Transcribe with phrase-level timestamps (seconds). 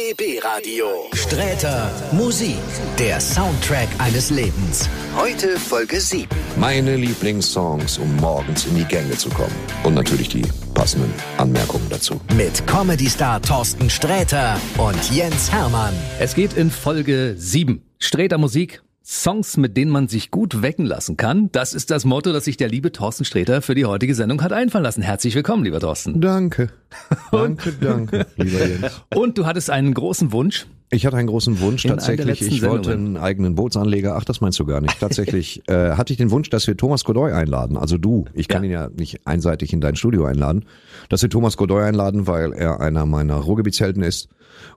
[0.00, 0.86] RBB Radio.
[1.12, 2.56] Sträter Musik,
[2.98, 4.88] der Soundtrack eines Lebens.
[5.16, 6.26] Heute Folge 7.
[6.56, 9.54] Meine Lieblingssongs, um morgens in die Gänge zu kommen.
[9.84, 12.18] Und natürlich die passenden Anmerkungen dazu.
[12.34, 15.94] Mit Comedy-Star Thorsten Sträter und Jens Hermann.
[16.18, 17.82] Es geht in Folge 7.
[17.98, 18.82] Sträter Musik,
[19.14, 21.50] Songs, mit denen man sich gut wecken lassen kann.
[21.50, 24.52] Das ist das Motto, das sich der liebe Thorsten Sträter für die heutige Sendung hat
[24.52, 25.02] einfallen lassen.
[25.02, 26.20] Herzlich willkommen, lieber Thorsten.
[26.20, 26.70] Danke.
[27.32, 29.02] Danke, danke, lieber Jens.
[29.14, 30.66] Und du hattest einen großen Wunsch.
[30.90, 32.40] Ich hatte einen großen Wunsch In tatsächlich.
[32.42, 33.16] Ich wollte Sendungen.
[33.16, 34.16] einen eigenen Bootsanleger.
[34.16, 34.98] Ach, das meinst du gar nicht.
[34.98, 37.76] Tatsächlich äh, hatte ich den Wunsch, dass wir Thomas Godoy einladen.
[37.76, 38.24] Also du.
[38.34, 38.68] Ich kann Ja.
[38.68, 40.64] ihn ja nicht einseitig in dein Studio einladen.
[41.08, 44.28] Dass wir Thomas Godoy einladen, weil er einer meiner Ruhrgebietshelden ist.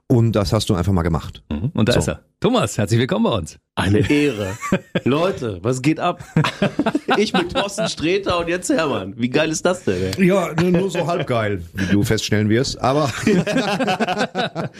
[0.06, 1.42] Und das hast du einfach mal gemacht.
[1.72, 1.98] Und da So.
[2.00, 2.20] ist er.
[2.40, 3.58] Thomas, herzlich willkommen bei uns.
[3.74, 4.56] Eine Ehre.
[5.04, 6.22] Leute, was geht ab?
[7.16, 9.14] Ich mit Thorsten Sträter und jetzt Hermann.
[9.16, 10.12] Wie geil ist das denn?
[10.18, 10.26] ey?
[10.26, 12.80] Ja, nur so halb geil, wie du feststellen wirst.
[12.80, 13.08] Aber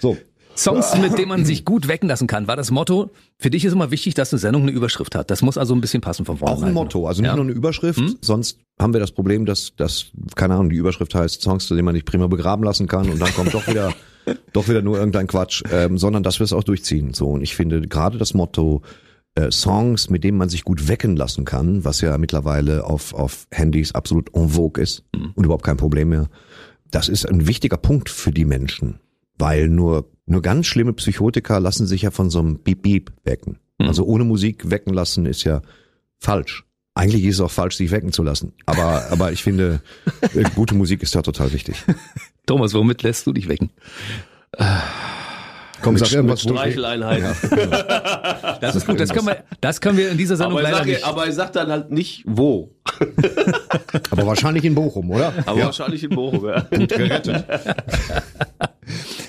[0.00, 0.16] so.
[0.56, 3.10] Songs, mit denen man sich gut wecken lassen kann, war das Motto.
[3.38, 5.30] Für dich ist immer wichtig, dass eine Sendung eine Überschrift hat.
[5.30, 6.62] Das muss also ein bisschen passen von vornherein.
[6.62, 7.36] Auch ein Motto, also nicht Ja.
[7.36, 11.42] nur eine Überschrift, sonst haben wir das Problem, dass, dass, keine Ahnung, die Überschrift heißt
[11.42, 13.92] Songs, zu denen man nicht prima begraben lassen kann und dann kommt doch wieder,
[14.52, 17.14] doch wieder nur irgendein Quatsch, ähm, sondern dass wir es auch durchziehen.
[17.14, 18.82] So, und ich finde gerade das Motto,
[19.36, 23.46] äh, Songs, mit denen man sich gut wecken lassen kann, was ja mittlerweile auf, auf
[23.50, 26.28] Handys absolut en vogue ist und überhaupt kein Problem mehr,
[26.90, 29.00] das ist ein wichtiger Punkt für die Menschen,
[29.38, 33.58] weil nur, nur ganz schlimme Psychotiker lassen sich ja von so einem Beep-Beep wecken.
[33.78, 35.60] Also ohne Musik wecken lassen ist ja
[36.18, 36.64] falsch.
[36.94, 38.54] Eigentlich ist es auch falsch, sich wecken zu lassen.
[38.64, 39.82] Aber, aber ich finde,
[40.34, 41.76] äh, gute Musik ist da total wichtig.
[42.46, 43.70] Thomas, womit lässt du dich wecken?
[45.82, 46.44] Komm, sag irgendwas.
[46.46, 47.34] wo- Streicheleinheiten.
[48.60, 50.76] Das ist gut, das können wir, das können wir in dieser Sendung Aber, er leider
[50.78, 51.04] sagt, nicht.
[51.04, 52.70] aber er sagt dann halt nicht wo.
[54.10, 55.32] Aber wahrscheinlich in Bochum, oder?
[55.44, 56.46] Aber wahrscheinlich in Bochum.
[56.46, 56.60] Ja.
[56.70, 57.44] Gerettet.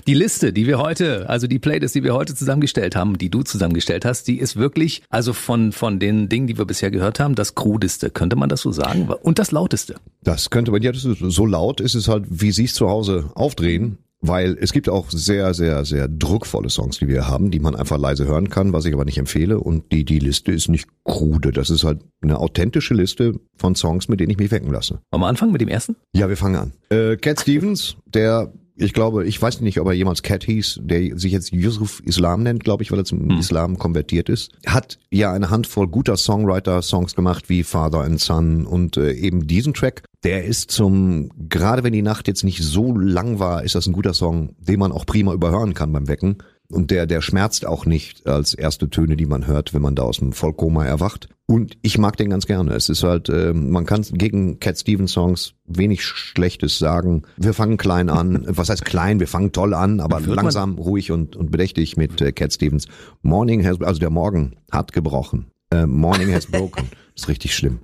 [0.07, 3.43] Die Liste, die wir heute, also die Playlist, die wir heute zusammengestellt haben, die du
[3.43, 7.35] zusammengestellt hast, die ist wirklich, also von, von den Dingen, die wir bisher gehört haben,
[7.35, 9.09] das krudeste, könnte man das so sagen?
[9.21, 9.95] Und das lauteste.
[10.23, 12.87] Das könnte man, ja, das ist, so laut ist es halt, wie sie es zu
[12.87, 13.97] Hause aufdrehen.
[14.19, 17.99] Weil es gibt auch sehr, sehr, sehr druckvolle Songs, die wir haben, die man einfach
[17.99, 19.59] leise hören kann, was ich aber nicht empfehle.
[19.59, 21.51] Und die, die Liste ist nicht krude.
[21.51, 25.01] Das ist halt eine authentische Liste von Songs, mit denen ich mich wecken lasse.
[25.11, 25.97] Wollen wir anfangen mit dem ersten?
[26.13, 26.73] Ja, wir fangen an.
[26.89, 31.17] Äh, Cat Stevens, der, ich glaube, ich weiß nicht, ob er jemals Cat hieß, der
[31.17, 35.33] sich jetzt Yusuf Islam nennt, glaube ich, weil er zum Islam konvertiert ist, hat ja
[35.33, 40.03] eine Handvoll guter Songwriter-Songs gemacht, wie Father and Son und äh, eben diesen Track.
[40.23, 43.93] Der ist zum, gerade wenn die Nacht jetzt nicht so lang war, ist das ein
[43.93, 46.37] guter Song, den man auch prima überhören kann beim Wecken.
[46.69, 50.03] Und der, der schmerzt auch nicht als erste Töne, die man hört, wenn man da
[50.03, 51.29] aus dem Vollkoma erwacht.
[51.49, 52.73] Und ich mag den ganz gerne.
[52.73, 57.23] Es ist halt, äh, man kann gegen Cat Stevens Songs wenig Schlechtes sagen.
[57.37, 58.43] Wir fangen klein an.
[58.47, 59.21] Was heißt klein?
[59.21, 62.87] Wir fangen toll an, aber langsam, ruhig und, und bedächtig mit äh, Cat Stevens.
[63.21, 65.47] Morning has, also der Morgen hat gebrochen.
[65.71, 66.89] Äh, morning has broken.
[67.13, 67.79] Das ist richtig schlimm.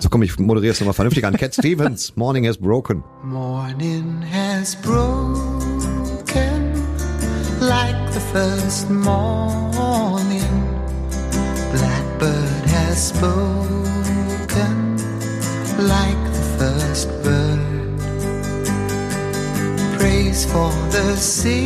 [0.00, 1.36] So komm, ich moderiere es nochmal vernünftig an.
[1.36, 3.04] Cat Stevens, Morning has broken.
[3.22, 5.22] Morning has broken
[7.60, 10.61] like the first morning.
[12.92, 14.76] Has spoken
[15.78, 17.98] like the first bird.
[19.98, 21.56] Praise for the singing,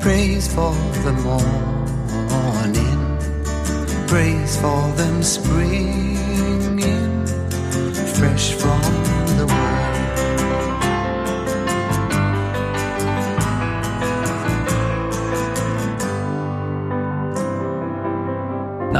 [0.00, 0.72] praise for
[1.04, 3.00] the morning,
[4.06, 6.18] praise for them springing
[8.16, 9.27] fresh from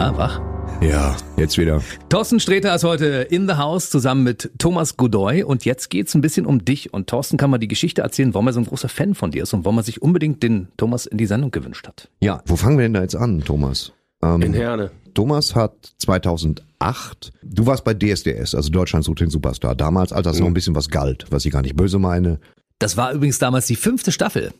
[0.00, 0.40] Na, wach?
[0.80, 1.82] Ja, jetzt wieder.
[2.08, 6.20] Thorsten Sträter ist heute in the house zusammen mit Thomas Godoy und jetzt geht's ein
[6.20, 8.88] bisschen um dich und Thorsten kann mal die Geschichte erzählen, warum er so ein großer
[8.88, 11.88] Fan von dir ist und warum er sich unbedingt den Thomas in die Sendung gewünscht
[11.88, 12.08] hat.
[12.20, 13.92] Ja, wo fangen wir denn da jetzt an, Thomas?
[14.22, 14.92] Ähm, In Herne.
[15.14, 20.38] Thomas hat 2008, du warst bei DSDS, also Deutschland sucht den Superstar, damals, als das
[20.38, 22.38] noch ein bisschen was galt, was ich gar nicht böse meine.
[22.78, 24.52] Das war übrigens damals die fünfte Staffel.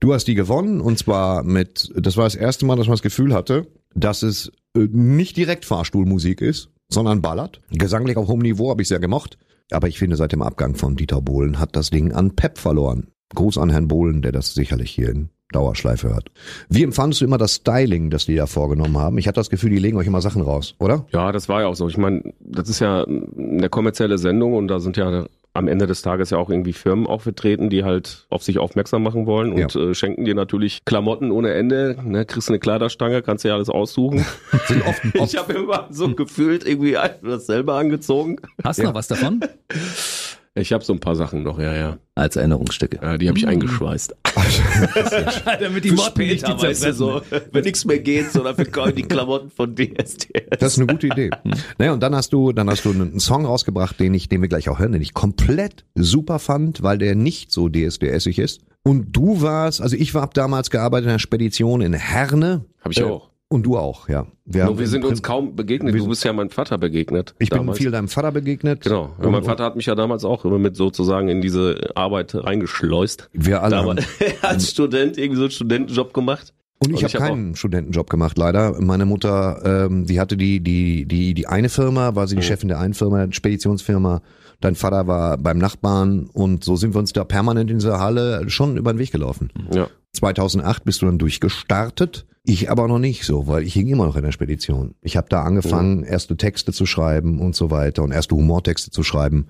[0.00, 3.02] Du hast die gewonnen und zwar mit, das war das erste Mal, dass man das
[3.02, 7.60] Gefühl hatte, dass es äh, nicht direkt Fahrstuhlmusik ist, sondern ballert.
[7.70, 9.38] Gesanglich auf hohem Niveau habe ich sehr gemocht.
[9.70, 13.08] Aber ich finde, seit dem Abgang von Dieter Bohlen hat das Ding an Pep verloren.
[13.34, 16.30] Gruß an Herrn Bohlen, der das sicherlich hier in Dauerschleife hört.
[16.68, 19.18] Wie empfandest du immer das Styling, das die da vorgenommen haben?
[19.18, 21.06] Ich hatte das Gefühl, die legen euch immer Sachen raus, oder?
[21.12, 21.88] Ja, das war ja auch so.
[21.88, 25.26] Ich meine, das ist ja eine kommerzielle Sendung und da sind ja
[25.56, 29.04] am Ende des Tages ja auch irgendwie Firmen auch vertreten, die halt auf sich aufmerksam
[29.04, 29.80] machen wollen und Ja.
[29.90, 31.96] äh, schenken dir natürlich Klamotten ohne Ende.
[32.02, 34.26] Ne, kriegst eine Kleiderstange, kannst dir alles aussuchen.
[34.66, 38.36] Sind oft, ich habe immer so gefühlt irgendwie dasselbe angezogen.
[38.64, 38.88] Hast du Ja.
[38.88, 39.40] noch was davon?
[40.56, 41.98] Ich habe so ein paar Sachen noch, ja, ja.
[42.14, 43.00] Als Erinnerungsstücke.
[43.02, 44.14] ja die habe ich eingeschweißt.
[45.60, 49.02] Damit die Motten nicht die du, so, wenn nichts mehr geht, so dafür kommen die
[49.02, 50.58] Klamotten von DSDS.
[50.60, 51.30] Das ist eine gute Idee.
[51.78, 54.48] naja, und dann hast du, dann hast du einen Song rausgebracht, den ich, den wir
[54.48, 58.60] gleich auch hören, den ich komplett super fand, weil der nicht so DSDSig ist.
[58.84, 62.64] Und du warst, also ich habe damals gearbeitet in einer Spedition in Herne.
[62.80, 63.30] Habe ich Äh, auch.
[63.54, 64.26] Und du auch, ja.
[64.44, 65.94] Wir, Nur wir sind uns kaum begegnet.
[65.94, 67.36] Du bist ja meinem Vater begegnet.
[67.38, 67.78] Ich bin damals.
[67.78, 68.80] viel deinem Vater begegnet.
[68.80, 69.14] Genau.
[69.16, 73.30] Und, mein Vater hat mich ja damals auch immer mit sozusagen in diese Arbeit reingeschleust.
[73.32, 74.00] wir alle haben,
[74.42, 76.52] als Student irgendwie so einen Studentenjob gemacht.
[76.80, 78.74] Und ich habe hab keinen Studentenjob gemacht, leider.
[78.80, 82.46] Meine Mutter, ähm, die hatte die, die, die, die eine Firma, war sie die Mhm.
[82.46, 84.20] Chefin der einen Firma, Speditionsfirma.
[84.60, 88.50] Dein Vater war beim Nachbarn und so sind wir uns da permanent in dieser Halle
[88.50, 89.52] schon über den Weg gelaufen.
[89.72, 89.86] Ja.
[90.14, 92.26] 2008 bist du dann durchgestartet.
[92.46, 94.94] Ich aber noch nicht so, weil ich hing immer noch in der Spedition.
[95.00, 99.02] Ich habe da angefangen, erste Texte zu schreiben und so weiter und erste Humortexte zu
[99.02, 99.46] schreiben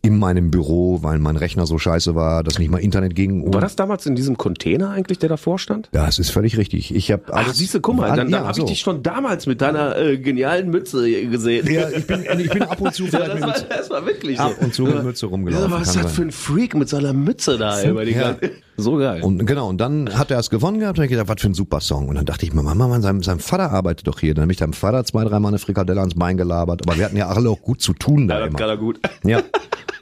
[0.00, 3.52] in meinem Büro, weil mein Rechner so scheiße war, dass nicht mal Internet ging.
[3.52, 5.90] War das damals in diesem Container eigentlich, der davor stand?
[5.92, 6.94] ja, es ist völlig richtig.
[6.94, 8.62] Ich habe Ach, siehst du, guck mal, dann, dann ja, habe so.
[8.62, 11.70] ich dich schon damals mit deiner äh, genialen Mütze gesehen.
[11.70, 14.38] Ja, ich bin, ich bin ab und zu Ja, das, mit, war, das war wirklich
[14.38, 14.44] so.
[14.44, 15.70] ab und zu mit Mütze rumgelaufen.
[15.70, 17.82] Ja, was ist das für ein Freak mit seiner Mütze da?
[17.84, 18.32] Über die Ja.
[18.32, 19.22] ganze- So geil.
[19.24, 21.54] Und genau, und dann hat er es gewonnen gehabt und ich gedacht, was für ein
[21.54, 22.08] super Song.
[22.08, 24.34] Und dann dachte ich mir, Mama, Mann, sein, sein Vater arbeitet doch hier.
[24.34, 26.82] Dann habe ich deinem Vater zwei, dreimal eine Frikadelle ans Bein gelabert.
[26.86, 28.58] Aber wir hatten ja alle auch gut zu tun da ja, das immer.
[28.58, 29.00] kann er gut.
[29.24, 29.42] Ja.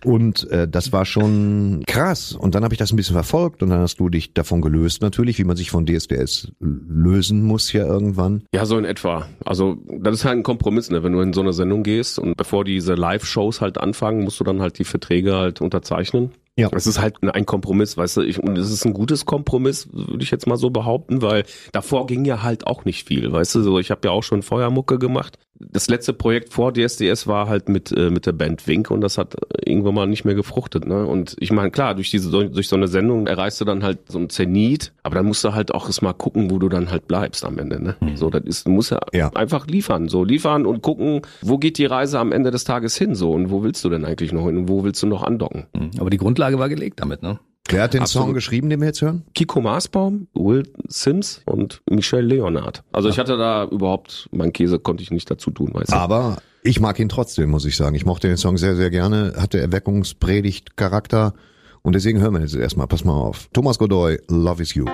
[0.05, 2.32] Und äh, das war schon krass.
[2.32, 5.02] Und dann habe ich das ein bisschen verfolgt und dann hast du dich davon gelöst
[5.02, 8.43] natürlich, wie man sich von DSDS lösen muss ja irgendwann.
[8.52, 9.26] Ja, so in etwa.
[9.44, 11.02] Also das ist halt ein Kompromiss, ne?
[11.02, 14.44] wenn du in so eine Sendung gehst und bevor diese Live-Shows halt anfangen, musst du
[14.44, 16.31] dann halt die Verträge halt unterzeichnen.
[16.58, 16.70] Ja.
[16.73, 20.23] Es ist halt ein Kompromiss, weißt du, ich, und es ist ein gutes Kompromiss, würde
[20.23, 23.62] ich jetzt mal so behaupten, weil davor ging ja halt auch nicht viel, weißt du,
[23.62, 25.38] so ich habe ja auch schon Feuermucke gemacht.
[25.58, 29.19] Das letzte Projekt vor DSDS war halt mit äh, mit der Band Wink und das
[29.19, 31.06] hat irgendwann mal nicht mehr gefruchtet, ne?
[31.06, 34.19] Und ich meine, klar, durch diese durch so eine Sendung erreichst du dann halt so
[34.19, 37.06] ein Zenit, aber dann musst du halt auch erst mal gucken, wo du dann halt
[37.08, 37.97] bleibst am Ende, ne?
[38.17, 39.31] So, das ist du musst ja, Ja.
[39.35, 43.14] einfach liefern, so liefern und gucken, wo geht die Reise am Ende des Tages hin
[43.14, 45.67] so und wo willst du denn eigentlich noch hin und wo willst du noch andocken?
[45.76, 45.91] Hm.
[45.99, 47.38] Aber die Grundlage war gelegt damit, ne?
[47.68, 48.26] Wer hat den Absolut.
[48.26, 49.24] Song geschrieben, den wir jetzt hören?
[49.34, 52.84] Kiko Maasbaum, Will Sims und Michelle Leonard.
[52.92, 55.96] Also ich hatte da überhaupt, mein Käse konnte ich nicht dazu tun, weißt du.
[55.96, 57.94] Aber ich mag ihn trotzdem, muss ich sagen.
[57.94, 59.34] Ich mochte den Song sehr, sehr gerne.
[59.36, 61.34] Hatte Erweckungspredigt-Charakter.
[61.82, 62.86] Und deswegen hören wir jetzt erstmal.
[62.86, 63.48] Pass mal auf.
[63.52, 64.84] Thomas Godoy, Love is You.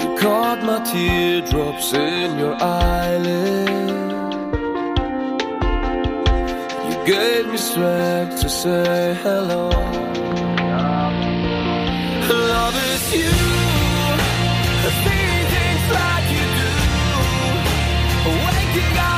[0.00, 4.03] You caught my teardrops in your eyelid.
[7.04, 9.68] Gave me strength to say hello.
[12.28, 13.34] Love is you.
[15.02, 16.72] Seeing things like you do.
[18.46, 19.13] Waking up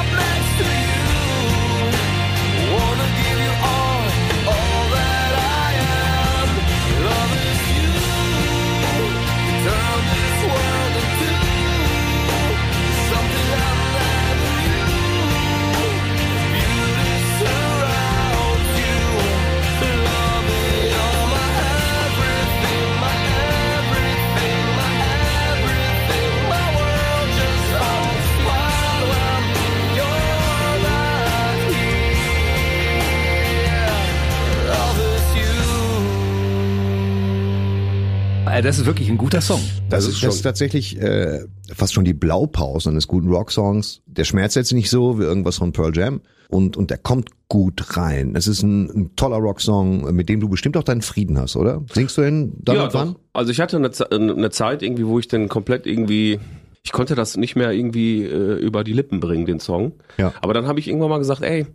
[38.47, 39.61] Das ist wirklich ein guter Song.
[39.91, 44.03] Das, Das ist, ist das ist tatsächlich äh, fast schon die Blaupause eines guten Rocksongs.
[44.07, 47.97] Der schmerzt jetzt nicht so wie irgendwas von Pearl Jam und, und der kommt gut
[47.97, 48.35] rein.
[48.35, 51.85] Es ist ein, ein toller Rocksong, mit dem du bestimmt auch deinen Frieden hast, oder?
[51.93, 53.13] Singst du ihn dann ja, und wann?
[53.15, 53.21] doch.
[53.35, 56.39] Also ich hatte eine, eine Zeit irgendwie, wo ich dann komplett irgendwie,
[56.83, 59.93] ich konnte das nicht mehr irgendwie äh, über die Lippen bringen, den Song.
[60.19, 60.33] Ja.
[60.41, 61.67] Aber dann habe ich irgendwann mal gesagt, ey,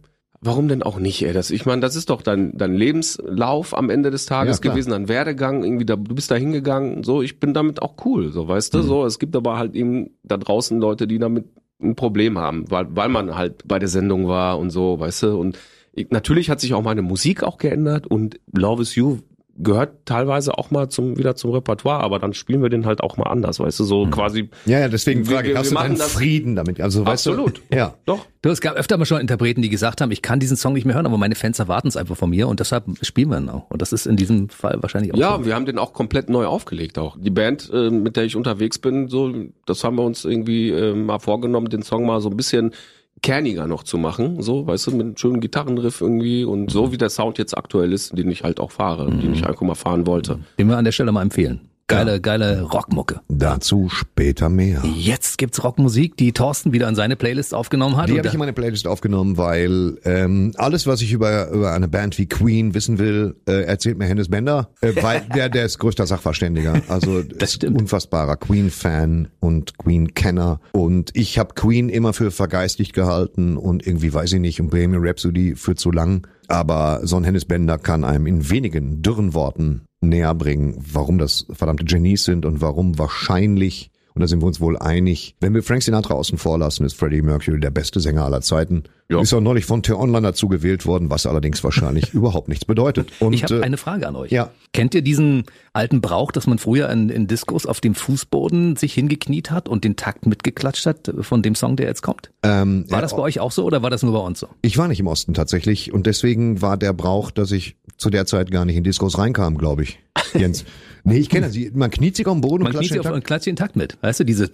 [0.42, 1.34] warum denn auch nicht, ey?
[1.34, 4.92] Das, ich meine, das ist doch dein, dein Lebenslauf am Ende des Tages Ja, gewesen,
[4.92, 8.48] dein Werdegang, irgendwie, da, du bist da hingegangen, so, ich bin damit auch cool, so,
[8.48, 8.78] weißt Mhm.
[8.80, 9.06] du, so.
[9.06, 11.46] Es gibt aber halt eben da draußen Leute, die damit
[11.82, 15.38] ein Problem haben, weil, weil man halt bei der Sendung war und so, weißt du,
[15.40, 15.58] und
[15.94, 19.18] ich, natürlich hat sich auch meine Musik auch geändert und Love is You
[19.58, 23.18] gehört teilweise auch mal zum wieder zum Repertoire, aber dann spielen wir den halt auch
[23.18, 25.78] mal anders, weißt du, so quasi Ja, ja, deswegen Wir- frage ich, wir- hast wir
[25.78, 26.80] du deinen Frieden damit?
[26.82, 27.62] Also, weißt Absolut.
[27.70, 27.94] Du, ja.
[28.06, 28.26] doch.
[28.42, 30.86] Du, es gab öfter mal schon Interpreten, die gesagt haben, ich kann diesen Song nicht
[30.86, 33.50] mehr hören, aber meine Fans erwarten es einfach von mir und deshalb spielen wir ihn
[33.50, 33.70] auch.
[33.70, 35.46] Und das ist in diesem Fall wahrscheinlich auch Ja, so.
[35.46, 37.18] wir haben den auch komplett neu aufgelegt auch.
[37.20, 39.32] Die Band, äh, mit der ich unterwegs bin, so,
[39.68, 42.72] das haben wir uns irgendwie äh, mal vorgenommen, den Song mal so ein bisschen
[43.22, 46.98] kerniger noch zu machen, so, weißt du, mit einem schönen Gitarrenriff irgendwie und so wie
[46.98, 50.08] der Sound jetzt aktuell ist, den ich halt auch fahre, den ich einfach mal fahren
[50.08, 50.40] wollte.
[50.58, 51.62] Den wir an der Stelle mal empfehlen.
[51.92, 53.22] Geile, geile Rockmucke.
[53.28, 54.82] Dazu später mehr.
[54.96, 58.10] Jetzt gibt's Rockmusik, die Thorsten wieder in seine Playlist aufgenommen hat.
[58.10, 61.88] Die habe ich in meine Playlist aufgenommen, weil ähm, alles, was ich über, über eine
[61.88, 65.80] Band wie Queen wissen will, äh, erzählt mir Hennes Bender, äh, weil der, der ist
[65.80, 66.82] größter Sachverständiger.
[66.88, 67.80] Also Das ist stimmt.
[67.80, 70.60] unfassbarer Queen-Fan und Queen-Kenner.
[70.72, 75.06] Und ich habe Queen immer für vergeistigt gehalten und irgendwie weiß ich nicht, und Bohemian
[75.06, 76.28] Rhapsody für zu lang.
[76.48, 81.46] Aber so ein Hennes Bender kann einem in wenigen dürren Worten näher bringen, warum das
[81.52, 85.36] verdammte Genies sind und warum wahrscheinlich und da sind wir uns wohl einig.
[85.40, 88.84] Wenn wir Frank Sinatra außen vor lassen, ist Freddie Mercury der beste Sänger aller Zeiten.
[89.10, 89.20] Ja.
[89.22, 93.12] Ist auch neulich von T-Online dazu gewählt worden, was allerdings wahrscheinlich überhaupt nichts bedeutet.
[93.20, 94.32] Und ich habe äh, eine Frage an euch.
[94.32, 94.52] ja.
[94.74, 98.94] Kennt ihr diesen alten Brauch, dass man früher in, in Diskos auf dem Fußboden sich
[98.94, 102.32] hingekniet hat und den Takt mitgeklatscht hat von dem Song, der jetzt kommt?
[102.44, 104.48] ähm, War das bei euch auch so oder war das nur bei uns so?
[104.62, 108.26] Ich war nicht im Osten tatsächlich und deswegen war der Brauch, dass ich zu der
[108.26, 110.00] Zeit gar nicht in Diskos reinkam, glaube ich.
[110.34, 110.64] Jens.
[111.04, 111.72] Nee, ich kenne sie.
[111.74, 113.46] Man kniet sich auf den Boden Man und kniet klatscht sich auf den und klatscht
[113.48, 113.98] den Takt mit.
[114.02, 114.50] Weißt du, diese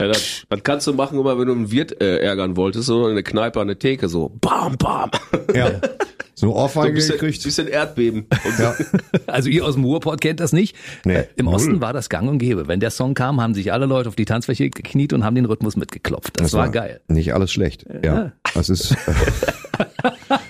[0.00, 3.06] Ja, das, das kannst du machen, immer wenn du einen Wirt äh, ärgern wolltest, so
[3.06, 5.10] eine Kneipe an der Theke, so bam, bam.
[5.54, 5.68] Ja.
[5.70, 5.80] So eine
[6.34, 7.42] So ein Ohrfeige bisschen, gekriegt.
[7.42, 8.26] bisschen Erdbeben.
[8.58, 8.74] Ja.
[9.26, 10.74] Also ihr aus dem Ruhrport kennt das nicht.
[11.04, 11.54] Nee, Äh, Im null.
[11.54, 12.66] Osten war das gang und gäbe.
[12.66, 15.44] Wenn der Song kam, haben sich alle Leute auf die Tanzfläche gekniet und haben den
[15.44, 16.40] Rhythmus mitgeklopft.
[16.40, 17.00] Das, war, geil.
[17.08, 17.84] Nicht alles schlecht.
[18.02, 18.32] Ja.
[18.54, 18.96] Das ist.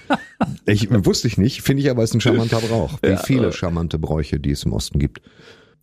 [0.66, 2.98] ich wusste ich nicht, finde ich aber ist ein charmanter Brauch.
[3.02, 3.52] Wie Ja, viele äh.
[3.52, 5.20] charmante Bräuche, die es im Osten gibt.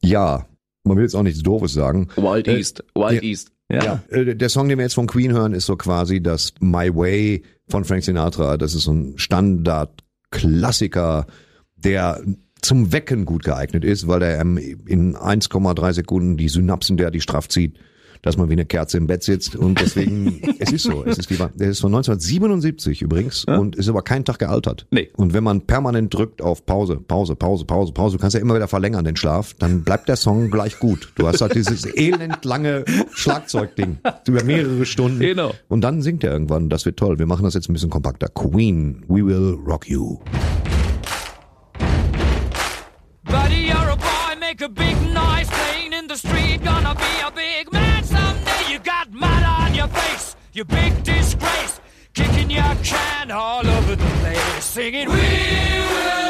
[0.04, 0.46] Ja,
[0.84, 2.08] man will jetzt auch nichts Doofes sagen.
[2.16, 3.30] Wild Äh, East, Wild ja.
[3.30, 3.52] East.
[3.72, 3.84] Ja.
[3.84, 6.94] Ja, äh, der Song, den wir jetzt von Queen hören, ist so quasi das My
[6.96, 8.58] Way von Frank Sinatra.
[8.58, 11.28] Das ist so ein Standard-Klassiker,
[11.76, 12.22] der
[12.62, 17.50] zum Wecken gut geeignet ist, weil er in 1,3 Sekunden die Synapsen der die straff
[17.50, 17.78] zieht,
[18.22, 21.30] dass man wie eine Kerze im Bett sitzt und deswegen, es ist so, es ist
[21.30, 24.88] lieber, der ist von 1977 übrigens und ist aber keinen Tag gealtert.
[24.92, 25.10] Nee.
[25.16, 28.56] Und wenn man permanent drückt auf Pause, Pause, Pause, Pause, Pause, du kannst ja immer
[28.56, 31.12] wieder verlängern den Schlaf, dann bleibt der Song gleich gut.
[31.16, 33.98] Du hast halt dieses elend lange Schlagzeugding
[34.28, 35.20] über mehrere Stunden.
[35.20, 35.52] Genau.
[35.68, 37.20] Und dann singt er irgendwann, das wird toll.
[37.20, 38.28] Wir machen das jetzt ein bisschen kompakter.
[38.28, 40.20] Queen, we will rock you.
[43.24, 46.62] Buddy, you're a boy, make a big noise playing in the street.
[50.58, 51.80] You big disgrace.
[52.16, 54.66] Kicking your can all over the place.
[54.66, 56.27] Singing, We will,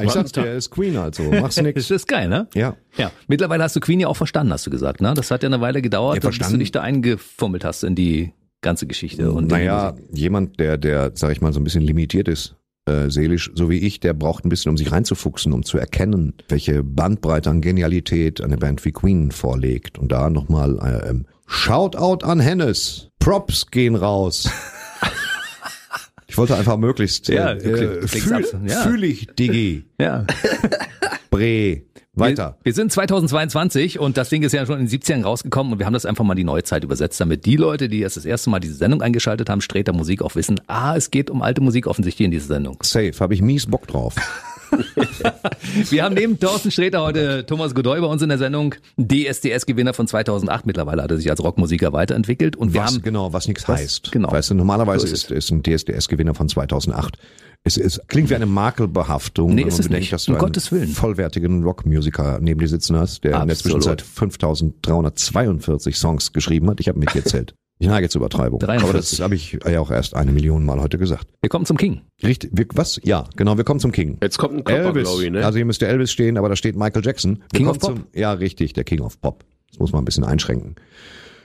[0.00, 1.22] Ja, ich sag's dir, er ist Queen also.
[1.24, 1.90] Mach's Das nix.
[1.90, 2.48] ist geil, ne?
[2.54, 2.76] Ja.
[2.96, 3.10] Ja.
[3.28, 5.14] Mittlerweile hast du Queen ja auch verstanden, hast du gesagt, ne?
[5.14, 8.32] Das hat ja eine Weile gedauert, Ja, bis du dich da eingefummelt hast in die
[8.62, 9.30] ganze Geschichte.
[9.32, 13.50] Und Naja, jemand, der, der, sag ich mal, so ein bisschen limitiert ist, äh, seelisch,
[13.54, 17.50] so wie ich, der braucht ein bisschen, um sich reinzufuchsen, um zu erkennen, welche Bandbreite
[17.50, 19.98] an Genialität eine Band wie Queen vorlegt.
[19.98, 23.08] Und da nochmal äh, ähm, Shoutout an Hennes.
[23.18, 24.48] Props gehen raus.
[26.28, 28.82] Ich wollte einfach möglichst Ja, äh, äh, fühl, ja.
[28.82, 29.84] fühl ich, Digi.
[29.98, 30.26] Ja.
[31.30, 31.82] Bre.
[32.18, 32.56] Weiter.
[32.62, 35.78] Wir, wir sind 2022 und das Ding ist ja schon in den 70ern rausgekommen und
[35.78, 38.24] wir haben das einfach mal in die Neuzeit übersetzt, damit die Leute, die erst das
[38.24, 41.60] erste Mal diese Sendung eingeschaltet haben, Sträter Musik auch wissen, ah, es geht um alte
[41.60, 42.78] Musik offensichtlich in dieser Sendung.
[42.82, 44.14] Safe, habe ich mies Bock drauf.
[45.90, 50.06] Wir haben neben Thorsten Sträter heute Thomas Godoy bei uns in der Sendung, DSDS-Gewinner von
[50.06, 50.66] 2008.
[50.66, 54.12] Mittlerweile hat er sich als Rockmusiker weiterentwickelt und wir was haben genau, was nichts heißt.
[54.12, 54.30] genau.
[54.30, 57.16] Weißt du, normalerweise So ist ist, ein DSDS-Gewinner von 2008.
[57.64, 60.12] Es, es klingt wie eine Makelbehaftung, Nee, wenn man bedenkt, nicht.
[60.12, 60.88] dass du Um einen Gottes Willen.
[60.88, 63.82] vollwertigen Rockmusiker neben dir sitzen hast, der in der Absolut.
[63.82, 66.80] Zwischenzeit 5342 Songs geschrieben hat.
[66.80, 67.54] Ich habe mitgezählt.
[67.78, 68.58] Ich neige zur Übertreibung.
[68.58, 68.88] 43.
[68.88, 71.28] Aber das habe ich ja auch erst eine Million Mal heute gesagt.
[71.42, 72.00] wir kommen zum King.
[72.22, 72.98] Richtig, wir, was?
[73.04, 74.16] Ja, genau, wir kommen zum King.
[74.22, 75.08] Jetzt kommt ein Körper, Elvis.
[75.08, 75.44] glaube ich, ne?
[75.44, 77.42] Also hier müsste Elvis stehen, aber da steht Michael Jackson.
[77.52, 77.96] Wir King of Pop?
[77.96, 79.44] Zum, ja, richtig, der King of Pop.
[79.68, 80.76] Das muss man ein bisschen einschränken.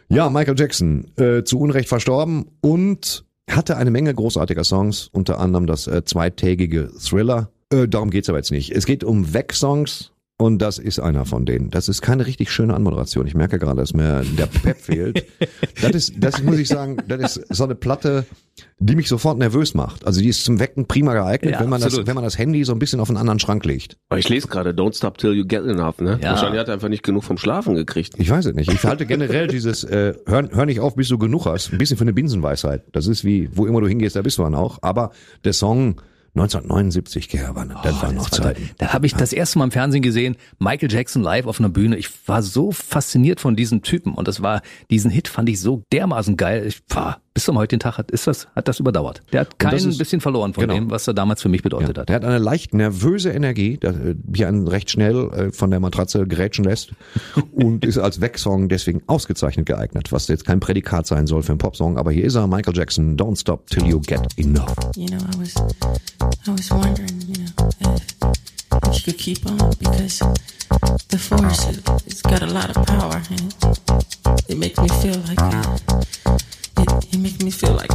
[0.08, 5.68] Ja, Michael Jackson, äh, zu Unrecht verstorben und hatte eine Menge großartiger Songs, unter anderem
[5.68, 7.50] das äh, zweitägige Thriller.
[7.72, 8.72] Äh, darum geht's aber jetzt nicht.
[8.72, 10.11] Es geht um Weg-Songs
[10.42, 11.70] und das ist einer von denen.
[11.70, 13.28] Das ist keine richtig schöne Anmoderation.
[13.28, 15.28] Ich merke gerade, dass mir der Pep fehlt.
[15.84, 18.26] Das ist, das muss ich sagen, das ist so eine Platte,
[18.80, 20.04] die mich sofort nervös macht.
[20.06, 22.64] Also die ist zum Wecken prima geeignet, Ja, wenn man das, wenn man das Handy
[22.64, 23.98] so ein bisschen auf einen anderen Schrank legt.
[24.10, 26.20] Aber ich lese gerade, don't stop till you get enough, ne?
[26.24, 26.32] Ja.
[26.32, 28.16] Wahrscheinlich hat er einfach nicht genug vom Schlafen gekriegt.
[28.18, 28.74] Ich weiß es nicht.
[28.74, 31.72] Ich halte generell dieses äh, hör, hör nicht auf, bis du genug hast.
[31.72, 32.84] Ein bisschen für eine Binsenweisheit.
[32.94, 34.80] Das ist wie, wo immer du hingehst, da bist du dann auch.
[34.82, 35.12] Aber
[35.44, 36.02] der Song,
[36.34, 38.70] 1979, Gerber, das waren noch Oh, Das war Zeiten.
[38.78, 41.70] Da, da habe ich das erste Mal im Fernsehen gesehen, Michael Jackson live auf einer
[41.70, 41.98] Bühne.
[41.98, 45.84] Ich war so fasziniert von diesem Typen und das war, diesen Hit fand ich so
[45.92, 46.66] dermaßen geil.
[46.66, 49.22] Ich, pah, bis zum heutigen Tag hat, ist das, hat das überdauert.
[49.32, 50.74] Der hat kein ist- bisschen verloren von genau.
[50.74, 52.10] dem, was er damals für mich bedeutet Ja, hat.
[52.10, 55.80] der hat eine leicht nervöse Energie, der, äh, die einen recht schnell äh, von der
[55.80, 56.92] Matratze grätschen lässt
[57.54, 61.60] und ist als Wegsong deswegen ausgezeichnet geeignet, was jetzt kein Prädikat sein soll für einen
[61.60, 64.74] Popsong, aber hier ist er, Michael Jackson, Don't Stop Till You Get Enough.
[64.98, 70.20] You know, I was, I was wondering, you know, if, you could keep on because
[71.10, 75.18] the force, it, it's got a lot of power and it, it makes me feel
[75.28, 76.38] like, uh,
[76.78, 77.92] it, it makes me feel like.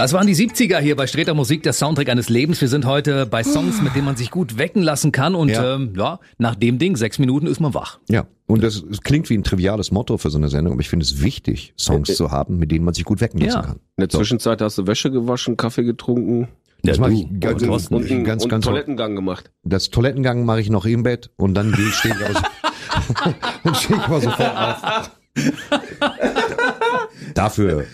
[0.00, 2.58] Das waren die 70er hier bei Streter Musik, der Soundtrack eines Lebens.
[2.62, 5.34] Wir sind heute bei Songs, mit denen man sich gut wecken lassen kann.
[5.34, 5.74] Und Ja.
[5.74, 7.98] ähm, ja, nach dem Ding, sechs Minuten ist man wach.
[8.08, 11.04] Ja, und das, klingt wie ein triviales Motto für so eine Sendung, aber ich finde
[11.04, 13.60] es wichtig, Songs zu haben, mit denen man sich gut wecken lassen Ja.
[13.60, 13.76] kann.
[13.98, 16.48] In der Zwischenzeit hast du Wäsche gewaschen, Kaffee getrunken
[16.82, 19.50] Das Ja, mache du, ich ganz, und, ganz, und ganz, Toilettengang gemacht.
[19.64, 22.20] Das Toilettengang mache ich noch im Bett und dann gehe ich, stehe ich
[23.64, 25.10] und stehe ich aber sofort auf.
[27.34, 27.84] Dafür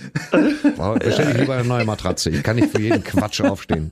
[0.98, 2.30] bestelle ich lieber eine neue Matratze.
[2.30, 3.90] Ich kann nicht für jeden Quatsch aufstehen.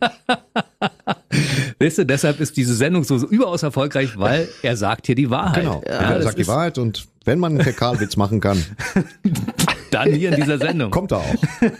[1.78, 5.30] Weißt du, deshalb ist diese Sendung so, so überaus erfolgreich, weil er sagt hier die
[5.30, 5.62] Wahrheit.
[5.62, 5.82] Genau.
[5.86, 8.64] Ja, er sagt die Wahrheit und wenn man einen Fäkalwitz machen kann,
[9.94, 10.90] dann hier in dieser Sendung.
[10.92, 11.35] kommt er auch.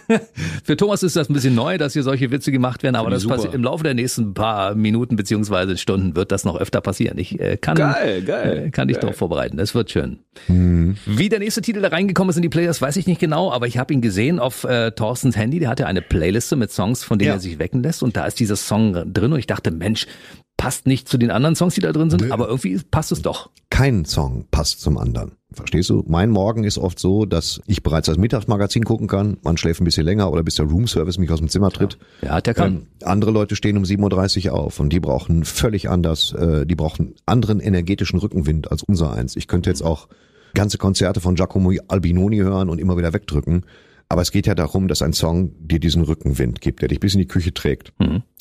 [0.64, 3.27] Für Thomas ist das ein bisschen neu, dass hier solche Witze gemacht werden, aber das
[3.27, 7.18] passiert im Laufe der nächsten paar Minuten beziehungsweise Stunden wird das noch öfter passieren.
[7.18, 9.57] Ich äh, kann, Geil, geil, äh, kann dich darauf vorbereiten.
[9.57, 10.18] Das wird schön.
[10.48, 13.66] Wie der nächste Titel da reingekommen ist in die Players, weiß ich nicht genau, aber
[13.66, 15.59] ich habe ihn gesehen auf äh, Thorstens Handy.
[15.59, 17.35] Der hatte eine Playliste mit Songs, von denen Ja.
[17.35, 20.07] er sich wecken lässt und da ist dieser Song drin und ich dachte, Mensch,
[20.56, 23.50] passt nicht zu den anderen Songs, die da drin sind, aber irgendwie passt es doch.
[23.70, 25.32] Kein Song passt zum anderen.
[25.52, 26.04] Verstehst du?
[26.06, 29.36] Mein Morgen ist oft so, dass ich bereits das Mittagsmagazin gucken kann.
[29.42, 31.98] Man schläft ein bisschen länger oder bis der Roomservice mich aus dem Zimmer tritt.
[32.22, 32.74] Ja, hat der kann.
[32.74, 36.74] Ähm, andere Leute stehen um 7.30 Uhr auf und die brauchen völlig anders, äh, die
[36.74, 39.36] brauchen anderen energetischen Rückenwind als unser eins.
[39.36, 40.08] Ich könnte jetzt auch
[40.54, 43.64] ganze Konzerte von Giacomo Albinoni hören und immer wieder wegdrücken.
[44.14, 47.14] Aber es geht ja darum, dass ein Song dir diesen Rückenwind gibt, der dich bis
[47.14, 47.92] in die Küche trägt,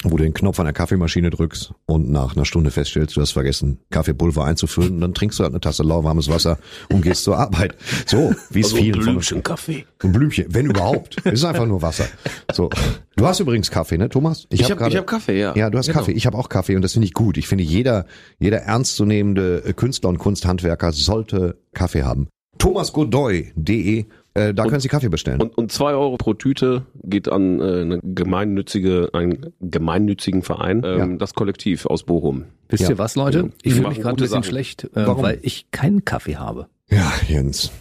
[0.03, 3.31] wo du den Knopf an der Kaffeemaschine drückst und nach einer Stunde feststellst, du hast
[3.31, 6.59] vergessen, Kaffeepulver einzufüllen und dann trinkst du halt eine Tasse lauwarmes Wasser
[6.91, 7.75] und gehst zur Arbeit.
[8.05, 9.85] So, wie es Also ein vielen uns Blümchen Kaffee.
[10.03, 11.17] ein Blümchen, wenn überhaupt.
[11.23, 12.05] Es ist einfach nur Wasser.
[12.53, 12.69] So.
[13.15, 14.45] Du hast übrigens Kaffee, ne, Thomas?
[14.51, 15.55] Ich hab hab- gerade- ich hab Kaffee, ja.
[15.55, 15.97] Ja, du hast Genau.
[16.01, 16.11] Kaffee.
[16.11, 17.37] Ich habe auch Kaffee und das finde ich gut.
[17.39, 18.05] Ich finde, jeder,
[18.37, 22.27] jeder ernstzunehmende Künstler und Kunsthandwerker sollte Kaffee haben.
[22.59, 25.41] thomasgodoy.de, äh, da können Sie Kaffee bestellen.
[25.41, 30.97] Und, und zwei Euro pro Tüte geht an äh, eine gemeinnützige, einen gemeinnützigen Verein, ähm,
[31.11, 31.17] Ja.
[31.17, 32.45] das Kollektiv aus Bochum.
[32.69, 32.89] Wisst Ja.
[32.91, 33.51] ihr was, Leute?
[33.57, 34.43] Ich Die fühle mich gerade ein bisschen Sachen.
[34.45, 36.67] schlecht, äh, weil ich keinen Kaffee habe.
[36.89, 37.71] ja, Jens.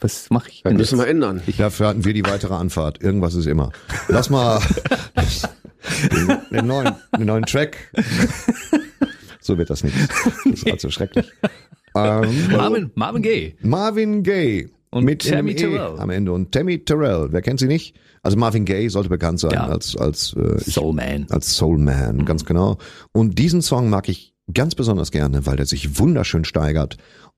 [0.00, 1.06] Was mache ich Das denn müssen jetzt?
[1.06, 1.42] wir ändern.
[1.58, 3.02] Dafür hatten wir die weitere Anfahrt.
[3.02, 3.72] Irgendwas ist immer.
[4.06, 4.60] Lass mal
[6.52, 7.76] den, neuen, den neuen Track.
[9.40, 9.96] So wird das nicht.
[10.44, 11.26] Das ist allzu schrecklich.
[11.96, 13.56] Ähm, Marvin, Marvin Gaye.
[13.62, 14.70] Marvin Gaye.
[14.90, 15.98] Und mit Tammy einem Terrell.
[15.98, 16.32] am Ende.
[16.32, 17.96] Und Tammy Terrell, wer kennt sie nicht?
[18.22, 19.66] Also Marvin Gaye sollte bekannt sein Ja.
[19.68, 21.26] als, als, äh, Soul Man.
[21.30, 22.78] als Soul Man, ganz genau.
[23.12, 26.96] Und diesen Song mag ich ganz besonders gerne, weil der sich wunderschön steigert,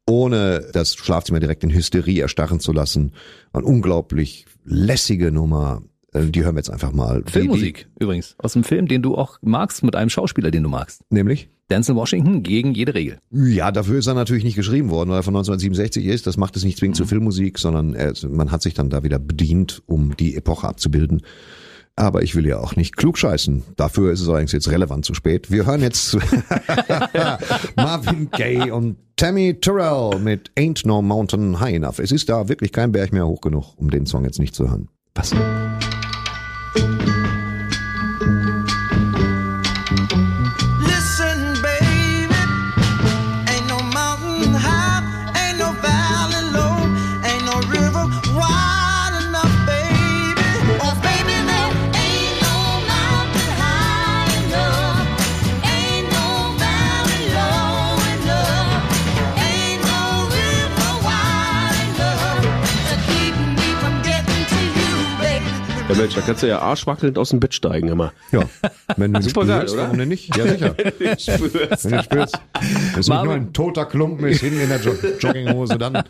[0.08, 3.12] ohne das Schlafzimmer direkt in Hysterie erstarren zu lassen.
[3.52, 5.82] Eine unglaublich lässige Nummer.
[6.12, 7.22] Äh, Die hören wir jetzt einfach mal.
[7.24, 8.34] Die- Filmmusik übrigens.
[8.38, 11.02] Aus dem Film, den du auch magst, mit einem Schauspieler, den du magst.
[11.10, 11.48] Die, nämlich?
[11.70, 13.18] Denzel Washington gegen jede Regel.
[13.30, 16.26] Ja, dafür ist er natürlich nicht geschrieben worden, weil er von 1967 ist.
[16.26, 19.18] Das macht es nicht zwingend zur Filmmusik, sondern er, man hat sich dann da wieder
[19.18, 21.22] bedient, um die Epoche abzubilden.
[21.96, 23.62] Aber ich will ja auch nicht klugscheißen.
[23.76, 25.50] Dafür ist es allerdings jetzt relevant zu spät.
[25.50, 26.16] Wir hören jetzt
[27.76, 31.98] Marvin Gaye und Tammy Terrell mit Ain't No Mountain High Enough.
[31.98, 34.70] Es ist da wirklich kein Berg mehr hoch genug, um den Song jetzt nicht zu
[34.70, 34.88] hören.
[35.14, 35.34] Was?
[66.00, 68.12] Mensch, da kannst du ja arschwackelnd aus dem Bett steigen immer.
[68.32, 68.42] Ja,
[68.96, 69.82] wenn du Super geil, spürst, oder?
[69.84, 70.36] warum denn nicht?
[70.36, 70.74] Ja, sicher.
[70.78, 74.92] Wenn du spürst, das ist nicht nur ein toter Klumpen ist hinten in der jo
[75.18, 76.02] Jogginghose, dann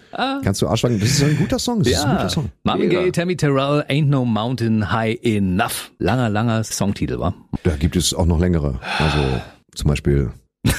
[0.43, 1.01] kannst du Arschwacken.
[1.01, 1.83] Das ist ein guter Song.
[1.83, 2.51] Das ist ein guter Song.
[2.63, 2.91] Marvin.
[2.91, 5.93] Gaye, Tammy Terrell, Ain't No Mountain High Enough.
[5.99, 7.35] Langer, langer Songtitel, war.
[7.63, 8.81] Da gibt es auch noch längere.
[8.99, 9.41] Also
[9.75, 10.31] zum Beispiel,
[10.63, 10.73] mir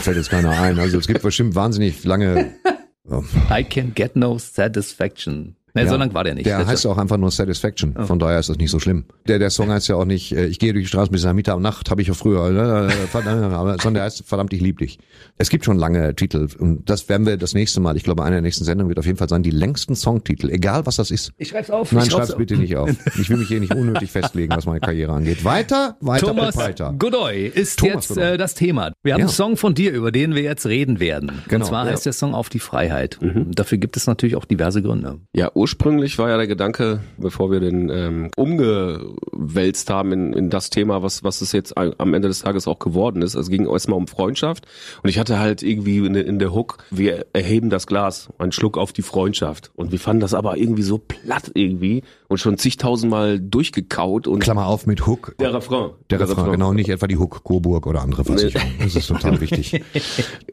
[0.00, 0.78] fällt jetzt keiner ein.
[0.78, 2.54] Also es gibt bestimmt wahnsinnig lange.
[3.50, 5.56] I can get no satisfaction.
[5.84, 6.46] Ne, so Ja, lang war der nicht.
[6.46, 7.94] Der heißt auch einfach nur Satisfaction.
[8.06, 9.04] Von daher ist das nicht so schlimm.
[9.26, 11.54] Der, der Song heißt ja auch nicht, äh, ich gehe durch die Straße bis Mittag
[11.54, 13.40] am Nacht, habe ich ja früher, äh, verdammt,
[13.82, 14.98] sondern der heißt verdammt, ich lieb dich.
[15.36, 18.36] Es gibt schon lange Titel und das werden wir das nächste Mal, ich glaube, einer
[18.36, 21.32] der nächsten Sendungen wird auf jeden Fall sein, die längsten Songtitel, egal was das ist.
[21.36, 21.92] Ich schreib's auf.
[21.92, 22.88] Nein, ich schreib's schreib's bitte nicht auf.
[23.20, 25.44] Ich will mich hier nicht unnötig festlegen, was meine Karriere angeht.
[25.44, 26.94] Weiter, weiter, Thomas weiter.
[26.98, 28.34] Godoy ist Thomas jetzt Godoy.
[28.34, 28.92] Äh, das Thema.
[29.02, 29.26] Wir haben Ja.
[29.26, 31.42] einen Song von dir, über den wir jetzt reden werden.
[31.48, 31.92] Genau, Und zwar ja.
[31.92, 33.18] heißt der Song Auf die Freiheit.
[33.20, 35.18] Dafür gibt es natürlich auch diverse Gründe.
[35.34, 35.67] Ja, ursprünglich
[36.18, 41.24] war ja der Gedanke, bevor wir den ähm, umgewälzt haben in, in das Thema, was,
[41.24, 43.34] was es jetzt am Ende des Tages auch geworden ist.
[43.34, 44.66] Es ging erstmal um Freundschaft
[45.02, 48.78] und ich hatte halt irgendwie in, in der Hook, wir erheben das Glas, einen Schluck
[48.78, 49.70] auf die Freundschaft.
[49.74, 54.66] Und wir fanden das aber irgendwie so platt irgendwie und schon zigtausendmal durchgekaut und Klammer
[54.66, 55.34] auf mit Hook.
[55.40, 55.90] der Refrain.
[56.10, 58.74] Der Refrain, genau, nicht etwa die Hook, Coburg oder andere Versicherungen.
[58.78, 59.82] Das ist total wichtig.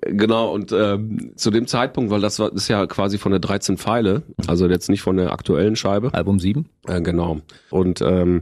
[0.01, 3.77] Genau, und ähm, zu dem Zeitpunkt, weil das war, ist ja quasi von der 13
[3.77, 6.65] Pfeile, also jetzt nicht von der aktuellen Scheibe, Album 7.
[6.87, 7.41] Äh, genau.
[7.69, 8.41] Und ähm,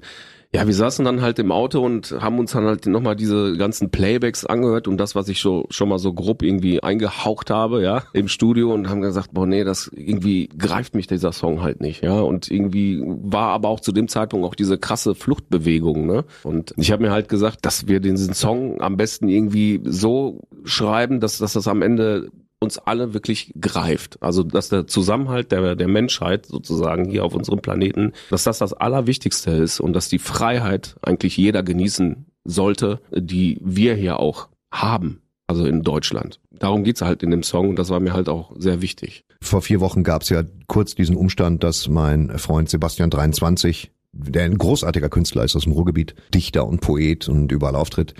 [0.55, 3.89] ja, wir saßen dann halt im Auto und haben uns dann halt nochmal diese ganzen
[3.89, 8.03] Playbacks angehört und das, was ich schon, schon mal so grob irgendwie eingehaucht habe, ja,
[8.13, 12.03] im Studio und haben gesagt, boah, nee, das irgendwie greift mich dieser Song halt nicht,
[12.03, 12.19] ja.
[12.19, 16.23] Und irgendwie war aber auch zu dem Zeitpunkt auch diese krasse Fluchtbewegung, ne?
[16.43, 21.19] Und ich habe mir halt gesagt, dass wir diesen Song am besten irgendwie so schreiben,
[21.19, 22.29] dass, dass das am Ende
[22.63, 24.21] uns alle wirklich greift.
[24.21, 28.73] Also dass der Zusammenhalt der, der Menschheit sozusagen hier auf unserem Planeten, dass das das
[28.73, 35.21] Allerwichtigste ist und dass die Freiheit eigentlich jeder genießen sollte, die wir hier auch haben.
[35.45, 36.39] Also in Deutschland.
[36.51, 39.25] Darum geht's halt in dem Song und das war mir halt auch sehr wichtig.
[39.41, 44.45] Vor vier Wochen gab es ja kurz diesen Umstand, dass mein Freund Sebastian 23, der
[44.45, 48.13] ein großartiger Künstler ist aus dem Ruhrgebiet, Dichter und Poet und überall auftritt,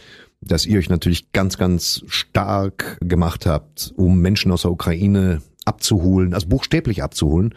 [0.48, 6.34] dass ihr euch natürlich ganz, ganz stark gemacht habt, um Menschen aus der Ukraine abzuholen,
[6.34, 7.54] also buchstäblich abzuholen.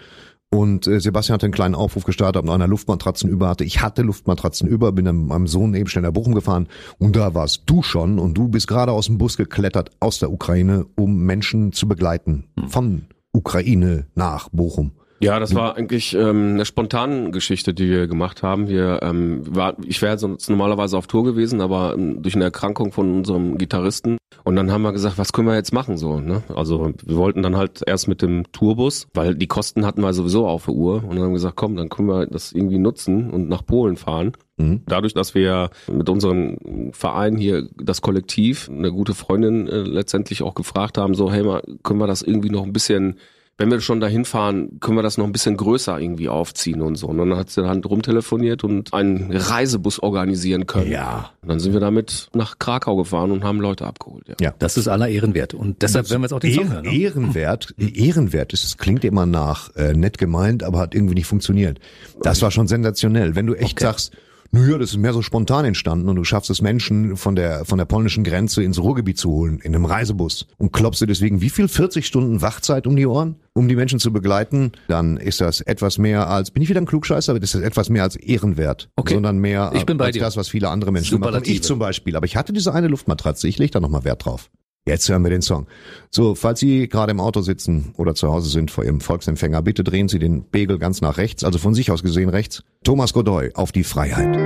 [0.49, 3.65] Und äh, Sebastian hat einen kleinen Aufruf gestartet, ob noch einer Luftmatratzen über hatte.
[3.65, 6.69] Ich hatte Luftmatratzen über, bin dann mit meinem Sohn eben schnell nach Bochum gefahren
[6.99, 10.31] und da warst du schon und du bist gerade aus dem Bus geklettert aus der
[10.31, 14.93] Ukraine, um Menschen zu begleiten von Ukraine nach Bochum.
[15.21, 18.69] Ja, das war eigentlich ähm, eine spontane Geschichte, die wir gemacht haben.
[18.69, 22.93] Wir, ähm, war, ich wäre sonst normalerweise auf Tour gewesen, aber ähm, durch eine Erkrankung
[22.93, 24.19] von unserem Gitarristen.
[24.45, 26.21] Und dann haben wir gesagt, was können wir jetzt machen so?
[26.21, 26.43] Ne?
[26.55, 30.47] Also wir wollten dann halt erst mit dem Tourbus, weil die Kosten hatten wir sowieso
[30.47, 31.03] auf der Uhr.
[31.03, 33.97] Und dann haben wir gesagt, komm, dann können wir das irgendwie nutzen und nach Polen
[33.97, 34.33] fahren.
[34.59, 34.83] Mhm.
[34.87, 40.55] Dadurch, dass wir mit unserem Verein hier, das Kollektiv, eine gute Freundin äh, letztendlich auch
[40.55, 43.17] gefragt haben, so, hey, mal, können wir das irgendwie noch ein bisschen
[43.59, 46.97] wenn wir schon dahin fahren, können wir das noch ein bisschen größer irgendwie aufziehen und
[46.97, 47.07] so.
[47.07, 50.91] Und dann hat sie dann rumtelefoniert und einen Reisebus organisieren können.
[50.91, 51.31] Ja.
[51.41, 54.29] Und dann sind wir damit nach Krakau gefahren und haben Leute abgeholt.
[54.29, 54.35] Ja.
[54.41, 54.55] Ja.
[54.59, 55.55] Das ist aller Ehren wert.
[55.55, 56.85] Und deshalb werden wir jetzt auch den Song hören.
[56.85, 56.95] Ne?
[56.95, 61.81] Ehrenwert, Ehrenwert ist, es klingt immer nach äh, nett gemeint, aber hat irgendwie nicht funktioniert.
[62.23, 63.37] Das war schon sensationell.
[63.37, 64.13] Wenn du echt sagst,
[64.51, 67.79] naja, das ist mehr so spontan entstanden und du schaffst es Menschen von der, von
[67.79, 71.51] der polnischen Grenze ins Ruhrgebiet zu holen, in einem Reisebus und klopfst dir deswegen wie
[71.51, 75.61] viel 40 Stunden Wachzeit um die Ohren, um die Menschen zu begleiten, dann ist das
[75.61, 78.89] etwas mehr als, bin ich wieder ein Klugscheißer, aber das ist etwas mehr als ehrenwert,
[78.97, 79.15] Okay.
[79.15, 80.21] sondern mehr Ich bin bei als dir.
[80.21, 81.43] das, was viele andere Menschen machen.
[81.45, 84.51] Ich zum Beispiel, aber ich hatte diese eine Luftmatratze, ich lege da nochmal Wert drauf.
[84.89, 85.67] Jetzt hören wir den Song.
[86.11, 89.83] So, falls Sie gerade im Auto sitzen oder zu Hause sind vor Ihrem Volksempfänger, bitte
[89.83, 92.63] drehen Sie den Pegel ganz nach rechts, also von sich aus gesehen rechts.
[92.85, 94.37] Thomas Godoy auf die Freiheit.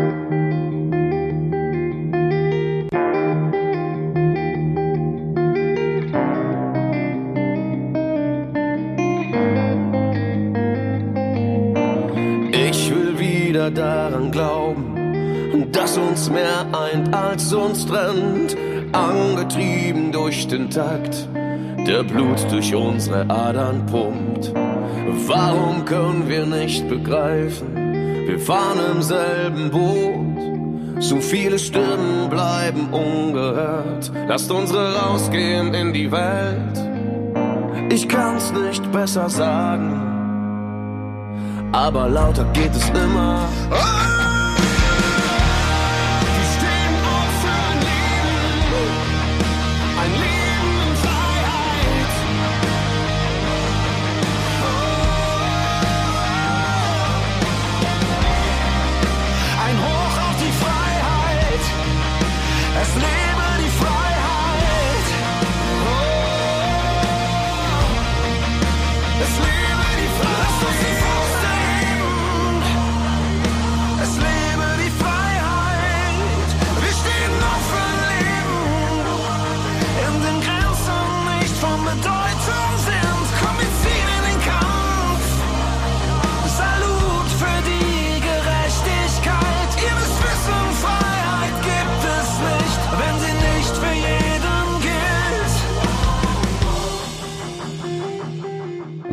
[12.50, 18.57] Ich will wieder daran glauben, dass uns mehr eint als uns trennt.
[18.92, 21.29] Angetrieben durch den Takt,
[21.87, 24.53] der Blut durch unsere Adern pumpt.
[25.26, 27.74] Warum können wir nicht begreifen?
[28.26, 31.03] Wir fahren im selben Boot.
[31.03, 34.11] So viele Stimmen bleiben ungehört.
[34.29, 37.92] Lasst unsere rausgehen in die Welt.
[37.92, 40.11] Ich kann's nicht besser sagen
[41.72, 43.48] aber lauter geht es immer.
[43.70, 44.20] Wir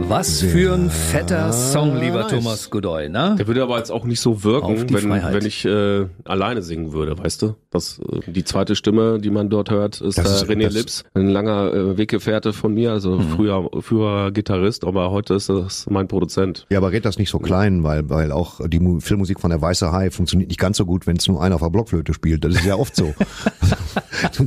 [0.09, 2.31] Was für ein fetter Song, lieber nice.
[2.31, 3.35] Thomas Godoy, ne?
[3.37, 5.33] Der würde aber jetzt auch nicht so wirken, wenn, Freiheit.
[5.33, 7.55] wenn ich äh, alleine singen würde, weißt du?
[7.71, 10.73] Das, äh, die zweite Stimme, die man dort hört, ist Das der ist- René das-
[10.75, 13.29] Lips, ein langer äh, Weggefährte von mir, also Mhm.
[13.35, 16.65] früher, früher Gitarrist, aber heute ist das mein Produzent.
[16.69, 19.61] Ja, aber red das nicht so klein, weil, weil auch die Mu Filmmusik von der
[19.61, 22.45] Weiße Hai funktioniert nicht ganz so gut, wenn es nur einer auf der Blockflöte spielt.
[22.45, 23.13] Das ist ja oft so.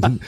[0.03, 0.21] ein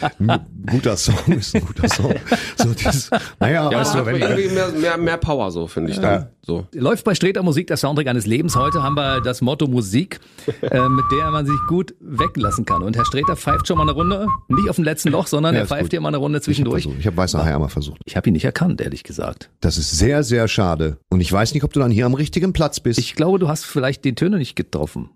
[0.71, 2.15] guter Song ist ein guter Song.
[2.57, 5.67] So dieses, naja, Ja, weißt das du, hat wenn irgendwie mehr, mehr, mehr Power so,
[5.67, 5.99] finde ich.
[6.01, 6.29] Dann.
[6.45, 6.67] So.
[6.75, 8.57] Läuft bei Streter Musik der Soundtrack eines Lebens.
[8.57, 10.19] Heute haben wir das Motto Musik,
[10.63, 12.83] äh, mit der man sich gut weglassen kann.
[12.83, 15.61] Und Herr Streter pfeift schon mal eine Runde, nicht auf dem letzten Loch, sondern Ja,
[15.61, 15.91] er pfeift gut.
[15.93, 16.87] hier mal eine Runde zwischendurch.
[16.99, 18.01] ich habe Weiße Hai einmal versucht.
[18.07, 19.51] Ich habe ihn nicht erkannt, ehrlich gesagt.
[19.61, 20.99] Das ist sehr, sehr schade.
[21.11, 22.99] Und ich weiß nicht, ob du dann hier am richtigen Platz bist.
[22.99, 25.11] Ich glaube, du hast vielleicht den Töne nicht getroffen.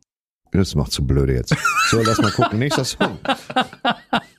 [0.53, 1.55] Das macht zu blöde jetzt.
[1.91, 2.59] So, lass mal gucken.
[2.59, 3.19] Nächster Song.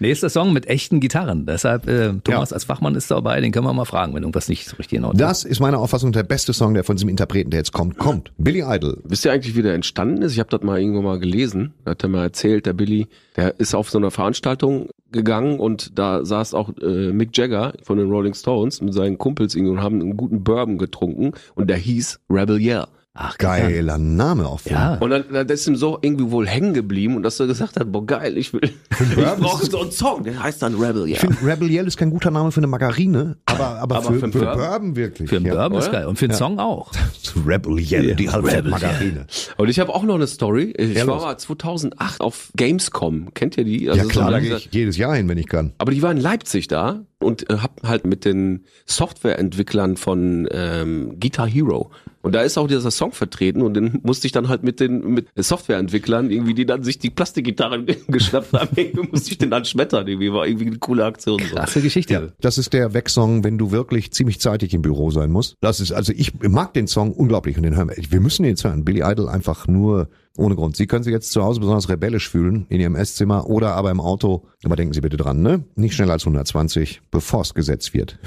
[0.00, 1.46] Nächster Song mit echten Gitarren.
[1.46, 2.54] Deshalb, äh, Thomas Ja.
[2.54, 5.04] als Fachmann ist dabei, den können wir mal fragen, wenn irgendwas nicht so richtig in
[5.04, 5.30] Ordnung ist.
[5.30, 8.32] Das ist meiner Auffassung der beste Song, der von diesem Interpreten, der jetzt kommt, kommt.
[8.38, 9.00] Billy Idol.
[9.04, 10.32] Wisst ihr eigentlich, wie der entstanden ist?
[10.32, 11.74] Ich habe das mal irgendwo mal gelesen.
[11.84, 13.06] Da hat er mal erzählt, der Billy,
[13.36, 17.98] der ist auf so eine Veranstaltung gegangen und da saß auch äh, Mick Jagger von
[17.98, 21.76] den Rolling Stones mit seinen Kumpels irgendwie und haben einen guten Bourbon getrunken und der
[21.78, 22.86] hieß Rebel Yell.
[23.20, 24.60] Ach, Geiler Name auch.
[24.64, 24.94] Ja.
[25.00, 27.90] Und dann, dann ist ihm so irgendwie wohl hängen geblieben und dass er gesagt hat,
[27.90, 31.10] boah geil, ich will, ich Bourbon brauche so einen Song, der heißt dann Rebel Yell.
[31.14, 34.18] Ich finde, Rebel Yell ist kein guter Name für eine Margarine, aber, aber, Aber für,
[34.20, 34.58] für einen für Bourbon?
[34.58, 35.28] Bourbon wirklich.
[35.28, 35.54] Für einen ja.
[35.54, 36.06] Bourbon ist geil.
[36.06, 36.92] Und für einen Song auch.
[37.46, 39.26] Rebel Yell, die Rebel Halbzeit-Margarine.
[39.56, 40.72] Und ich habe auch noch eine Story.
[40.78, 41.24] Ich Ja, war los.
[41.24, 43.34] mal 2008 auf Gamescom.
[43.34, 43.88] Kennt ihr die?
[43.88, 45.72] Also Ja so klar, da eine- gehe ich jedes Jahr hin, wenn ich kann.
[45.78, 51.18] Aber die war in Leipzig da und äh, hab halt mit den Softwareentwicklern von ähm,
[51.20, 51.90] Guitar Hero.
[52.20, 55.14] Und da ist auch dieser Song vertreten und den musste ich dann halt mit den
[55.14, 59.64] mit Softwareentwicklern irgendwie, die dann sich die Plastikgitarren geschnappt haben, irgendwie musste ich den dann
[59.64, 60.06] schmettern.
[60.06, 61.40] Irgendwie war irgendwie eine coole Aktion.
[61.40, 61.54] So.
[61.54, 62.34] Krasse Geschichte.
[62.40, 65.54] Das ist der Wegsong, wenn du wirklich ziemlich zeitig im Büro sein musst.
[65.60, 67.96] Das ist, also ich mag den Song unglaublich und den hören wir.
[68.10, 68.84] Wir müssen den jetzt hören.
[68.84, 70.76] Billy Idol einfach nur ohne Grund.
[70.76, 74.00] Sie können sich jetzt zu Hause besonders rebellisch fühlen in Ihrem Esszimmer oder aber im
[74.00, 74.46] Auto.
[74.64, 75.64] Aber denken Sie bitte dran, ne?
[75.74, 78.18] Nicht schneller als 120, bevor es gesetzt wird.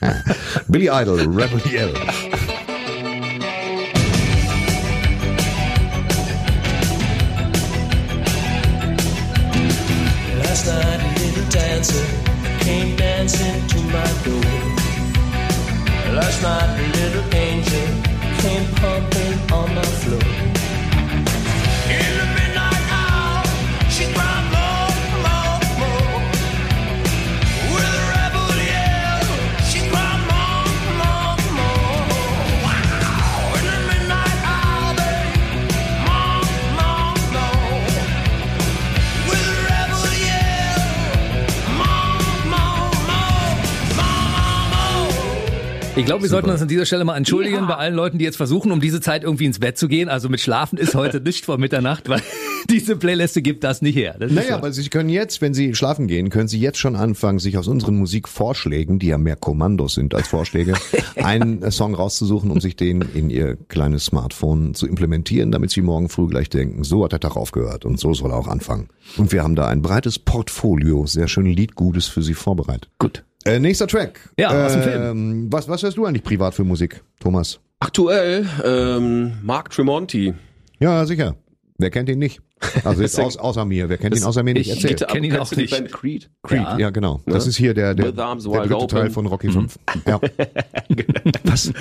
[0.68, 1.60] Billy Idol, Rebel.
[10.38, 12.06] Last night a little dancer
[12.60, 14.70] came dancing to my door.
[16.14, 17.86] Last night a little angel
[18.40, 20.39] came pumping on my floor.
[46.00, 48.38] Ich glaube, wir sollten uns an dieser Stelle mal entschuldigen bei allen Leuten, die jetzt
[48.38, 50.08] versuchen, um diese Zeit irgendwie ins Bett zu gehen.
[50.08, 52.22] Also mit Schlafen ist heute nicht vor Mitternacht, weil
[52.70, 54.16] diese Playliste gibt das nicht her.
[54.18, 54.54] Das Naja, so.
[54.54, 57.68] aber Sie können jetzt, wenn Sie schlafen gehen, können Sie jetzt schon anfangen, sich aus
[57.68, 60.72] unseren Musikvorschlägen, die ja mehr Kommandos sind als Vorschläge,
[61.16, 66.08] einen Song rauszusuchen, um sich den in Ihr kleines Smartphone zu implementieren, damit Sie morgen
[66.08, 68.88] früh gleich denken, so hat der Tag aufgehört und so soll er auch anfangen.
[69.18, 72.88] Und wir haben da ein breites Portfolio, sehr schön Liedgutes für Sie vorbereitet.
[72.98, 73.22] Gut.
[73.44, 74.20] Äh, nächster Track.
[74.38, 77.58] Ja, aus dem ähm, Was, was hörst du eigentlich privat für Musik, Thomas?
[77.78, 80.34] Aktuell ähm, Mark Tremonti.
[80.78, 81.36] Ja, sicher.
[81.78, 82.40] Wer kennt ihn nicht?
[82.84, 83.88] Also jetzt aus, außer mir.
[83.88, 84.68] Wer kennt ihn außer mir nicht?
[84.70, 84.90] ich- Erzähl.
[85.00, 85.70] Ich kenn ihn auch nicht.
[85.70, 86.28] Band Creed?
[86.42, 87.22] Creed, ja, genau.
[87.24, 88.88] Das ist hier der, der, der dritte Open.
[88.88, 89.78] Teil von Rocky 5.
[90.06, 90.20] Ja.
[91.44, 91.72] Was?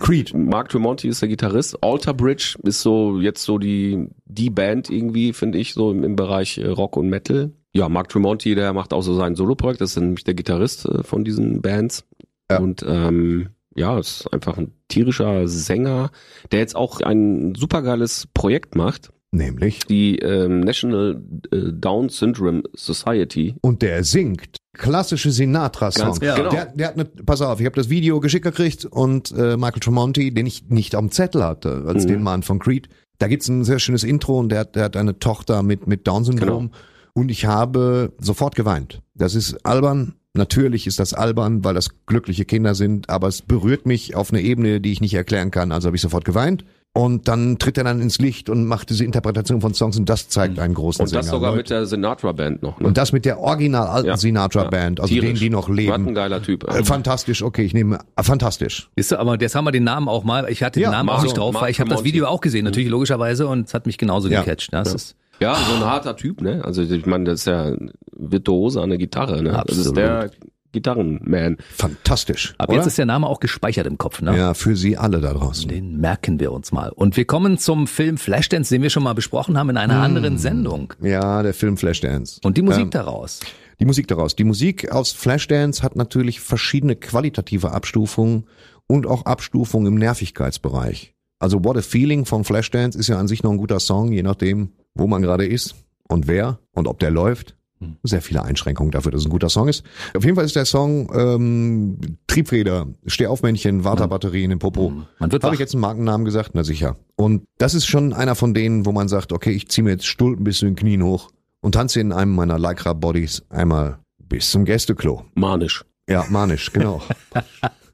[0.00, 0.34] Creed.
[0.34, 1.82] Mark Tremonti ist der Gitarrist.
[1.84, 6.16] Alter Bridge ist so jetzt so die die Band irgendwie, finde ich, so im, im
[6.16, 7.52] Bereich äh, Rock und Metal.
[7.74, 9.80] Ja, Mark Tremonti, der macht auch so sein Soloprojekt.
[9.80, 12.04] Das ist nämlich der Gitarrist äh, von diesen Bands.
[12.50, 12.58] Ja.
[12.58, 16.10] Und ähm, ja, ist einfach ein tierischer Sänger,
[16.50, 19.10] der jetzt auch ein supergeiles Projekt macht.
[19.34, 19.78] Nämlich.
[19.86, 23.54] Die ähm, National äh, Down Syndrome Society.
[23.62, 26.20] Und der singt klassische Sinatra-Songs.
[26.20, 26.50] Ganz genau.
[26.50, 29.80] Der, der hat eine, pass auf, ich habe das Video geschickt gekriegt und äh, Michael
[29.80, 32.08] Tremonti, den ich nicht am Zettel hatte, als Mhm.
[32.08, 32.90] den Mann von Creed.
[33.18, 36.06] Da gibt's ein sehr schönes Intro und der, hat- der hat eine Tochter mit, mit
[36.06, 36.70] Down-Syndrom.
[36.70, 36.82] Genau.
[37.14, 39.00] Und ich habe sofort geweint.
[39.14, 40.14] Das ist albern.
[40.34, 44.40] Natürlich ist das albern, weil das glückliche Kinder sind, aber es berührt mich auf eine
[44.40, 45.72] Ebene, die ich nicht erklären kann.
[45.72, 46.64] Also habe ich sofort geweint.
[46.94, 50.28] Und dann tritt er dann ins Licht und macht diese Interpretation von Songs und das
[50.28, 51.20] zeigt einen großen Und Sänger.
[51.22, 51.56] das sogar Leute.
[51.58, 52.80] mit der Sinatra Band noch.
[52.80, 52.86] Ne?
[52.86, 54.16] Und das mit der original alten Ja.
[54.18, 55.28] Sinatra Band, also Tierisch.
[55.30, 56.14] denen, die noch Was ein leben.
[56.14, 56.64] geiler Typ.
[56.64, 58.90] Äh, fantastisch, okay, ich nehme äh, fantastisch.
[58.94, 60.50] Ist so, aber jetzt haben wir den Namen auch mal.
[60.50, 62.04] Ich hatte Ja, den Namen auch Mark- nicht drauf, Mark weil ich habe das.
[62.04, 64.40] Video auch gesehen, natürlich logischerweise, und es hat mich genauso Ja.
[64.42, 64.70] gecatcht.
[64.74, 66.64] Das ist Ja, so ein harter Typ, ne?
[66.64, 67.74] Also ich meine, das ist ja
[68.16, 69.50] Virtuose an der Gitarre, ne?
[69.66, 69.96] Das ist Absolut.
[69.96, 70.30] der,
[70.72, 71.58] Gitarrenman.
[71.74, 72.54] Fantastisch.
[72.58, 72.78] Ab oder?
[72.78, 74.36] jetzt ist der Name auch gespeichert im Kopf, ne?
[74.36, 75.68] ja, für Sie alle da draußen.
[75.68, 76.88] Den merken wir uns mal.
[76.90, 80.02] Und wir kommen zum Film Flashdance, den wir schon mal besprochen haben in einer Hm.
[80.02, 80.94] anderen Sendung.
[81.02, 82.40] Ja, der Film Flashdance.
[82.42, 83.40] Und die Musik Ähm, daraus.
[83.80, 84.34] Die Musik daraus.
[84.34, 88.46] Die Musik aus Flashdance hat natürlich verschiedene qualitative Abstufungen
[88.86, 91.14] und auch Abstufungen im Nervigkeitsbereich.
[91.38, 94.22] Also What a Feeling von Flashdance ist ja an sich noch ein guter Song, je
[94.22, 95.74] nachdem, wo man gerade ist
[96.08, 97.56] und wer und ob der läuft.
[98.04, 99.82] Sehr viele Einschränkungen dafür, dass es ein guter Song ist.
[100.16, 104.92] Auf jeden Fall ist der Song ähm, Triebfeder, Steh auf Männchen, Warterbatterien im Popo.
[105.18, 106.50] Man wird Habe ich jetzt einen Markennamen gesagt?
[106.54, 106.94] Na sicher.
[107.16, 110.06] Und das ist schon einer von denen, wo man sagt, okay, ich ziehe mir jetzt
[110.06, 114.52] Stulpen bis zu den Knien hoch und tanze in einem meiner Lycra Bodies einmal bis
[114.52, 115.24] zum Gästeklo.
[115.34, 115.84] Manisch.
[116.08, 117.02] Ja, manisch, genau.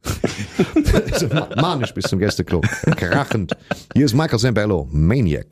[1.33, 2.61] Ma- manisch bis zum Gästeklo.
[2.97, 3.57] Krachend.
[3.95, 5.47] Hier ist Michael Zambello, Maniac.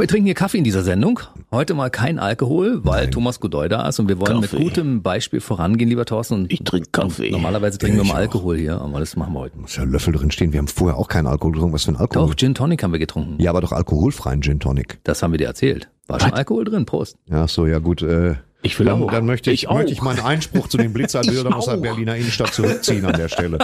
[0.00, 1.20] Wir trinken hier Kaffee in dieser Sendung.
[1.50, 4.56] Heute mal kein Alkohol, weil Thomas Godoy da ist und wir wollen Kaffee.
[4.56, 6.34] mit gutem Beispiel vorangehen, lieber Thorsten.
[6.34, 7.30] Und Ich trinke Kaffee.
[7.30, 8.18] Normalerweise trinken wir mal auch.
[8.18, 9.58] Alkohol hier, aber das machen wir heute.
[9.58, 10.52] Muss ja Löffel drin stehen.
[10.52, 11.74] Wir haben vorher auch keinen Alkohol getrunken.
[11.74, 12.28] Was für ein Alkohol?
[12.28, 13.40] Doch, Gin Tonic haben wir getrunken.
[13.40, 14.98] Ja, aber doch alkoholfreien Gin Tonic.
[15.04, 15.88] Das haben wir dir erzählt.
[16.06, 17.16] War schon Alkohol drin, Prost.
[17.28, 18.02] Ja, so, ja gut.
[18.02, 19.10] Äh, Ich will dann, auch.
[19.10, 21.78] dann möchte ich, Ich möchte ich meinen Einspruch zu den Blitzerbildern aus der.
[21.78, 23.58] Berliner Innenstadt zurückziehen an der Stelle.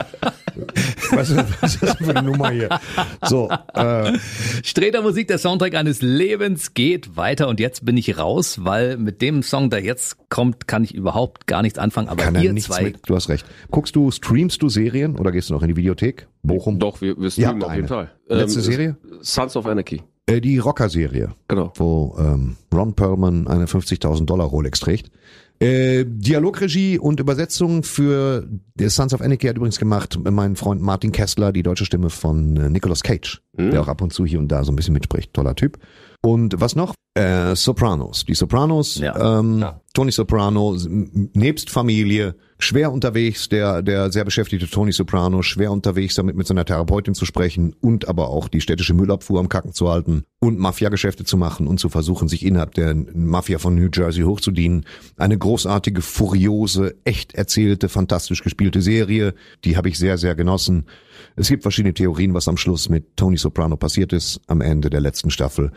[1.10, 2.80] Was ist, was ist das für eine Nummer hier?
[3.22, 4.12] So, äh,
[4.64, 9.20] Streter Musik, der Soundtrack eines Lebens geht weiter und jetzt bin ich raus, weil mit
[9.20, 12.08] dem Song, der jetzt kommt, kann ich überhaupt gar nichts anfangen.
[12.08, 12.98] Aber kann ihr nichts zwei, mit.
[13.06, 13.44] Du hast recht.
[13.70, 16.26] Guckst du, streamst du Serien oder gehst du noch in die Videothek?
[16.42, 16.78] Bochum?
[16.78, 17.88] Doch, wir, wir streamen auf jeden.
[17.88, 18.10] Fall.
[18.28, 18.96] Letzte Ähm, Serie?
[19.20, 20.02] Sons of Anarchy.
[20.28, 21.30] Äh, die Rocker-Serie.
[21.48, 21.72] Genau.
[21.76, 25.10] wo ähm, Ron Perlman eine 50.000 Dollar Rolex trägt.
[25.58, 31.12] Äh, Dialogregie und Übersetzung für The Sons of Anarchy hat übrigens gemacht mein Freund Martin
[31.12, 34.48] Kessler, die deutsche Stimme von äh, Nicolas Cage, der auch ab und zu hier und
[34.48, 35.32] da so ein bisschen mitspricht.
[35.32, 35.78] Toller Typ.
[36.22, 36.92] Und was noch?
[37.14, 38.26] Äh, Sopranos.
[38.26, 39.38] Die Sopranos, Ja.
[39.38, 40.76] ähm, Tony Soprano,
[41.32, 46.64] nebst Familie, schwer unterwegs, der, der sehr beschäftigte Tony Soprano, schwer unterwegs, damit mit seiner
[46.64, 51.24] Therapeutin zu sprechen und aber auch die städtische Müllabfuhr am Kacken zu halten und Mafia-Geschäfte
[51.24, 54.86] zu machen und zu versuchen, sich innerhalb der Mafia von New Jersey hochzudienen.
[55.16, 60.86] Eine großartige, furiose, echt erzählte, fantastisch gespielte Serie, die habe ich sehr, sehr genossen.
[61.36, 65.00] Es gibt verschiedene Theorien, was am Schluss mit Tony Soprano passiert ist, am Ende der
[65.00, 65.72] letzten Staffel.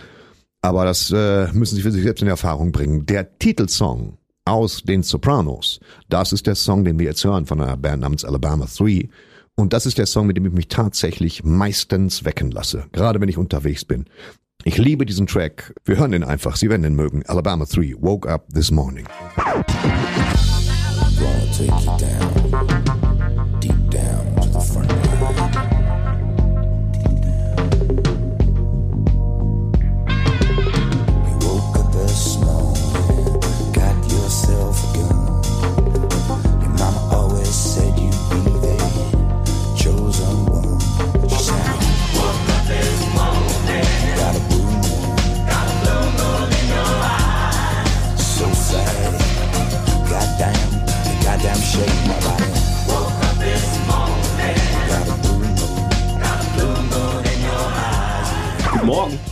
[0.62, 3.06] Aber das äh, müssen Sie für sich selbst in Erfahrung bringen.
[3.06, 4.18] Der Titelsong
[4.50, 5.80] aus den Sopranos,
[6.10, 9.08] das ist der Song, den wir jetzt hören von einer Band namens Alabama 3.
[9.56, 13.30] Und das ist der Song, mit dem ich mich tatsächlich meistens wecken lasse, gerade wenn
[13.30, 14.06] ich unterwegs bin.
[14.64, 15.74] Ich liebe diesen Track.
[15.86, 16.58] Wir hören den einfach.
[16.58, 17.24] Sie werden den mögen.
[17.28, 19.06] Alabama 3, Woke Up This Morning.
[21.20, 22.68] Gonna take you down,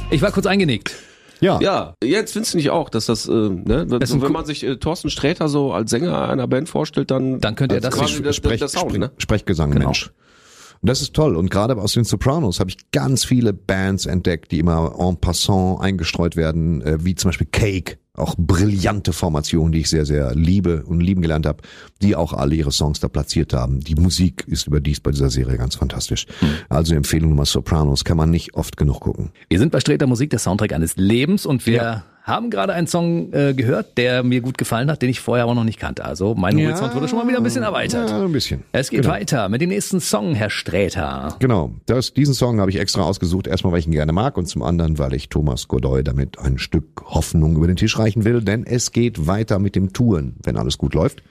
[0.09, 0.95] Ich war kurz eingenickt.
[1.41, 1.59] Ja.
[1.61, 4.63] Ja, jetzt findest du nicht auch, dass das, äh, ne, wenn, Das wenn man sich
[4.63, 8.23] äh, Thorsten Sträter so als Sänger einer Band vorstellt, dann Dann könnte er das quasi
[8.23, 9.11] der, Sprech, der Sound, Sprech- ne?
[9.17, 9.85] Sprechgesang, Genau.
[9.87, 10.11] Mensch.
[10.81, 11.35] Und das ist toll.
[11.35, 15.81] Und gerade aus den Sopranos habe ich ganz viele Bands entdeckt, die immer en passant
[15.81, 17.97] eingestreut werden, äh, wie zum Beispiel Cake.
[18.17, 21.63] Auch brillante Formationen, die ich sehr, sehr liebe und lieben gelernt habe,
[22.01, 23.79] die auch alle ihre Songs da platziert haben.
[23.79, 26.25] Die Musik ist überdies bei dieser Serie ganz fantastisch.
[26.67, 29.31] Also Empfehlung Nummer Sopranos kann man nicht oft genug gucken.
[29.49, 33.31] Wir sind bei Streter Musik, der Soundtrack eines Lebens und wir haben gerade einen Song
[33.33, 36.03] äh, gehört, der mir gut gefallen hat, den ich vorher aber noch nicht kannte.
[36.05, 38.09] Also mein Horizont wurde schon mal wieder ein bisschen erweitert.
[38.09, 38.63] Ja, ein bisschen.
[38.73, 39.13] Es geht Genau.
[39.13, 41.35] weiter mit dem nächsten Song, Herr Sträter.
[41.39, 43.47] Genau, das, diesen Song habe ich extra ausgesucht.
[43.47, 46.57] Erstmal, weil ich ihn gerne mag und zum anderen, weil ich Thomas Godoy damit ein
[46.57, 48.41] Stück Hoffnung über den Tisch reichen will.
[48.41, 51.23] Denn es geht weiter mit dem Touren, wenn alles gut läuft.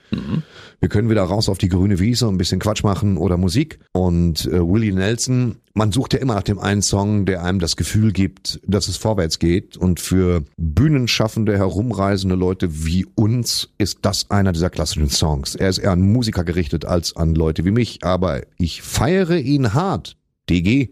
[0.79, 3.79] Wir können wieder raus auf die grüne Wiese und ein bisschen Quatsch machen oder Musik.
[3.93, 7.75] Und äh, Willie Nelson, man sucht ja immer nach dem einen Song, der einem das
[7.75, 9.77] Gefühl gibt, dass es vorwärts geht.
[9.77, 15.55] Und für bühnenschaffende, herumreisende Leute wie uns ist das einer dieser klassischen Songs.
[15.55, 19.73] Er ist eher an Musiker gerichtet als an Leute wie mich, aber ich feiere ihn
[19.73, 20.16] hart.
[20.49, 20.89] DG.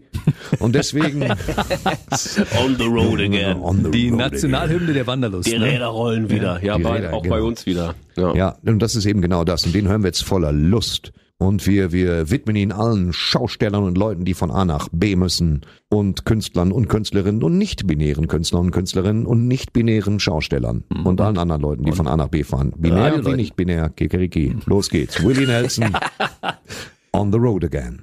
[0.58, 1.22] Und deswegen
[2.64, 3.58] On the road again.
[3.60, 5.50] On the Die road Nationalhymne der Wanderlust.
[5.50, 5.64] Die ne?
[5.66, 6.62] Räder rollen wieder.
[6.62, 7.34] Ja, Die bei, Räder, auch genau.
[7.36, 7.94] bei uns wieder.
[8.16, 8.34] Ja.
[8.34, 9.64] Ja, und das ist eben genau das.
[9.66, 11.12] Und den hören wir jetzt voller Lust.
[11.38, 15.60] Und wir, wir widmen ihn allen Schaustellern und Leuten, die von A nach B müssen.
[15.90, 20.84] Und Künstlern und Künstlerinnen und nicht-binären Künstlern und Künstlerinnen und nicht-binären Schaustellern.
[21.04, 22.72] Und allen anderen Leuten, die von A nach B fahren.
[22.78, 23.36] Binär wie Radioleuten.
[23.36, 23.90] nicht binär.
[23.90, 24.56] Kikeriki.
[24.64, 25.22] Los geht's.
[25.22, 25.94] Willie Nelson.
[27.12, 28.02] On the road again.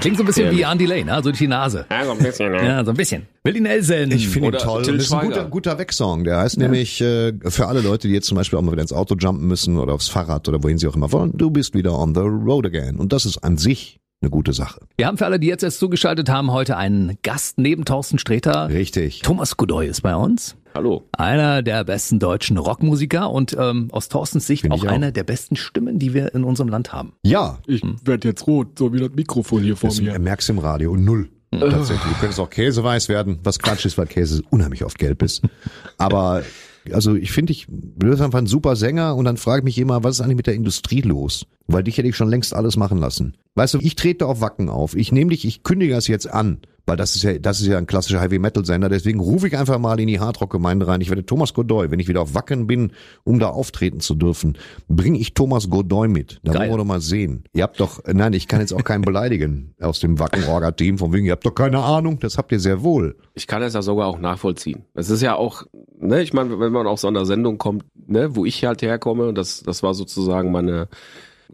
[0.00, 1.14] Er klingt so ein bisschen wie Andy Lane, ne?
[1.16, 1.84] so durch die Nase.
[1.90, 2.64] Ja, so ein bisschen, ja.
[2.64, 3.26] Ja, so ein bisschen.
[3.44, 4.10] Willie Nelson.
[4.10, 4.82] Ich finde ihn toll.
[4.82, 6.24] Till das ist ein guter, guter Wegsong.
[6.24, 8.94] Der heißt nämlich äh, für alle Leute, die jetzt zum Beispiel auch mal wieder ins
[8.94, 11.98] Auto jumpen müssen oder aufs Fahrrad oder wohin sie auch immer wollen, du bist wieder
[11.98, 12.96] on the road again.
[12.96, 14.80] Und das ist an sich eine gute Sache.
[14.96, 18.70] Wir haben für alle, die jetzt erst zugeschaltet haben, heute einen Gast neben Thorsten Sträter.
[18.70, 19.20] Richtig.
[19.20, 20.56] Thomas Godoy ist bei uns.
[20.74, 21.02] Hallo.
[21.12, 24.88] Einer der besten deutschen Rockmusiker und ähm, aus Thorstens Sicht Find auch auch.
[24.88, 27.12] einer der besten Stimmen, die wir in unserem Land haben.
[27.24, 30.18] Ja, Ich werde jetzt rot, so wie das Mikrofon hier vor das mir.
[30.18, 30.96] merkst im Radio.
[30.96, 31.28] Null.
[31.52, 32.12] Tatsächlich.
[32.12, 35.42] Du könntest auch käseweiß werden, was Quatsch ist, weil Käse unheimlich oft gelb ist.
[35.98, 36.44] Aber
[36.92, 39.78] also ich finde, ich du bist einfach ein super Sänger und dann frage ich mich
[39.78, 41.46] immer, was ist eigentlich mit der Industrie los?
[41.66, 43.34] Weil dich hätte ich schon längst alles machen lassen.
[43.56, 44.94] Weißt du, ich trete auf Wacken auf.
[44.94, 46.60] Ich nehme dich, ich kündige das jetzt an,
[46.90, 48.88] weil das ist ja, das ist ja ein klassischer Heavy Metal Sender.
[48.88, 51.00] Deswegen rufe ich einfach mal in die Hardrock Gemeinde rein.
[51.00, 52.90] Ich werde Thomas Godoy, wenn ich wieder auf Wacken bin,
[53.22, 56.40] um da auftreten zu dürfen, bringe ich Thomas Godoy mit.
[56.42, 56.62] Da Geil.
[56.62, 57.44] wollen wir doch mal sehen.
[57.52, 60.98] Ihr habt doch, nein, ich kann jetzt auch keinen beleidigen aus dem Wacken Orga Team
[60.98, 62.18] von wegen, ihr habt doch keine Ahnung.
[62.18, 63.16] Das habt ihr sehr wohl.
[63.34, 64.84] Ich kann es ja sogar auch nachvollziehen.
[64.94, 65.62] Es ist ja auch,
[65.96, 69.28] ne, ich meine, wenn man auf so einer Sendung kommt, ne, wo ich halt herkomme,
[69.28, 70.88] und das, das war sozusagen meine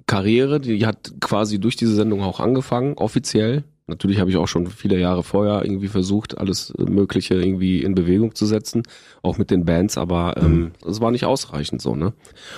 [0.07, 3.64] Karriere, die hat quasi durch diese Sendung auch angefangen, offiziell.
[3.89, 8.34] Natürlich habe ich auch schon viele Jahre vorher irgendwie versucht, alles Mögliche irgendwie in Bewegung
[8.34, 8.82] zu setzen,
[9.22, 12.12] auch mit den Bands, aber ähm, es war nicht ausreichend so, ne?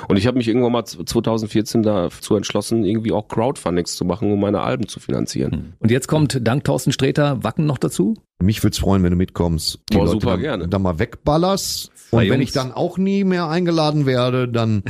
[0.08, 4.40] Und ich habe mich irgendwann mal 2014 dazu entschlossen, irgendwie auch Crowdfundings zu machen, um
[4.40, 5.74] meine Alben zu finanzieren.
[5.80, 8.14] Und jetzt kommt dank Thorsten Sträter Wacken noch dazu.
[8.40, 9.80] Mich würd's freuen, wenn du mitkommst.
[9.90, 10.68] Die Boah, Leute super dann, gerne.
[10.68, 11.90] dann mal wegballerst.
[12.10, 12.44] Und Zwei wenn Jungs.
[12.44, 14.82] ich dann auch nie mehr eingeladen werde, dann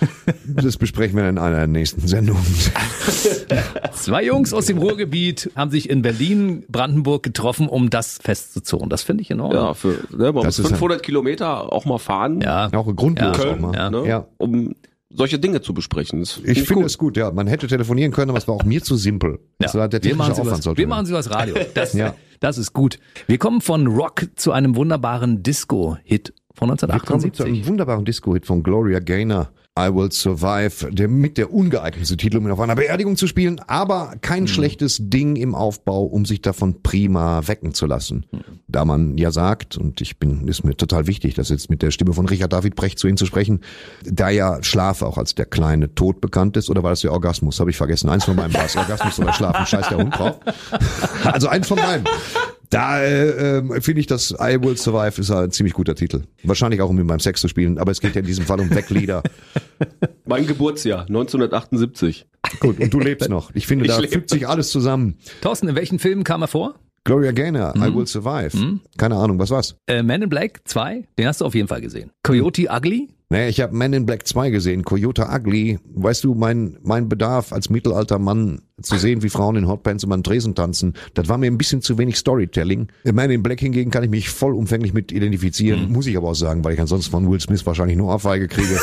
[0.46, 2.44] das besprechen wir in einer der nächsten Sendungen.
[3.92, 8.88] Zwei Jungs aus dem Ruhrgebiet haben sich in Berlin, Brandenburg getroffen, um das festzuzurren.
[8.88, 9.62] Das finde ich in Ordnung.
[9.64, 12.40] Ja, für ne, man Das muss ist 500 Kilometer auch mal fahren.
[12.40, 12.70] Ja.
[12.72, 13.50] Auch grundlos Ja.
[13.50, 13.74] auch mal.
[13.74, 13.90] Ja.
[13.90, 14.06] ne?
[14.06, 14.26] Ja.
[14.38, 14.74] um
[15.12, 16.20] solche Dinge zu besprechen.
[16.20, 16.84] Das Ich finde gut.
[16.86, 17.30] es gut, ja.
[17.30, 19.38] Man hätte telefonieren können, aber es war auch mir zu simpel.
[19.58, 21.54] Das war der wir, machen Aufwand was, sollte wir machen sie was Radio.
[21.74, 22.14] Das, Ja.
[22.40, 22.98] das ist gut.
[23.26, 27.46] Wir kommen von Rock zu einem wunderbaren Disco-Hit von Wir kommen zu 1978.
[27.46, 29.50] einem wunderbaren Disco-Hit von Gloria Gaynor.
[29.80, 33.60] I Will Survive, der mit der ungeeignete Titel, um ihn auf einer Beerdigung zu spielen,
[33.66, 38.26] aber kein schlechtes Ding im Aufbau, um sich davon prima wecken zu lassen.
[38.68, 41.90] Da man ja sagt, und ich bin, ist mir total wichtig, das jetzt mit der
[41.90, 43.60] Stimme von Richard David Brecht zu Ihnen zu sprechen,
[44.04, 47.58] da ja Schlaf auch als der kleine Tod bekannt ist, oder war das der Orgasmus?
[47.58, 48.10] Habe ich vergessen.
[48.10, 48.76] Eins von beiden war es.
[48.76, 50.36] Orgasmus oder Schlafen, scheiß der Hund drauf.
[51.24, 52.06] Also eins von beiden.
[52.70, 56.22] Da äh, ähm, finde ich, dass I Will Survive ist ein ziemlich guter Titel.
[56.44, 58.60] Wahrscheinlich auch, um ihn beim Sex zu spielen, aber es geht ja in diesem Fall
[58.60, 59.22] um Weglieder.
[60.24, 62.26] Mein Geburtsjahr, 1978.
[62.60, 63.50] Gut, und du lebst noch.
[63.54, 64.12] Ich finde, Ich da lebe.
[64.12, 65.18] fügt sich alles zusammen.
[65.42, 66.76] Thorsten, in welchen Filmen kam er vor?
[67.04, 68.78] Gloria Gaynor, I Will Survive.
[68.98, 69.74] Keine Ahnung, was war's?
[69.86, 72.10] Äh, Man in Black 2, den hast du auf jeden Fall gesehen.
[72.22, 75.78] Coyote Ugly, Naja, ich habe Man in Black 2 gesehen, Coyote Ugly.
[75.94, 80.14] Weißt du, mein, mein Bedarf als mittelalter Mann zu sehen, wie Frauen in Hotpants über
[80.16, 82.88] den Tresen tanzen, das war mir ein bisschen zu wenig Storytelling.
[83.10, 86.62] Man in Black hingegen kann ich mich vollumfänglich mit identifizieren, muss ich aber auch sagen,
[86.64, 88.68] weil ich ansonsten von Will Smith wahrscheinlich nur Ohrfeige kriege.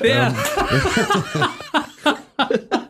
[0.00, 0.34] Wer?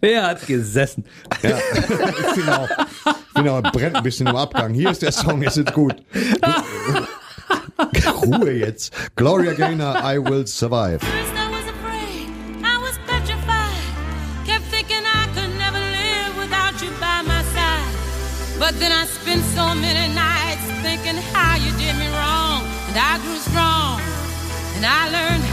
[0.00, 1.04] Wer hat gesessen?
[1.42, 4.74] Ja, ich finde auch, ich finde auch, brennt ein bisschen im Abgang.
[4.74, 5.94] Hier ist der Song, ist es gut.
[8.22, 8.92] Ruhe jetzt.
[9.16, 11.00] Gloria Gaynor, I Will Survive.
[11.00, 12.28] First I was afraid,
[12.62, 14.46] I was petrified.
[14.46, 17.92] Kept thinking I could never live without you by my side.
[18.58, 23.18] But then I spent so many nights thinking how you did me wrong, and I
[23.18, 24.00] grew strong,
[24.76, 25.43] and I learned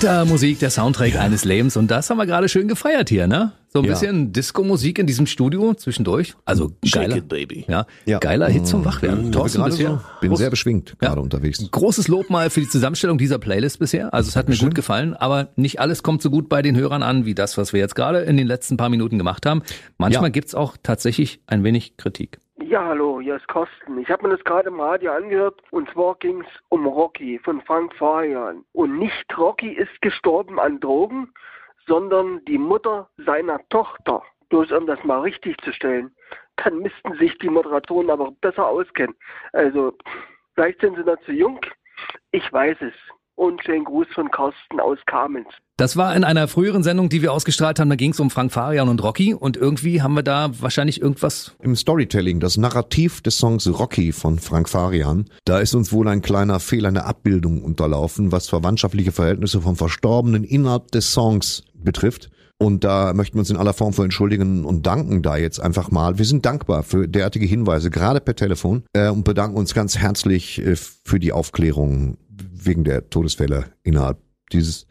[0.00, 1.76] got Streter Musik, der Soundtrack eines Lebens.
[1.76, 3.52] Und das haben wir gerade schön gefeiert hier, ne?
[3.70, 3.92] So ein Ja.
[3.92, 6.34] bisschen Disco-Musik in diesem Studio zwischendurch.
[6.46, 7.64] Also geiler, it, baby.
[7.68, 8.18] Ja, Ja.
[8.18, 9.30] geiler Hit zum Wachwerden.
[9.32, 10.00] Thorsten, gerade bisher so.
[10.20, 11.08] Bin groß- sehr beschwingt Ja.
[11.08, 11.62] gerade unterwegs.
[11.70, 14.14] Großes Lob mal für die Zusammenstellung dieser Playlist bisher.
[14.14, 17.02] Also es hat mir gut gefallen, aber nicht alles kommt so gut bei den Hörern
[17.02, 19.62] an, wie das, was wir jetzt gerade in den letzten paar Minuten gemacht haben.
[19.98, 20.30] Manchmal Ja.
[20.30, 22.38] gibt's auch tatsächlich ein wenig Kritik.
[22.60, 23.98] Ja, hallo, hier ist Kosten.
[23.98, 27.94] Ich habe mir das gerade im Radio angehört und zwar ging's um Rocky von Frank
[27.94, 28.64] Farian.
[28.72, 31.32] Und nicht Rocky ist gestorben an Drogen,
[31.86, 34.24] sondern die Mutter seiner Tochter.
[34.48, 36.12] Bloß um das mal richtig zu stellen,
[36.56, 39.14] dann müssten sich die Moderatoren aber besser auskennen.
[39.52, 39.96] Also,
[40.54, 41.60] vielleicht sind sie noch zu jung,
[42.32, 42.94] ich weiß es.
[43.38, 45.46] Und schönen Gruß von Carsten aus Kamenz.
[45.76, 48.88] Das war in einer früheren Sendung, die wir ausgestrahlt haben, da ging's um Frank Farian
[48.88, 53.68] und Rocky und irgendwie haben wir da wahrscheinlich irgendwas Im Storytelling, das Narrativ des Songs
[53.68, 58.32] Rocky von Frank Farian, da ist uns wohl ein kleiner Fehler in der Abbildung unterlaufen,
[58.32, 62.30] was verwandtschaftliche Verhältnisse vom Verstorbenen innerhalb des Songs betrifft.
[62.60, 65.92] Und da möchten wir uns in aller Form für entschuldigen und danken da jetzt einfach
[65.92, 66.18] mal.
[66.18, 70.60] Wir sind dankbar für derartige Hinweise, gerade per Telefon, äh, und bedanken uns ganz herzlich
[70.60, 72.18] äh, für die Aufklärung
[72.52, 74.18] wegen der Todesfälle innerhalb
[74.52, 74.86] dieses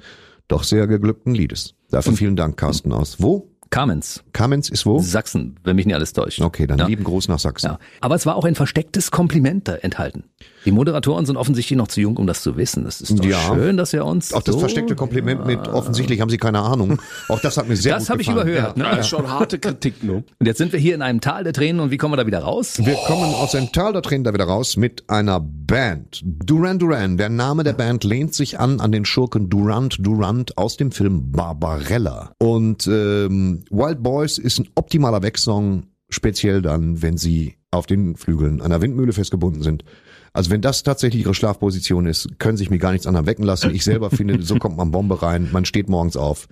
[0.47, 1.75] doch sehr geglückten Liedes.
[1.89, 3.17] Dafür vielen Dank, Carsten aus.
[3.21, 3.49] Wo?
[3.69, 4.99] Kamenz, Kamenz ist wo?
[4.99, 6.39] Sachsen, wenn mich nicht alles täuscht.
[6.41, 6.87] Okay, dann Ja.
[6.87, 7.67] lieben Gruß nach Sachsen.
[7.67, 7.79] Ja.
[7.99, 10.23] Aber es war auch ein verstecktes Kompliment da enthalten.
[10.67, 12.83] Die Moderatoren sind offensichtlich noch zu jung, um das zu wissen.
[12.83, 13.39] Das ist doch Ja.
[13.55, 17.01] schön, dass er uns Auch das so versteckte Kompliment mit offensichtlich haben Sie keine Ahnung.
[17.29, 18.47] Auch das hat mir sehr Das gut habe ich gefallen.
[18.49, 18.75] überhört.
[18.75, 18.83] Ne?
[18.83, 20.25] Das ist schon harte Kritik, ne?
[20.39, 22.27] Und jetzt sind wir hier in einem Tal der Tränen und wie kommen wir da
[22.27, 22.79] wieder raus?
[22.83, 26.21] Wir kommen aus dem Tal der Tränen da wieder raus mit einer Band.
[26.25, 27.15] Duran Duran.
[27.17, 31.31] Der Name der Band lehnt sich an an den Schurken Durant Durant aus dem Film
[31.31, 32.33] Barbarella.
[32.39, 38.61] Und ähm, Wild Boys ist ein optimaler Wegsong, speziell dann, wenn sie auf den Flügeln
[38.61, 39.85] einer Windmühle festgebunden sind.
[40.33, 43.73] Also wenn das tatsächlich ihre Schlafposition ist, können sich mir gar nichts anderem wecken lassen.
[43.73, 45.49] Ich selber finde, so kommt man Bombe rein.
[45.51, 46.47] Man steht morgens auf.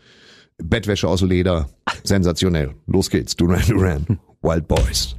[0.57, 1.69] Bettwäsche aus Leder.
[2.03, 2.76] Sensationell.
[2.88, 3.36] Los geht's.
[3.36, 4.19] Duran Duran.
[4.41, 5.15] Wild Boys.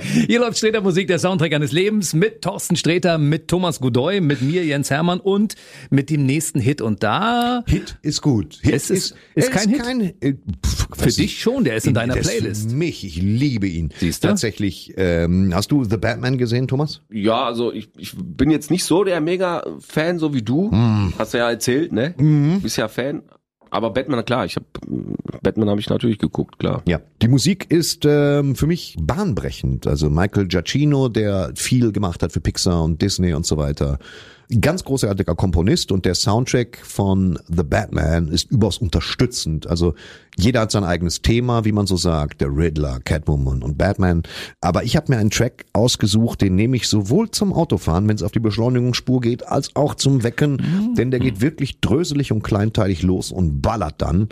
[0.26, 4.42] Hier läuft Streter Musik, der Soundtrack eines Lebens mit Thorsten Streter, mit Thomas Godoy, mit
[4.42, 5.54] mir Jens Hermann und
[5.90, 6.80] mit dem nächsten Hit.
[6.80, 8.58] Und da Hit ist gut.
[8.62, 10.14] Hit Es ist- ist kein Hit?
[10.20, 10.34] äh,
[10.64, 11.40] pf, für dich ich.
[11.40, 12.70] schon, der ist in deiner Das ist Playlist.
[12.70, 13.90] Für mich, ich liebe ihn.
[13.98, 14.28] Siehst du?
[14.28, 14.92] Tatsächlich.
[14.96, 17.00] Ähm, hast du The Batman gesehen, Thomas?
[17.10, 20.70] Ja, also ich, ich bin jetzt nicht so der Mega-Fan, so wie du.
[21.18, 22.14] Hast du ja erzählt, ne?
[22.62, 23.22] Bist ja Fan.
[23.74, 24.66] Aber Batman, klar, ich habe
[25.42, 26.82] Batman habe ich natürlich geguckt, klar.
[26.86, 27.00] Ja.
[27.20, 29.88] Die Musik ist ähm, für mich bahnbrechend.
[29.88, 33.98] Also Michael Giacchino, der viel gemacht hat für Pixar und Disney und so weiter.
[34.60, 39.66] Ganz großartiger Komponist und der Soundtrack von The Batman ist überaus unterstützend.
[39.66, 39.94] Also
[40.36, 42.40] jeder hat sein eigenes Thema, wie man so sagt.
[42.40, 44.22] Der Riddler, Catwoman und Batman.
[44.60, 48.22] Aber ich habe mir einen Track ausgesucht, den nehme ich sowohl zum Autofahren, wenn es
[48.22, 50.94] auf die Beschleunigungsspur geht, als auch zum Wecken.
[50.96, 54.28] Denn der geht wirklich dröselig und kleinteilig los und ballert dann.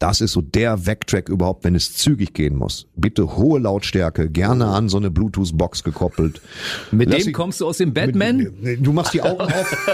[0.00, 2.86] Das ist so der Vectrack überhaupt, wenn es zügig gehen muss.
[2.96, 6.42] Bitte hohe Lautstärke, gerne an so eine Bluetooth-Box gekoppelt.
[6.90, 8.50] Mit Lass dem ich- kommst du aus dem Batman?
[8.80, 9.88] Du machst die Augen auf.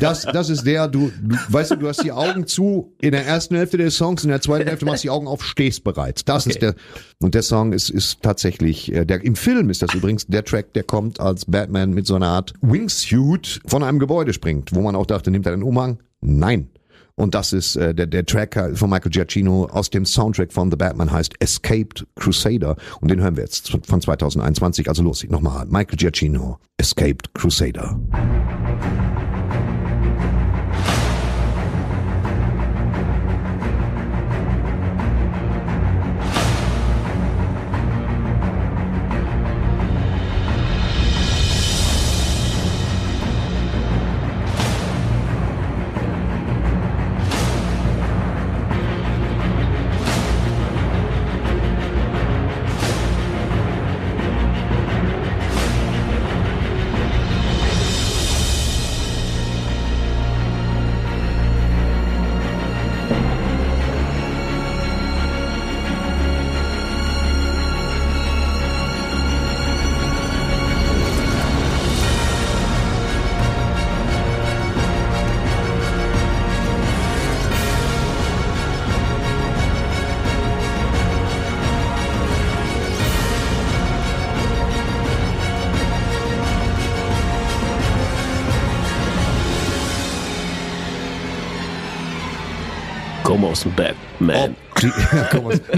[0.00, 3.24] Das, das ist der, du, du, weißt du, du hast die Augen zu in der
[3.24, 6.28] ersten Hälfte des Songs, in der zweiten Hälfte machst du die Augen auf, stehst bereit.
[6.28, 6.74] Das ist der,
[7.20, 10.72] und der Song ist, ist tatsächlich, äh, der, im Film ist das übrigens der Track,
[10.74, 14.96] der kommt, als Batman mit so einer Art Wingsuit von einem Gebäude springt, wo man
[14.96, 15.98] auch dachte, nimmt er den Umhang?
[16.20, 16.68] Nein.
[17.16, 20.70] Und das ist äh, der, der Track äh, von Michael Giacchino aus dem Soundtrack von
[20.70, 22.76] The Batman heißt Escaped Crusader.
[23.00, 24.88] Und den hören wir jetzt von 2021.
[24.88, 25.64] Also los, nochmal.
[25.66, 27.98] Michael Giacchino, Escaped Crusader.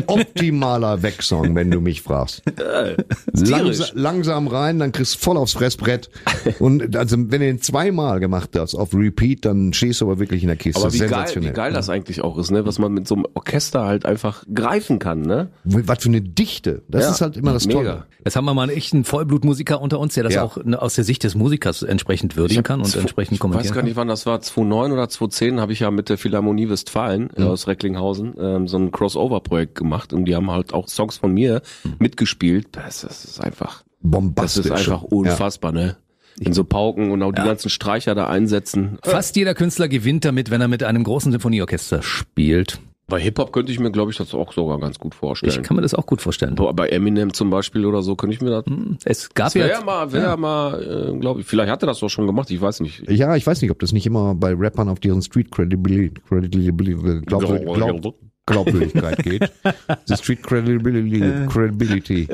[0.09, 2.43] Optimaler Wegsong, wenn du mich fragst.
[3.33, 6.11] Langsa langsam rein, dann kriegst du voll aufs Fressbrett.
[6.59, 10.43] Und also, wenn du den zweimal gemacht hast auf Repeat, dann stehst du aber wirklich
[10.43, 10.81] in der Kiste.
[10.83, 12.65] Aber wie geil, wie geil das eigentlich auch ist, ne?
[12.67, 15.49] Was man mit so einem Orchester halt einfach greifen kann, ne?
[15.65, 16.83] Was für eine Dichte.
[16.89, 17.79] Das Ja, ist halt immer das mega.
[17.79, 18.05] Tolle.
[18.25, 20.43] Jetzt haben wir mal einen echten Vollblutmusiker unter uns, der das Ja.
[20.43, 23.75] auch ne, aus der Sicht des Musikers entsprechend würdigen kann und entsprechend Ich kommentieren weiß
[23.75, 27.31] gar nicht, wann das war, 2009 oder 2010 habe ich ja mit der Philharmonie Westfalen
[27.37, 31.33] äh, aus Recklinghausen ähm, so ein Crossover-Projekt gemacht und die haben halt auch Songs von
[31.33, 31.63] mir
[31.99, 32.69] mitgespielt.
[32.73, 34.67] Das, das ist einfach, das Bombastisch.
[34.67, 35.97] ist einfach unfassbar, ne?
[36.41, 38.99] In so Pauken und auch die ganzen Streicher da einsetzen.
[39.03, 42.81] Fast jeder Künstler gewinnt damit, wenn er mit einem großen Symphonieorchester spielt.
[43.09, 45.51] Bei Hip-Hop könnte ich mir, glaube ich, das auch sogar ganz gut vorstellen.
[45.51, 46.55] Ich kann mir das auch gut vorstellen.
[46.57, 48.65] Bei Eminem zum Beispiel oder so könnte ich mir das.
[49.05, 50.37] Es gab Das wäre ja ja mal, wäre ja.
[50.37, 53.11] mal, äh, glaube ich, vielleicht hat er das doch schon gemacht, ich weiß nicht.
[53.11, 57.23] Ja, ich weiß nicht, ob das nicht immer bei Rappern auf deren Street Credibility, Credibility
[57.25, 58.15] glaub, glaub,
[58.49, 59.53] Glaubwürdigkeit geht.
[60.07, 61.47] The Street Credibility.
[61.49, 62.29] Credibility.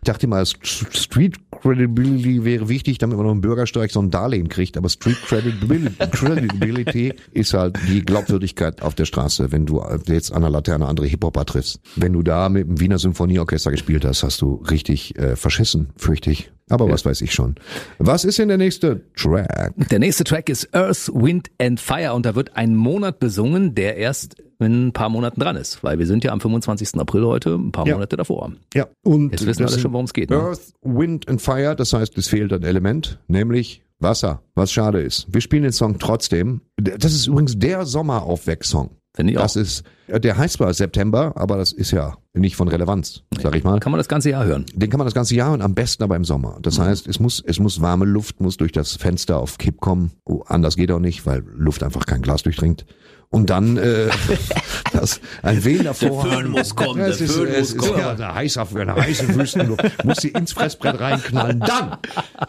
[0.00, 4.48] Ich dachte mal, Street Credibility wäre wichtig, damit man noch einen Bürgersteig so ein Darlehen
[4.48, 4.76] kriegt.
[4.76, 10.42] Aber Street Credibility, Credibility ist halt die Glaubwürdigkeit auf der Straße, wenn du jetzt an
[10.42, 11.80] der Laterne andere Hip-Hopper triffst.
[11.96, 16.30] Wenn du da mit dem Wiener Symphonieorchester gespielt hast, hast du richtig äh, verschissen, fürchte
[16.30, 16.50] ich.
[16.70, 17.54] Aber was weiß ich schon.
[17.98, 19.72] Was ist denn der nächste Track?
[19.90, 23.96] Der nächste Track ist Earth, Wind and Fire und da wird ein Monat besungen, der
[23.96, 26.96] erst in ein paar Monaten dran ist, weil wir sind ja am 25.
[26.96, 27.94] April heute, ein paar Ja.
[27.94, 28.52] Monate davor.
[28.74, 30.30] Ja, und Jetzt wissen das alle sind schon, worum es geht.
[30.30, 30.36] Ne?
[30.36, 35.26] Earth, Wind and Fire, das heißt, es fehlt ein Element, nämlich Wasser, was schade ist.
[35.32, 36.60] Wir spielen den Song trotzdem.
[36.76, 38.90] Das ist übrigens der Sommeraufwecksong.
[39.14, 39.42] Finde ich auch.
[39.42, 43.64] Das ist, der heißt zwar September, aber das ist ja nicht von Relevanz, sag ich
[43.64, 43.80] mal.
[43.80, 44.64] Kann man das ganze Jahr hören.
[44.72, 46.58] Den kann man das ganze Jahr und am besten aber im Sommer.
[46.62, 50.12] Das heißt, es muss, es muss warme Luft, muss durch das Fenster auf Kipp kommen.
[50.24, 52.86] Oh, anders geht auch nicht, weil Luft einfach kein Glas durchdringt.
[53.30, 54.08] Und dann äh,
[54.92, 56.30] das, ein wehender Vorhang.
[56.30, 57.98] Föhn muss kommen, Ja, der ist, Föhn muss ist kommen.
[57.98, 60.04] Ja, eine heiße, eine heiße Wüstenluft.
[60.04, 61.60] Muss sie ins Fressbrett reinknallen.
[61.60, 61.98] Dann,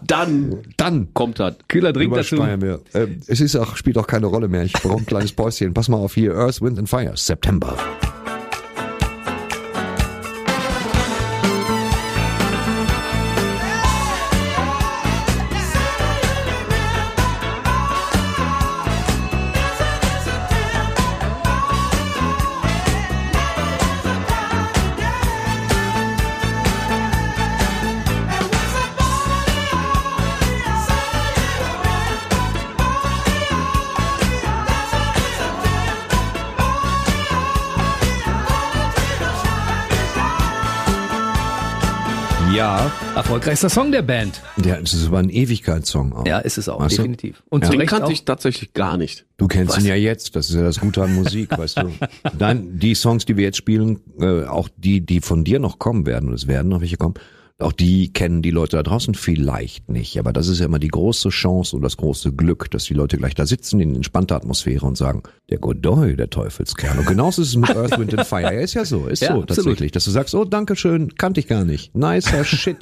[0.07, 1.55] Dann dann kommt das.
[1.67, 2.35] Kühler Drink dazu.
[2.35, 2.79] übersteuern wir.
[2.93, 4.63] Äh, es ist auch, spielt auch keine Rolle mehr.
[4.63, 5.73] Ich brauche ein kleines Päuschen.
[5.73, 6.33] Pass mal auf hier.
[6.35, 7.11] Earth, Wind and Fire.
[7.15, 7.75] September.
[43.19, 44.41] Erfolgreichster Song der Band.
[44.63, 46.25] Ja, es ist aber ein Ewigkeitssong auch.
[46.25, 47.01] Ja, ist es auch, Weißt du?
[47.01, 47.43] definitiv.
[47.49, 47.69] Und Ja.
[47.71, 48.11] Den kannte auch.
[48.11, 49.25] ich tatsächlich gar nicht.
[49.35, 51.91] Du kennst ihn ja jetzt, das ist ja das Gute an Musik, weißt du.
[52.39, 56.05] Dann die Songs, die wir jetzt spielen, äh, auch die, die von dir noch kommen
[56.05, 57.15] werden, und es werden noch welche kommen,
[57.59, 60.17] Auch die kennen die Leute da draußen vielleicht nicht.
[60.17, 63.17] Aber das ist ja immer die große Chance und das große Glück, dass die Leute
[63.17, 66.99] gleich da sitzen in entspannter Atmosphäre und sagen, der Godoy, der Teufelskern.
[66.99, 68.43] Und genauso ist es mit Earth, Wind and Fire.
[68.53, 69.47] Ja, ist ja so, ist Ja, so absolut.
[69.49, 69.91] tatsächlich.
[69.91, 71.93] Dass du sagst, oh, danke schön, kannte ich gar nicht.
[71.95, 72.77] Nicer Shit.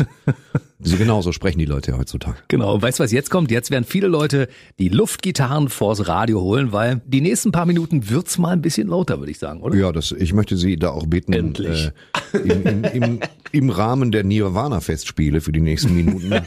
[0.80, 2.38] So genauso sprechen die Leute ja heutzutage.
[2.50, 3.50] Genau, und weißt du, was jetzt kommt?
[3.50, 4.48] Jetzt werden viele Leute
[4.78, 9.20] die Luftgitarren vors Radio holen, weil die nächsten paar Minuten wird's mal ein bisschen lauter,
[9.20, 9.76] würde ich sagen, oder?
[9.76, 11.92] Ja, das, ich möchte Sie da auch bitten, Endlich.
[12.34, 13.20] Äh, im, im, im,
[13.52, 16.32] im Rahmen der Nirvana-Festspiele für die nächsten Minuten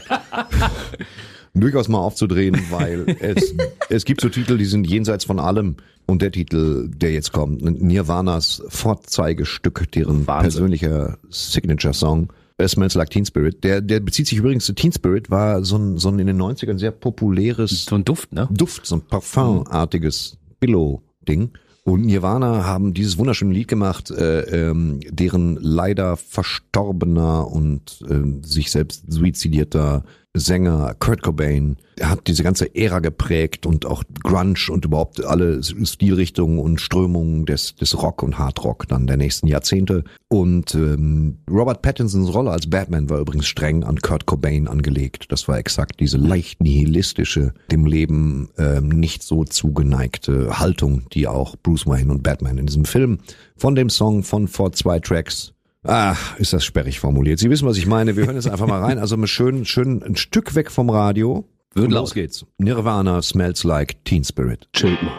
[1.53, 3.53] durchaus mal aufzudrehen, weil es,
[3.89, 5.75] es gibt so Titel, die sind jenseits von allem.
[6.07, 12.29] Und der Titel, der jetzt kommt, Nirvanas Vorzeigestück, deren persönlicher Signature-Song,
[12.67, 13.63] Smells Like Teen Spirit.
[13.63, 16.41] Der, der bezieht sich übrigens zu Teen Spirit, war so ein, so ein in den
[16.41, 18.47] 90ern sehr populäres So ein Duft, ne?
[18.51, 21.51] Duft, so ein Parfumartiges Billow-Ding.
[21.83, 28.69] Und Nirvana haben dieses wunderschöne Lied gemacht, äh, ähm, deren leider verstorbener und äh, sich
[28.69, 30.03] selbst suizidierter
[30.33, 36.57] Sänger Kurt Cobain, hat diese ganze Ära geprägt und auch Grunge und überhaupt alle Stilrichtungen
[36.57, 40.03] und Strömungen des, des Rock und Hardrock dann der nächsten Jahrzehnte.
[40.29, 45.25] Und ähm, Robert Pattinsons Rolle als Batman war übrigens streng an Kurt Cobain angelegt.
[45.29, 51.55] Das war exakt diese leicht nihilistische, dem Leben ähm, nicht so zugeneigte Haltung, die auch
[51.61, 53.19] Bruce Wayne und Batman in diesem Film
[53.57, 55.53] von dem Song von vor zwei Tracks
[55.83, 57.39] Ah, ist das sperrig formuliert.
[57.39, 58.15] Sie wissen, was ich meine.
[58.15, 58.99] Wir hören jetzt einfach mal rein.
[58.99, 61.47] Also mal schön, schön ein Stück weg vom Radio.
[61.75, 62.45] Und los geht's.
[62.57, 64.67] Nirvana smells like Teen Spirit.
[64.73, 65.13] Chillt mal.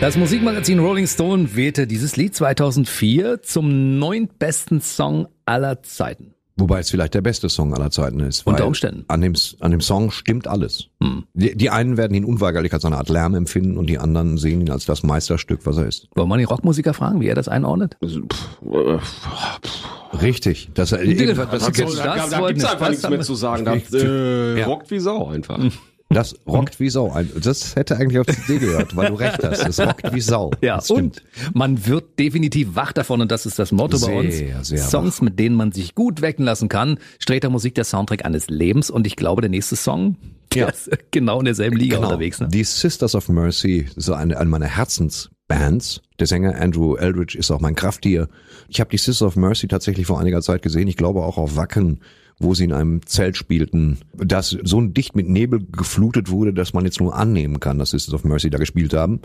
[0.00, 6.34] Das Musikmagazin Rolling Stone wählte dieses Lied 2004 zum neuntbesten Song aller Zeiten.
[6.56, 8.46] Wobei es vielleicht der beste Song aller Zeiten ist.
[8.46, 9.04] Unter weil Umständen.
[9.08, 10.88] An dem, an dem Song stimmt alles.
[11.34, 14.60] Die, die einen werden ihn unweigerlich als eine Art Lärm empfinden und die anderen sehen
[14.62, 16.08] ihn als das Meisterstück, was er ist.
[16.14, 17.96] Wollen wir den Rockmusiker fragen, wie er das einordnet?
[20.22, 20.70] Richtig.
[20.74, 22.88] Das, das, Das- das, das- das, das- da, da, da wollten gibt's wir- einfach was
[22.90, 23.64] nichts haben mehr wir- zu sagen.
[23.64, 25.58] Das äh, rockt wie Sau einfach.
[25.58, 25.72] das
[26.46, 27.14] rockt wie Sau.
[27.42, 29.62] Das hätte eigentlich auf die CD gehört, weil du recht hast.
[29.66, 30.50] Das rockt wie Sau.
[30.60, 31.22] Ja, das und
[31.54, 34.36] man wird definitiv wach davon und das ist das Motto bei uns.
[34.36, 36.98] Sehr, sehr Songs, mit denen man sich gut wecken lassen kann.
[37.18, 40.16] Streter Musik, der Soundtrack eines Lebens und ich glaube, der nächste Song,
[40.52, 40.68] der Ja.
[40.68, 42.08] ist genau in derselben Liga Genau.
[42.08, 42.40] unterwegs.
[42.40, 42.48] Ne?
[42.48, 46.00] Die Sisters of Mercy, so eine, eine meiner Herzensbands.
[46.18, 48.28] Der Sänger Andrew Eldridge ist auch mein Krafttier.
[48.68, 50.88] Ich habe die Sisters of Mercy tatsächlich vor einiger Zeit gesehen.
[50.88, 52.00] Ich glaube auch auf Wacken,
[52.40, 56.84] wo sie in einem Zelt spielten, das so dicht mit Nebel geflutet wurde, dass man
[56.84, 59.20] jetzt nur annehmen kann, dass Sisters of Mercy da gespielt haben.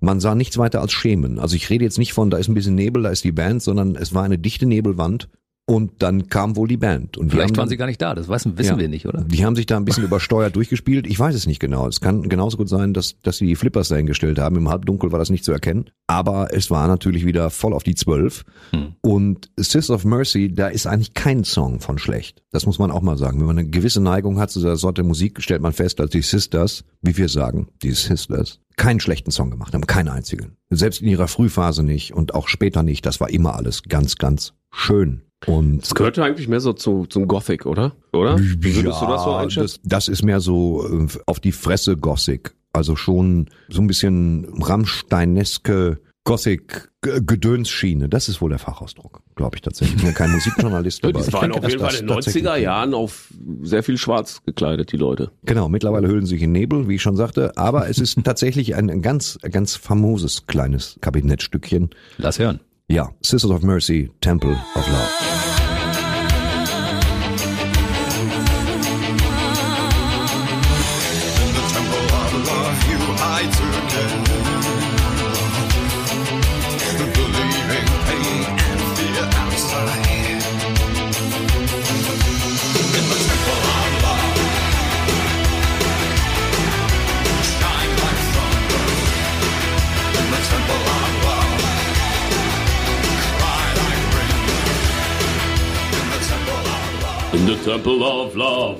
[0.00, 1.38] Man sah nichts weiter als Schemen.
[1.38, 3.62] Also ich rede jetzt nicht von, da ist ein bisschen Nebel, da ist die Band,
[3.62, 5.28] sondern es war eine dichte Nebelwand
[5.68, 7.18] und dann kam wohl die Band.
[7.18, 8.78] Und Vielleicht waren dann- sie gar nicht da, das wissen, wissen ja.
[8.78, 9.22] wir nicht, oder?
[9.24, 11.06] Die haben sich da ein bisschen übersteuert durchgespielt.
[11.06, 11.86] Ich weiß es nicht genau.
[11.86, 14.56] Es kann genauso gut sein, dass, dass sie die Flippers dahingestellt haben.
[14.56, 15.90] Im Halbdunkel war das nicht zu erkennen.
[16.06, 18.46] Aber es war natürlich wieder voll auf die Zwölf.
[18.70, 18.94] Hm.
[19.02, 22.42] Und Sisters of Mercy, da ist eigentlich kein Song von schlecht.
[22.50, 23.38] Das muss man auch mal sagen.
[23.38, 26.22] Wenn man eine gewisse Neigung hat zu dieser Sorte Musik, stellt man fest, dass die
[26.22, 29.86] Sisters, wie wir sagen, die Sisters, keinen schlechten Song gemacht haben.
[29.86, 30.56] Keinen einzigen.
[30.70, 33.04] Selbst in ihrer Frühphase nicht und auch später nicht.
[33.04, 35.20] Das war immer alles ganz, ganz schön.
[35.46, 37.92] Und Das gehörte eigentlich mehr so zu, zum Gothic, oder?
[38.12, 38.38] Oder?
[38.38, 39.80] Wie würdest du das so einschätzen?
[39.84, 42.54] Das, das ist mehr so äh, auf die Fresse Gothic.
[42.72, 48.08] Also schon so ein bisschen Rammsteineske Gothic G- Gedönsschiene.
[48.08, 49.96] Das ist wohl der Fachausdruck, glaube ich tatsächlich.
[49.96, 52.44] Ich bin ja kein Musikjournalist, aber Die ich waren auf jeden Fall in den tatsächlich-
[52.44, 53.28] 90er Jahren auf
[53.62, 55.30] sehr viel schwarz gekleidet, die Leute.
[55.44, 58.74] Genau, mittlerweile hüllen sie sich in Nebel, wie ich schon sagte, aber es ist tatsächlich
[58.74, 61.90] ein, ein ganz, ganz famoses kleines Kabinettstückchen.
[62.18, 62.60] Lass hören.
[62.90, 65.57] Ja, Sisters of Mercy, Temple of Love.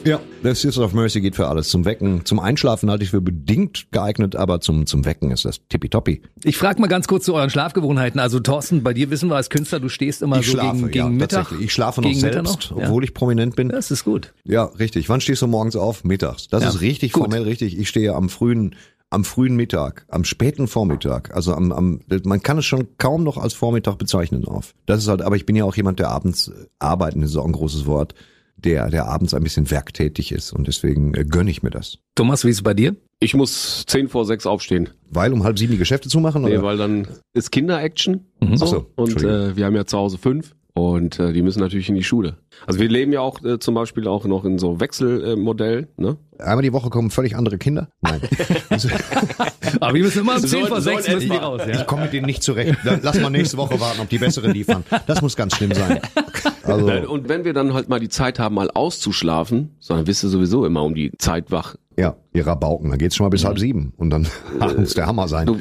[0.09, 1.69] Ja, das Sisters of Mercy geht für alles.
[1.69, 5.61] Zum Wecken, zum Einschlafen halte ich für bedingt geeignet, aber zum, zum Wecken ist das
[5.69, 6.23] tippitoppi.
[6.45, 8.19] Ich frage mal ganz kurz zu euren Schlafgewohnheiten.
[8.19, 10.91] Also Thorsten, bei dir wissen wir als Künstler, du stehst immer ich so schlafe, gegen,
[10.91, 11.53] gegen ja, Mittag.
[11.61, 12.79] Ich schlafe noch gegen Mittag selbst, noch?
[12.79, 12.87] Ja.
[12.87, 13.69] obwohl ich prominent bin.
[13.69, 14.33] Das ist gut.
[14.45, 15.11] Ja, richtig.
[15.11, 16.05] Wann stehst du morgens auf?
[16.05, 16.49] Mittags.
[16.49, 17.25] Das Ja, ist richtig gut.
[17.25, 17.79] formell richtig.
[17.79, 18.77] Ich stehe am frühen,
[19.11, 21.37] am frühen Mittag, am späten Vormittag.
[21.37, 24.73] Also am, am, man kann es schon kaum noch als Vormittag bezeichnen auf.
[24.87, 27.37] Das ist halt, aber ich bin ja auch jemand, der abends äh, arbeiten, das ist
[27.37, 28.15] auch ein großes Wort,
[28.65, 31.99] der, der abends ein bisschen werktätig ist und deswegen äh, gönne ich mir das.
[32.15, 32.97] Thomas, wie ist es bei dir?
[33.21, 34.91] Ich muss zehn vor sechs aufstehen.
[35.11, 36.43] Weil um halb sieben die Geschäfte zu machen?
[36.43, 36.63] Nee, oder?
[36.63, 38.27] weil dann ist Kinder-Action.
[38.41, 38.57] Mhm.
[38.57, 38.65] So.
[38.65, 41.89] Ach so, und äh, wir haben ja zu Hause fünf und äh, die müssen natürlich
[41.89, 42.37] in die Schule.
[42.67, 45.89] Also wir leben ja auch äh, zum Beispiel auch noch in so Wechselmodell.
[45.97, 46.17] ne?
[46.39, 47.89] Einmal die Woche kommen völlig andere Kinder?
[48.01, 48.21] Nein.
[49.81, 51.63] Aber wir müssen immer um So- 10 vor so 6 in müssen die raus.
[51.69, 51.85] Ich Ja.
[51.85, 52.77] komme mit denen nicht zurecht.
[52.85, 54.85] Dann Lass mal nächste Woche warten, ob die bessere liefern.
[55.07, 56.01] Das muss ganz schlimm sein.
[56.63, 60.29] Also, Und wenn wir dann halt mal die Zeit haben, mal auszuschlafen, sondern bist du
[60.29, 61.77] sowieso immer um die Zeit wach.
[61.97, 64.27] ja, ihr Rabauken, dann geht's schon mal bis halb sieben und dann
[64.77, 65.47] muss der Hammer sein.
[65.47, 65.59] Du,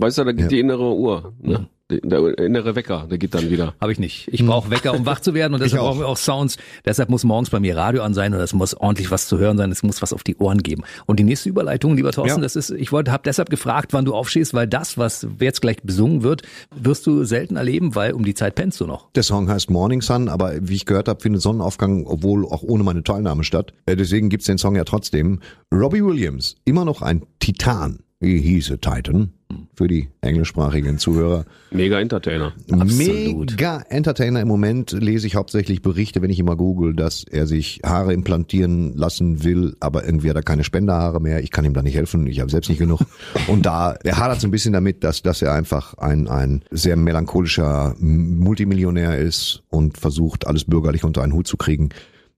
[0.00, 0.48] weißt du, da geht Ja.
[0.48, 1.68] die innere Uhr, ne?
[1.90, 3.74] Der innere Wecker, der geht dann wieder.
[3.80, 4.28] Habe ich nicht.
[4.30, 5.88] Ich brauche Wecker, um wach zu werden und deshalb auch.
[5.88, 6.58] brauchen wir auch Sounds.
[6.84, 9.56] Deshalb muss morgens bei mir Radio an sein und es muss ordentlich was zu hören
[9.56, 9.72] sein.
[9.72, 10.82] Es muss was auf die Ohren geben.
[11.06, 12.42] Und die nächste Überleitung, lieber Thorsten, Ja.
[12.42, 15.78] das ist, ich wollte, habe deshalb gefragt, wann du aufstehst, weil das, was jetzt gleich
[15.82, 16.42] besungen wird,
[16.76, 19.10] wirst du selten erleben, weil um die Zeit pennst du noch.
[19.12, 22.84] Der Song heißt Morning Sun, aber wie ich gehört habe, findet Sonnenaufgang, obwohl auch ohne
[22.84, 23.72] meine Teilnahme statt.
[23.86, 25.40] Äh, Deswegen gibt's den Song ja trotzdem.
[25.72, 28.00] Robbie Williams, immer noch ein Titan.
[28.20, 29.32] Wie hieße Titan?
[29.78, 31.44] Für die englischsprachigen Zuhörer.
[31.70, 32.52] Mega Entertainer.
[32.68, 33.52] Absolut.
[33.52, 37.78] Mega Entertainer im Moment lese ich hauptsächlich Berichte, wenn ich immer google, dass er sich
[37.86, 41.44] Haare implantieren lassen will, aber irgendwie hat er keine Spenderhaare mehr.
[41.44, 43.02] Ich kann ihm da nicht helfen, ich habe selbst nicht genug.
[43.46, 46.96] Und da, er hadert so ein bisschen damit, dass, dass er einfach ein, ein sehr
[46.96, 51.90] melancholischer Multimillionär ist und versucht, alles bürgerlich unter einen Hut zu kriegen.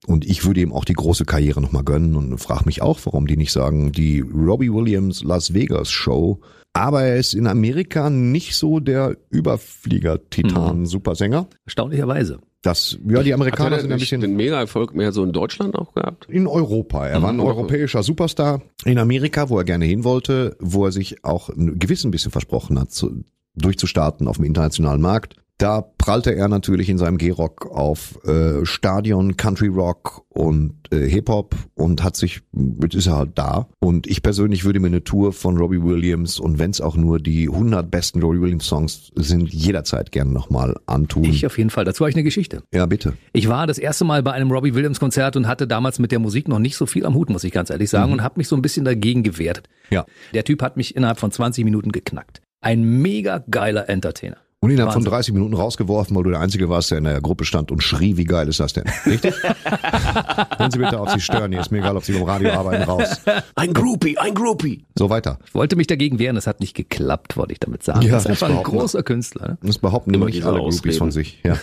[0.06, 3.26] Und ich würde ihm auch die große Karriere nochmal gönnen und frage mich auch, warum
[3.26, 6.38] die nicht sagen, die Robbie Williams Las Vegas Show.
[6.72, 11.48] Aber er ist in Amerika nicht so der Überflieger-Titan-Supersänger.
[11.64, 12.38] Erstaunlicherweise.
[12.62, 15.74] Das, ja, die Amerikaner Hat er sind ein bisschen den Mega-Erfolg mehr so in Deutschland
[15.76, 16.26] auch gehabt?
[16.28, 17.06] in Europa.
[17.06, 21.24] Er war ein europäischer Superstar in Amerika, wo er gerne hin wollte, wo er sich
[21.24, 25.36] auch ein gewiss ein bisschen versprochen hat, zu, durchzustarten auf dem internationalen Markt.
[25.60, 31.54] Da prallte er natürlich in seinem G-Rock auf äh, Stadion, Country Rock und äh, Hip-Hop
[31.74, 32.40] und hat sich,
[32.80, 33.68] jetzt ist er halt da.
[33.78, 37.18] Und ich persönlich würde mir eine Tour von Robbie Williams und wenn es auch nur
[37.18, 41.24] die 100 besten Robbie Williams Songs sind, jederzeit gerne nochmal antun.
[41.24, 41.84] Ich auf jeden Fall.
[41.84, 42.62] Dazu habe ich eine Geschichte.
[42.72, 43.12] ja, bitte.
[43.34, 46.20] Ich war das erste Mal bei einem Robbie Williams Konzert und hatte damals mit der
[46.20, 48.48] Musik noch nicht so viel am Hut, muss ich ganz ehrlich sagen, und habe mich
[48.48, 49.62] so ein bisschen dagegen gewehrt.
[49.90, 50.06] Ja.
[50.32, 52.40] Der Typ hat mich innerhalb von 20 Minuten geknackt.
[52.62, 54.38] Ein mega geiler Entertainer.
[54.62, 55.12] Und innerhalb von Wahnsinn.
[55.12, 58.18] 30 Minuten rausgeworfen, weil du der Einzige warst, der in der Gruppe stand und schrie,
[58.18, 58.84] wie geil ist das denn?
[59.06, 59.34] Richtig?
[60.58, 61.62] Hören Sie bitte auf, Sie stören hier.
[61.62, 63.22] Ist mir egal, ob Sie beim Radio arbeiten, raus.
[63.54, 64.84] Ein Groupie, ein Groupie.
[64.98, 65.38] So weiter.
[65.46, 68.02] Ich wollte mich dagegen wehren, das hat nicht geklappt, wollte ich damit sagen.
[68.02, 69.48] Ja, das ist einfach ein großer Künstler.
[69.48, 69.58] Ne?
[69.62, 71.40] Das behaupten Immer nicht alle Groupies von sich.
[71.42, 71.56] Ja.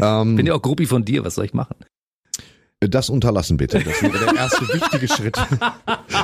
[0.20, 1.76] ähm, Bin ja auch Gruppi von dir, was soll ich machen?
[2.80, 3.80] Das unterlassen bitte.
[3.80, 5.36] Das wäre der erste wichtige Schritt.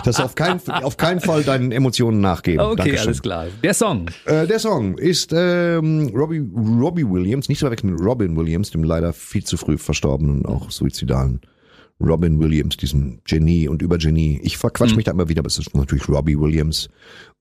[0.05, 2.61] Das auf keinen, auf keinen Fall deinen Emotionen nachgeben.
[2.61, 3.07] Okay, Dankeschön.
[3.07, 3.46] alles klar.
[3.62, 4.07] Der Song.
[4.26, 8.84] Äh, der Song ist ähm, Robbie, Robbie Williams, nicht zu verwechseln mit Robin Williams, dem
[8.84, 11.40] leider viel zu früh verstorbenen, auch suizidalen
[12.00, 14.40] Robin Williams, diesem Genie und Übergenie.
[14.42, 16.88] Ich verquatsch mich da immer wieder, aber es ist natürlich Robbie Williams.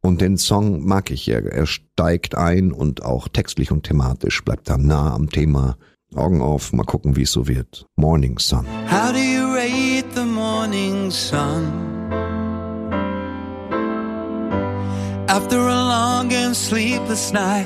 [0.01, 1.27] Und den Song mag ich.
[1.27, 5.77] Er, er steigt ein und auch textlich und thematisch bleibt da nah am Thema.
[6.15, 7.85] Augen auf, mal gucken, wie es so wird.
[7.95, 8.65] Morning Sun.
[8.89, 11.71] How do you rate the morning sun?
[15.27, 17.65] After a long and sleepless night,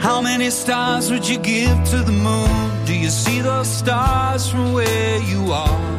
[0.00, 2.84] how many stars would you give to the moon?
[2.86, 5.98] Do you see those stars from where you are?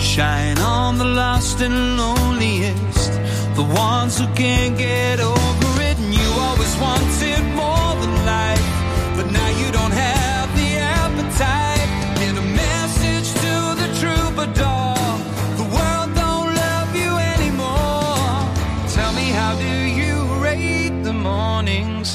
[0.00, 3.12] Shine on the lost and loneliest,
[3.54, 5.98] the ones who can't get over it.
[5.98, 7.17] And you always wanted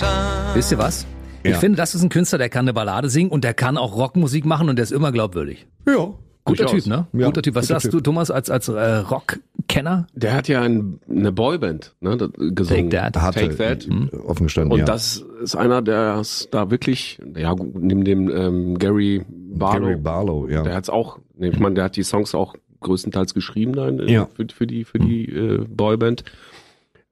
[0.01, 1.05] Wisst ihr was?
[1.43, 1.57] Ich Ja.
[1.57, 4.45] finde, das ist ein Künstler, der kann eine Ballade singen und der kann auch Rockmusik
[4.45, 5.67] machen und der ist immer glaubwürdig.
[5.87, 6.13] Ja.
[6.45, 6.65] Guter.
[6.65, 7.07] Typ, ne?
[7.13, 7.55] Ja, guter Typ.
[7.55, 7.91] Was guter sagst Typ.
[7.91, 10.07] du, Thomas, als, als äh, Rockkenner?
[10.13, 12.89] Der hat ja ein, eine Boyband ne, das- gesungen.
[12.89, 13.21] Take That.
[13.21, 13.87] Hatte Take That.
[14.25, 14.85] offen gestanden, Und ja.
[14.85, 20.47] das ist einer, der es da wirklich, ja, neben dem ähm, Gary Barlow, Gary Barlow,
[20.49, 20.63] ja.
[20.63, 24.11] der hat's auch, ne, ich meine, der hat die Songs auch größtenteils geschrieben dann äh,
[24.11, 24.27] Ja.
[24.35, 26.25] für, für die für die äh, Boyband.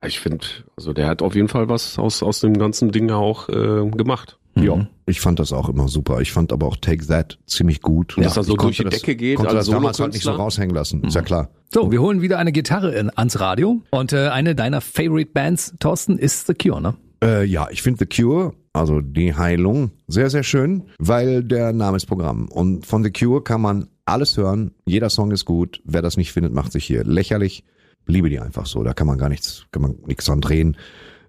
[0.06, 0.46] Ich finde,
[0.76, 4.38] also der hat auf jeden Fall was aus aus dem ganzen Ding auch äh, gemacht.
[4.56, 6.20] Ja, ich fand das auch immer super.
[6.20, 8.16] Ich fand aber auch Take That ziemlich gut.
[8.18, 10.76] Dass er so durch die Decke geht konnte als das damals halt nicht so raushängen
[10.76, 11.04] lassen.
[11.04, 11.50] Ist ja klar.
[11.74, 13.82] So, wir holen wieder eine Gitarre in, ans Radio.
[13.92, 16.96] Und äh, eine deiner Favorite Bands, Thorsten, ist The Cure, ne?
[17.24, 21.96] Äh, ja, ich finde The Cure, also die Heilung, sehr, sehr schön, weil der Name
[21.96, 22.50] ist Programm.
[22.50, 24.72] Und von The Cure kann man alles hören.
[24.86, 25.82] Jeder Song ist gut.
[25.86, 27.64] Wer das nicht findet, macht sich hier lächerlich.
[28.08, 28.84] Liebe die einfach so.
[28.84, 30.78] Da kann man gar nichts, kann man nichts dran drehen.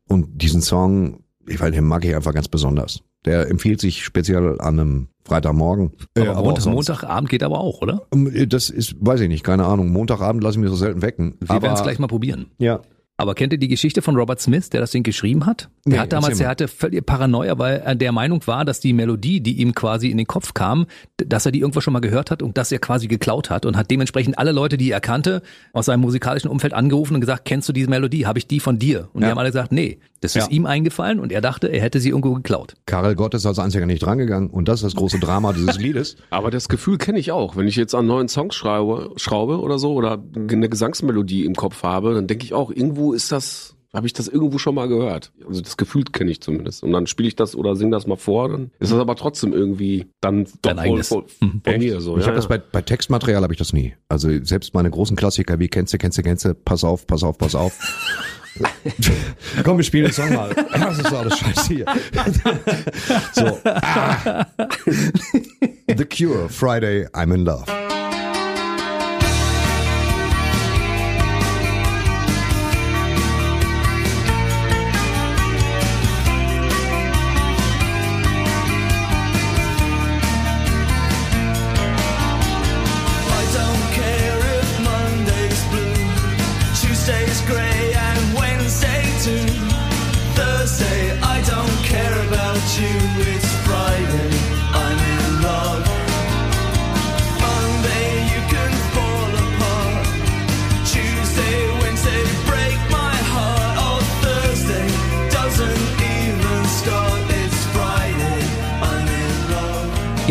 [0.09, 3.03] Und diesen Song, ich weiß, den mag ich einfach ganz besonders.
[3.25, 5.93] Der empfiehlt sich speziell an einem Freitagmorgen.
[6.15, 6.67] Äh, Aber Montag.
[6.67, 8.03] Montagabend geht aber auch, oder?
[8.13, 9.91] Ähm, Das ist, weiß ich nicht, keine Ahnung.
[9.91, 11.37] Montagabend lasse ich mich so selten wecken.
[11.41, 12.47] Wir aber werden es gleich mal probieren.
[12.59, 12.81] Ja.
[13.23, 15.69] Aber kennt ihr die Geschichte von Robert Smith, der das Ding geschrieben hat?
[15.87, 18.93] Der Nee, hat damals, er hatte völlig Paranoia, weil er der Meinung war, dass die
[18.93, 22.31] Melodie, die ihm quasi in den Kopf kam, dass er die irgendwo schon mal gehört
[22.33, 25.43] hat und dass er quasi geklaut hat und hat dementsprechend alle Leute, die er kannte,
[25.73, 28.27] aus seinem musikalischen Umfeld angerufen und gesagt, kennst du diese Melodie?
[28.27, 29.09] Habe ich die von dir?
[29.13, 29.31] Und die Ja.
[29.31, 30.51] haben alle gesagt, nee, das ist Ja.
[30.53, 32.75] ihm eingefallen und er dachte, er hätte sie irgendwo geklaut.
[32.87, 36.17] Karel Gott ist als einziger nicht drangegangen und das ist das große Drama dieses Liedes.
[36.31, 37.57] Aber das Gefühl kenne ich auch.
[37.57, 41.83] Wenn ich jetzt an neuen Songs schraube, schraube oder so oder eine Gesangsmelodie im Kopf
[41.85, 45.33] habe, dann denke ich auch, irgendwo ist das, habe ich das irgendwo schon mal gehört.
[45.47, 46.83] Also das Gefühl kenne ich zumindest.
[46.83, 49.53] Und dann spiele ich das oder singe das mal vor, dann ist das aber trotzdem
[49.53, 51.09] irgendwie dann Dein doch eigenes.
[51.09, 52.17] voll, voll von mir so.
[52.17, 52.57] ich ja, habe das ja.
[52.57, 53.95] bei, bei Textmaterial habe ich das nie.
[54.09, 57.23] Also selbst meine großen Klassiker wie kennst du, kennst du, kennst du, pass auf, pass
[57.23, 57.79] auf, pass auf.
[59.65, 60.55] Komm, wir spielen den Song mal.
[60.73, 61.87] Das ist alles scheiße hier.
[63.33, 63.59] so.
[63.65, 64.47] Ah.
[65.89, 67.67] The Cure, Friday, I'm in Love.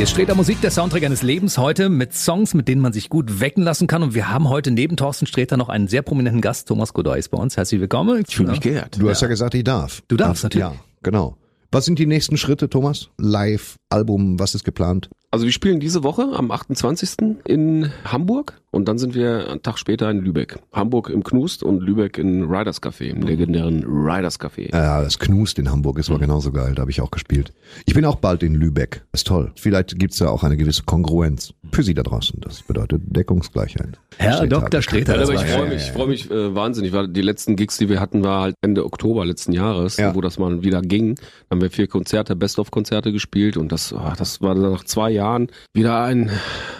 [0.01, 3.07] Hier steht der Musik, der Soundtrack eines Lebens heute mit Songs, mit denen man sich
[3.07, 4.01] gut wecken lassen kann.
[4.01, 6.67] Und wir haben heute neben Thorsten Sträter noch einen sehr prominenten Gast.
[6.67, 7.55] Thomas Godoy ist bei uns.
[7.55, 8.23] Herzlich willkommen.
[8.27, 8.99] Ich fühle mich geehrt.
[8.99, 10.01] Du hast ja gesagt, ich darf.
[10.07, 10.69] Du darfst, Ach, natürlich.
[10.69, 10.73] Ja,
[11.03, 11.37] genau.
[11.71, 13.09] Was sind die nächsten Schritte, Thomas?
[13.19, 15.07] Live, Album, was ist geplant?
[15.33, 17.37] Also wir spielen diese Woche am 28.
[17.45, 20.59] in Hamburg und dann sind wir einen Tag später in Lübeck.
[20.73, 24.69] Hamburg im Knust und Lübeck in Riders Café, im legendären Riders Café.
[24.75, 27.53] Ja, das Knust in Hamburg ist aber genauso geil, da habe ich auch gespielt.
[27.85, 29.05] Ich bin auch bald in Lübeck.
[29.13, 29.53] Ist toll.
[29.55, 32.39] Vielleicht gibt's ja auch eine gewisse Kongruenz für Sie da draußen.
[32.41, 33.99] Das bedeutet Deckungsgleichheit.
[34.17, 34.69] Herr Steht Dr.
[34.69, 34.81] da.
[34.81, 37.21] Sträter, Ja, das aber war ich freue mich, ich freue mich äh, wahnsinnig, weil die
[37.21, 40.13] letzten Gigs, die wir hatten, war halt Ende Oktober letzten Jahres, Ja.
[40.15, 41.15] wo das mal wieder ging.
[41.15, 45.09] Dann haben wir vier Konzerte, Best-of-Konzerte gespielt und das, ah, das war dann nach zwei
[45.11, 46.29] Jahren wieder ein,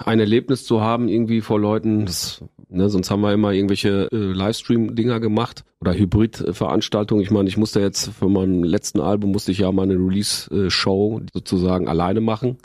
[0.06, 2.06] ein Erlebnis zu haben, irgendwie vor Leuten.
[2.06, 7.22] Das, ne, sonst haben wir immer irgendwelche äh, Livestream-Dinger gemacht oder Hybrid-Veranstaltungen.
[7.24, 11.88] Ich meine, ich musste jetzt für mein letzten Album musste ich ja meine Release-Show sozusagen
[11.88, 12.58] alleine machen.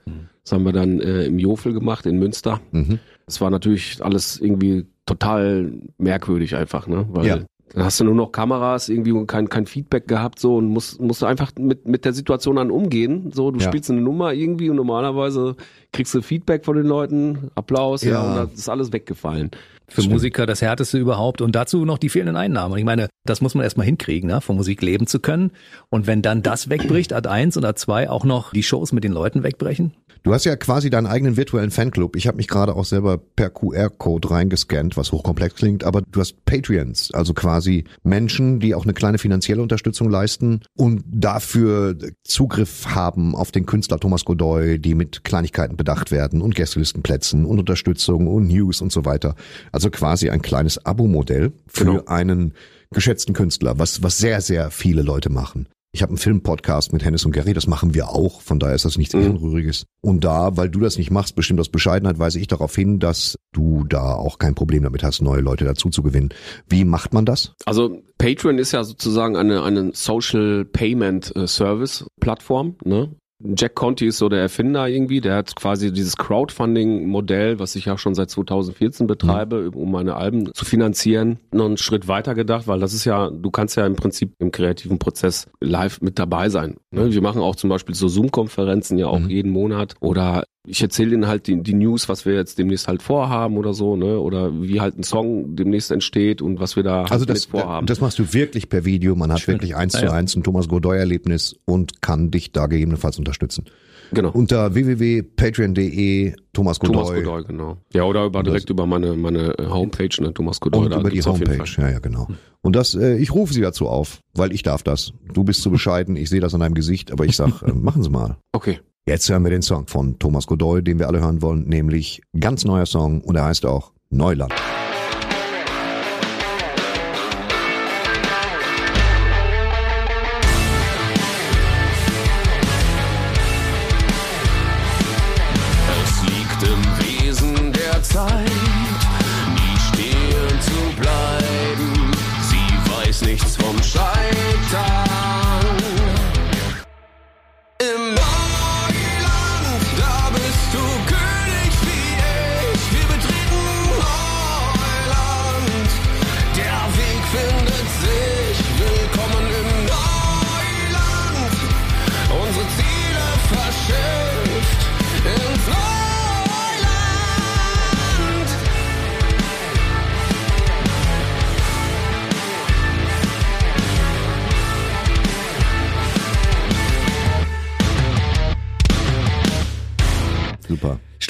[0.46, 2.60] Das haben wir dann äh, im Jofel gemacht in Münster.
[2.70, 3.00] Mhm.
[3.26, 7.04] Das war natürlich alles irgendwie total merkwürdig einfach, ne?
[7.10, 7.36] Weil Ja.
[7.74, 11.00] dann hast du nur noch Kameras irgendwie und kein, kein Feedback gehabt so und musst,
[11.00, 13.32] musst du einfach mit, mit der Situation dann umgehen.
[13.34, 13.66] So, du Ja.
[13.66, 15.56] spielst eine Nummer irgendwie und normalerweise
[15.92, 18.22] kriegst du Feedback von den Leuten, Applaus, ja, Ja.
[18.22, 19.50] und das ist alles weggefallen.
[19.88, 22.72] Für Musiker das Härteste überhaupt und dazu noch die fehlenden Einnahmen.
[22.72, 24.40] Und Ich meine, das muss man erstmal hinkriegen, ne?
[24.40, 25.50] von Musik leben zu können.
[25.90, 29.02] Und wenn dann das wegbricht, Ad 1 und Ad 2 auch noch die Shows mit
[29.04, 29.92] den Leuten wegbrechen.
[30.22, 32.16] Du hast ja quasi deinen eigenen virtuellen Fanclub.
[32.16, 36.44] Ich habe mich gerade auch selber per QR-Code reingescannt, was hochkomplex klingt, aber du hast
[36.44, 43.34] Patreons, also quasi Menschen, die auch eine kleine finanzielle Unterstützung leisten und dafür Zugriff haben
[43.34, 48.48] auf den Künstler Thomas Godoy, die mit Kleinigkeiten bedacht werden und Gästelistenplätzen und Unterstützung und
[48.48, 49.36] News und so weiter.
[49.72, 52.04] Also quasi ein kleines Abo-Modell für Genau.
[52.06, 52.54] einen
[52.90, 55.68] geschätzten Künstler, was, was sehr, sehr viele Leute machen.
[55.96, 58.84] Ich habe einen Filmpodcast mit Hennes und Gary, das machen wir auch, von daher ist
[58.84, 59.22] das nichts Mhm.
[59.22, 59.86] Ehrenrühriges.
[60.02, 63.38] Und da, weil du das nicht machst, bestimmt aus Bescheidenheit, weise ich darauf hin, dass
[63.54, 66.28] du da auch kein Problem damit hast, neue Leute dazu zu gewinnen.
[66.68, 67.54] Wie macht man das?
[67.64, 73.16] Also Patreon ist ja sozusagen eine, eine Social Payment äh, Service Plattform, ne?
[73.42, 77.98] Jack Conti ist so der Erfinder irgendwie, der hat quasi dieses Crowdfunding-Modell, was ich ja
[77.98, 82.80] schon seit 2014 betreibe, um meine Alben zu finanzieren, noch einen Schritt weiter gedacht, weil
[82.80, 86.76] das ist ja, du kannst ja im Prinzip im kreativen Prozess live mit dabei sein.
[86.90, 87.12] Ne?
[87.12, 91.26] Wir machen auch zum Beispiel so Zoom-Konferenzen ja auch jeden Monat oder ich erzähle denen
[91.26, 94.18] halt die, die News, was wir jetzt demnächst halt vorhaben oder so, ne?
[94.18, 97.60] Oder wie halt ein Song demnächst entsteht und was wir da halt Also das, mit
[97.62, 97.86] vorhaben.
[97.86, 99.14] das machst du wirklich per Video.
[99.14, 103.18] Man hat wirklich eins Ja, zu eins ein Thomas Godoy-Erlebnis und kann dich da gegebenenfalls
[103.18, 103.64] unterstützen.
[104.12, 104.30] Genau.
[104.30, 106.94] Unter www.patreon.de Thomas Godoy.
[106.94, 107.76] Thomas Godoy, genau.
[107.92, 110.84] Ja, oder über, direkt über meine, meine Homepage, ne, Thomas Godoy.
[110.84, 112.28] Und da über die Homepage, ja, ja, genau.
[112.62, 115.12] Und das, äh, ich rufe sie dazu auf, weil ich darf das.
[115.32, 118.02] Du bist zu bescheiden, ich sehe das an deinem Gesicht, aber ich sag, äh, machen
[118.02, 118.36] Sie mal.
[118.52, 118.80] Okay.
[119.08, 122.64] Jetzt hören wir den Song von Thomas Godoy, den wir alle hören wollen, nämlich ganz
[122.64, 124.52] neuer Song und er heißt auch Neuland.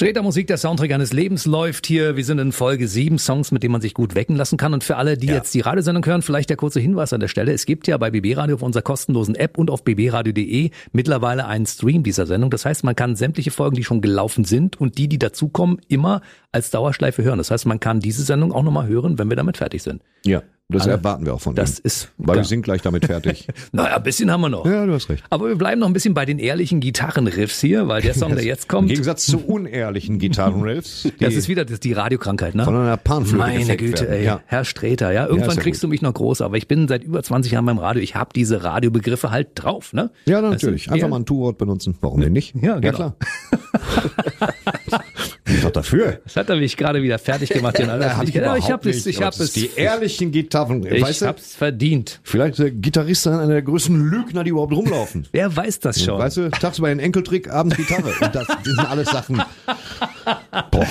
[0.07, 0.17] Super.
[0.17, 2.15] Streter Musik, der Soundtrack eines Lebens läuft hier.
[2.15, 4.73] Wir sind in Folge sieben Songs, mit denen man sich gut wecken lassen kann.
[4.73, 7.51] Und für alle, die jetzt die Radiosendung hören, vielleicht der kurze Hinweis an der Stelle.
[7.51, 11.65] Es gibt ja bei BB Radio auf unserer kostenlosen App und auf bbradio.de mittlerweile einen
[11.65, 12.49] Stream dieser Sendung.
[12.51, 16.21] Das heißt, man kann sämtliche Folgen, die schon gelaufen sind und die, die dazukommen, immer
[16.53, 17.39] als Dauerschleife hören.
[17.39, 20.01] Das heißt, man kann diese Sendung auch nochmal hören, wenn wir damit fertig sind.
[20.23, 21.83] Ja, das Alle- erwarten wir auch von Das ihm.
[21.85, 22.41] ist, Weil ja.
[22.41, 23.47] wir sind gleich damit fertig.
[23.71, 24.65] Naja, ein bisschen haben wir noch.
[24.65, 25.23] Ja, du hast recht.
[25.29, 28.43] Aber wir bleiben noch ein bisschen bei den ehrlichen Gitarrenriffs hier, weil der Song, der
[28.43, 31.07] jetzt kommt, Im Gegensatz zu unehrlichen Gitarrenriffs.
[31.21, 32.65] das ist wieder das, die Radiokrankheit, ne?
[32.65, 34.13] Von einer Panflöte Meine Güte, werden.
[34.13, 34.25] ey.
[34.25, 34.41] Ja.
[34.45, 35.25] Herr Streter, ja.
[35.27, 35.87] Irgendwann ja kriegst gut.
[35.87, 38.03] du mich noch groß, aber ich bin seit über 20 Jahren beim Radio.
[38.03, 40.11] Ich habe diese Radiobegriffe halt drauf, ne?
[40.25, 40.91] Ja, natürlich.
[40.91, 41.95] Einfach mal ein Tu-Wort benutzen.
[42.01, 42.55] Warum denn nicht?
[42.61, 42.93] Ja, genau.
[42.93, 43.15] klar.
[45.45, 46.19] Bin ich doch dafür.
[46.25, 47.77] Das hat er mich gerade wieder fertig gemacht.
[47.77, 49.53] Den hab ich habe es, ich habe es.
[49.53, 50.56] Die ehrlichen Gitarren.
[50.65, 52.19] Ich weißt du, hab's verdient.
[52.23, 55.27] vielleicht der Gitarrist ist einer der größten Lügner, die überhaupt rumlaufen.
[55.31, 56.19] Wer weiß das schon?
[56.19, 58.13] Weißt du, tagsüber den Enkeltrick, abends Gitarre.
[58.21, 59.41] Und das, das sind alles Sachen.
[60.71, 60.87] Boah.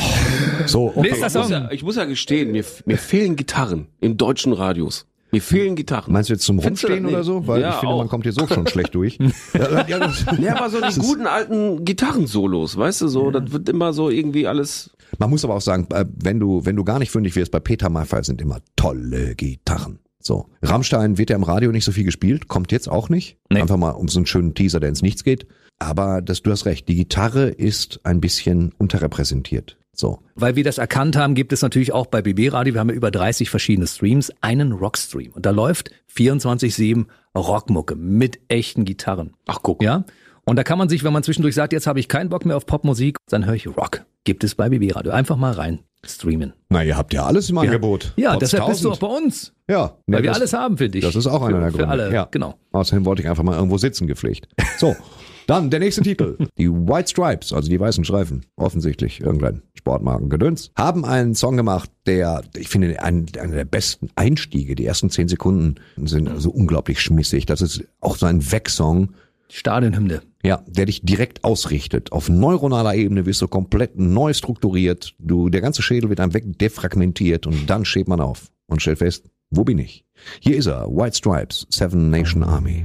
[0.66, 1.10] So, okay.
[1.10, 5.06] Nächster Ich muss, ja, ich muss ja gestehen, mir, mir fehlen Gitarren im deutschen Radios.
[5.36, 6.12] Mir fehlen Gitarren.
[6.12, 7.46] Meinst du jetzt zum Findest Rumstehen oder so?
[7.46, 7.98] Weil Ja, ich finde, auch.
[7.98, 9.18] man kommt hier so schon schlecht durch.
[9.54, 13.68] Ja, ja, das- Ja, aber so die guten alten Gitarrensolos, weißt du, so, das wird
[13.68, 14.90] immer so irgendwie alles.
[15.18, 17.60] Man muss aber auch sagen, äh, wenn du, wenn du gar nicht fündig wirst, bei
[17.60, 19.98] Peter Maffay sind immer tolle Gitarren.
[20.20, 20.46] So.
[20.62, 23.38] Rammstein wird ja im Radio nicht so viel gespielt, kommt jetzt auch nicht.
[23.48, 23.60] Nee.
[23.60, 25.46] Einfach mal um so einen schönen Teaser, der ins Nichts geht.
[25.78, 29.76] Aber das, du hast recht, die Gitarre ist ein bisschen unterrepräsentiert.
[29.96, 30.20] So.
[30.34, 32.94] Weil wir das erkannt haben, gibt es natürlich auch bei BB Radio, wir haben ja
[32.94, 35.32] über 30 verschiedene Streams, einen Rockstream.
[35.32, 39.32] Und da läuft 24-7 Rockmucke mit echten Gitarren.
[39.46, 39.82] Ach, guck.
[39.82, 40.04] Ja?
[40.44, 42.56] Und da kann man sich, wenn man zwischendurch sagt, jetzt habe ich keinen Bock mehr
[42.56, 44.04] auf Popmusik, dann höre ich Rock.
[44.24, 45.12] Gibt es bei BB Radio.
[45.12, 46.52] Einfach mal rein streamen.
[46.68, 48.12] Na, ihr habt ja alles im Angebot.
[48.16, 49.00] Ja, Trotz deshalb bist du auch 1000.
[49.00, 49.52] bei uns.
[49.68, 49.96] Ja.
[50.06, 51.02] Weil wir alles haben für dich.
[51.04, 51.90] Das ist auch einer für, der Für Gründe.
[51.90, 52.28] alle, ja.
[52.30, 52.54] genau.
[52.72, 54.48] Außerdem wollte ich einfach mal irgendwo sitzen gepflegt.
[54.78, 54.94] So,
[55.46, 56.36] dann der nächste Titel.
[56.58, 62.42] Die White Stripes, also die weißen Streifen, offensichtlich irgendein Sportmarkengedöns, haben einen Song gemacht, der,
[62.56, 64.74] ich finde, ein, einer der besten Einstiege.
[64.74, 67.46] Die ersten zehn Sekunden sind so unglaublich schmissig.
[67.46, 69.12] Das ist auch so ein Wegsong.
[69.48, 70.22] Stadionhymne.
[70.42, 72.12] Ja, der dich direkt ausrichtet.
[72.12, 75.14] Auf neuronaler Ebene wirst du komplett neu strukturiert.
[75.18, 79.24] Du, der ganze Schädel wird einem wegdefragmentiert und dann steht man auf und stellt fest,
[79.50, 80.04] wo bin ich?
[80.40, 82.84] Hier ist er, White Stripes, Seven Nation Army.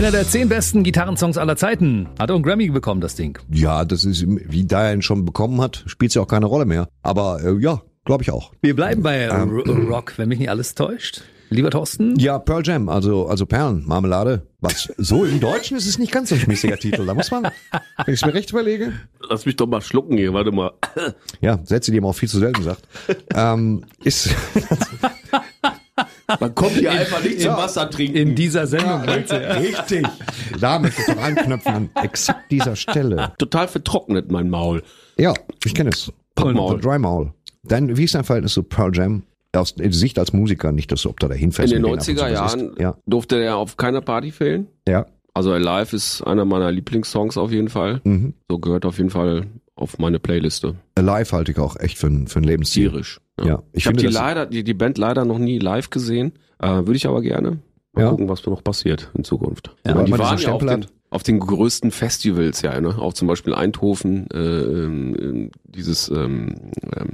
[0.00, 2.08] Einer der zehn besten Gitarrensongs aller Zeiten.
[2.18, 3.38] Hat auch einen Grammy bekommen, das Ding.
[3.52, 6.88] Ja, das ist, wie Diane schon bekommen hat, spielt ja auch keine Rolle mehr.
[7.02, 8.54] Aber äh, ja, glaube ich auch.
[8.62, 11.20] Wir bleiben bei R- Rock, wenn mich nicht alles täuscht.
[11.50, 12.18] Lieber Thorsten?
[12.18, 14.46] Ja, Pearl Jam, also, also Perlen, Marmelade.
[14.60, 14.90] Was?
[14.96, 17.04] So im Deutschen ist es nicht ganz so ein schmissiger Titel.
[17.04, 18.94] Da muss man, wenn ich es mir recht überlege.
[19.28, 20.72] Lass mich doch mal schlucken hier, warte mal.
[21.42, 22.88] Ja, Sätze, die man auch viel zu selten sagt.
[23.34, 24.30] ähm, ist,
[26.38, 28.16] Man kommt hier einfach nicht zum Wasser trinken.
[28.16, 29.04] In dieser Sendung.
[29.06, 29.52] meinst du, ja.
[29.54, 30.06] richtig.
[30.60, 33.32] Da möchte ich doch anknüpfen an exakt dieser Stelle.
[33.38, 34.82] Total vertrocknet mein Maul.
[35.18, 35.34] Ja,
[35.64, 36.12] ich kenne es.
[36.34, 36.80] Pappmaul.
[36.80, 37.32] Dry Maul.
[37.64, 39.22] Dein, wie ist dein Verhältnis zu Pearl Jam?
[39.52, 41.72] Aus Sicht als Musiker, nicht, dass du ob da hinfährst.
[41.72, 42.74] In den mit denen ab und 90er zu was Jahren.
[42.78, 44.68] Ja, durfte er auf keiner Party fehlen.
[44.86, 45.06] ja.
[45.32, 48.00] Also Alive ist einer meiner Lieblingssongs auf jeden Fall.
[48.02, 48.34] Mhm.
[48.50, 49.46] So gehört auf jeden Fall
[49.76, 50.74] auf meine Playliste.
[50.96, 52.90] Alive halte ich auch echt für, ein- für ein Lebensstil.
[52.90, 53.20] Tierisch.
[53.44, 56.32] Ja, Ich, ich habe die das- leider, die, die Band leider noch nie live gesehen.
[56.58, 57.58] Äh, Würde ich aber gerne.
[57.92, 58.10] Mal Ja.
[58.10, 59.74] gucken, was noch passiert in Zukunft.
[59.86, 62.96] Ja, Aber die waren ja auf den, auf den größten Festivals, ja, ne?
[62.98, 66.54] Auch zum Beispiel Eindhoven, äh, ähm, dieses, ähm,
[66.96, 67.08] ähm,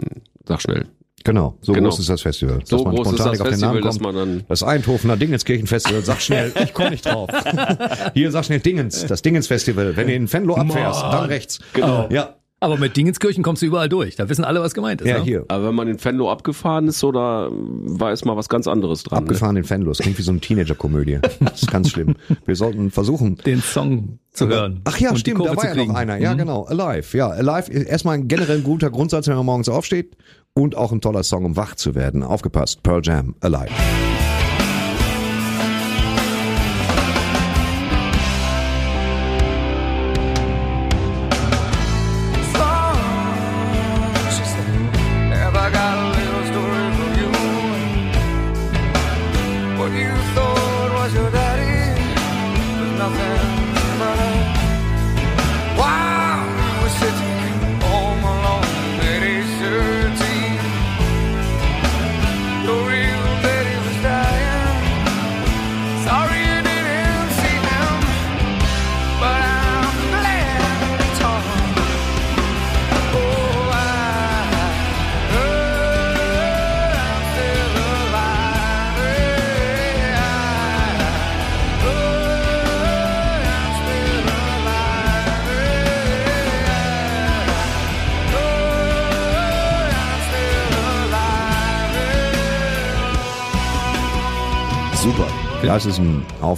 [0.46, 0.86] sag schnell.
[1.24, 1.88] Genau, so Genau.
[1.88, 2.60] groß ist das Festival.
[2.64, 4.02] So dass man groß ist spontan das nicht auf den Festival, Namen dass kommt.
[4.02, 7.30] man dann Das Eindhovener Dingenskirchenfestival, sag schnell, ich komme nicht drauf.
[8.14, 9.96] Hier, sag schnell Dingens, das Dingens-Festival.
[9.96, 11.12] Wenn du in Venlo abfährst, Mann.
[11.12, 11.58] dann rechts.
[11.72, 12.06] Genau.
[12.10, 14.16] Ja, Aber mit Dingenskirchen kommst du überall durch.
[14.16, 15.08] Da wissen alle, was gemeint ist.
[15.08, 15.24] ja, ne?
[15.24, 15.44] hier.
[15.48, 19.24] Aber wenn man in Venlo abgefahren ist, oder war es mal was ganz anderes dran?
[19.24, 19.28] ne?
[19.28, 19.90] Abgefahren in Venlo.
[19.90, 21.18] Das klingt wie so eine Teenager-Komödie.
[21.40, 22.14] Das ist ganz schlimm.
[22.46, 24.80] Wir sollten versuchen, Den Song zu hören.
[24.84, 26.16] Ach ja, stimmt, da war ja noch einer.
[26.16, 26.38] Ja, Mhm.
[26.38, 26.64] genau.
[26.64, 27.16] Alive.
[27.16, 30.16] Ja, Alive ist erstmal ein generell guter Grundsatz, wenn man morgens aufsteht.
[30.54, 32.22] Und auch ein toller Song, um wach zu werden.
[32.22, 32.82] Aufgepasst.
[32.82, 33.34] Pearl Jam.
[33.40, 33.70] Alive.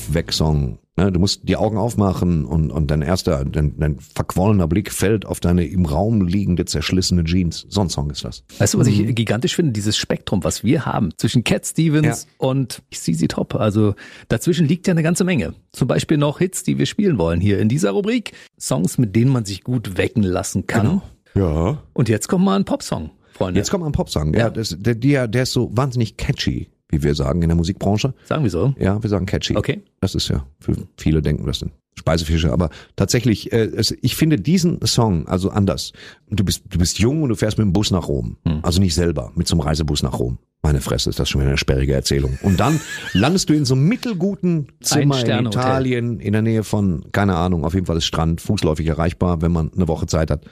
[0.09, 0.79] Aufwecksong.
[0.97, 5.27] Ne, Du musst die Augen aufmachen und, und dein erster, dein, dein verquollener Blick fällt
[5.27, 7.67] auf deine im Raum liegende, zerschlissene Jeans.
[7.69, 8.43] So ein Song ist das.
[8.59, 9.09] Weißt du, was Mhm.
[9.11, 9.73] ich gigantisch finde?
[9.73, 13.55] Dieses Spektrum, was wir haben zwischen Cat Stevens und CZ Top.
[13.55, 13.95] Also
[14.29, 15.55] dazwischen liegt ja eine ganze Menge.
[15.73, 18.33] Zum Beispiel noch Hits, die wir spielen wollen hier in dieser Rubrik.
[18.59, 21.01] Songs, mit denen man sich gut wecken lassen kann.
[21.37, 21.81] Ja.
[21.93, 23.61] Und jetzt kommt mal ein Popsong, Freunde.
[23.61, 24.35] Jetzt kommt mal ein Popsong.
[24.35, 28.15] Ja, das, der, der, der ist so wahnsinnig catchy, wie wir sagen in der Musikbranche.
[28.25, 28.75] Sagen wir so.
[28.79, 29.57] Ja, wir sagen catchy.
[29.57, 29.83] Okay.
[30.01, 34.37] Das ist ja, für viele denken, das sind Speisefische, aber tatsächlich, äh, es, ich finde
[34.37, 35.93] diesen Song also anders.
[36.31, 38.37] Du bist, du bist jung und du fährst mit dem Bus nach Rom.
[38.47, 38.61] Hm.
[38.63, 40.39] Also nicht selber, mit so einem Reisebus nach Rom.
[40.63, 42.39] Meine Fresse, ist das schon wieder eine sperrige Erzählung.
[42.43, 42.81] Und dann
[43.13, 45.47] landest du in so einem mittelguten Zimmer in.
[45.47, 49.53] Italien, in der Nähe von, keine Ahnung, auf jeden Fall ist Strand, fußläufig erreichbar, wenn
[49.53, 50.45] man eine Woche Zeit hat.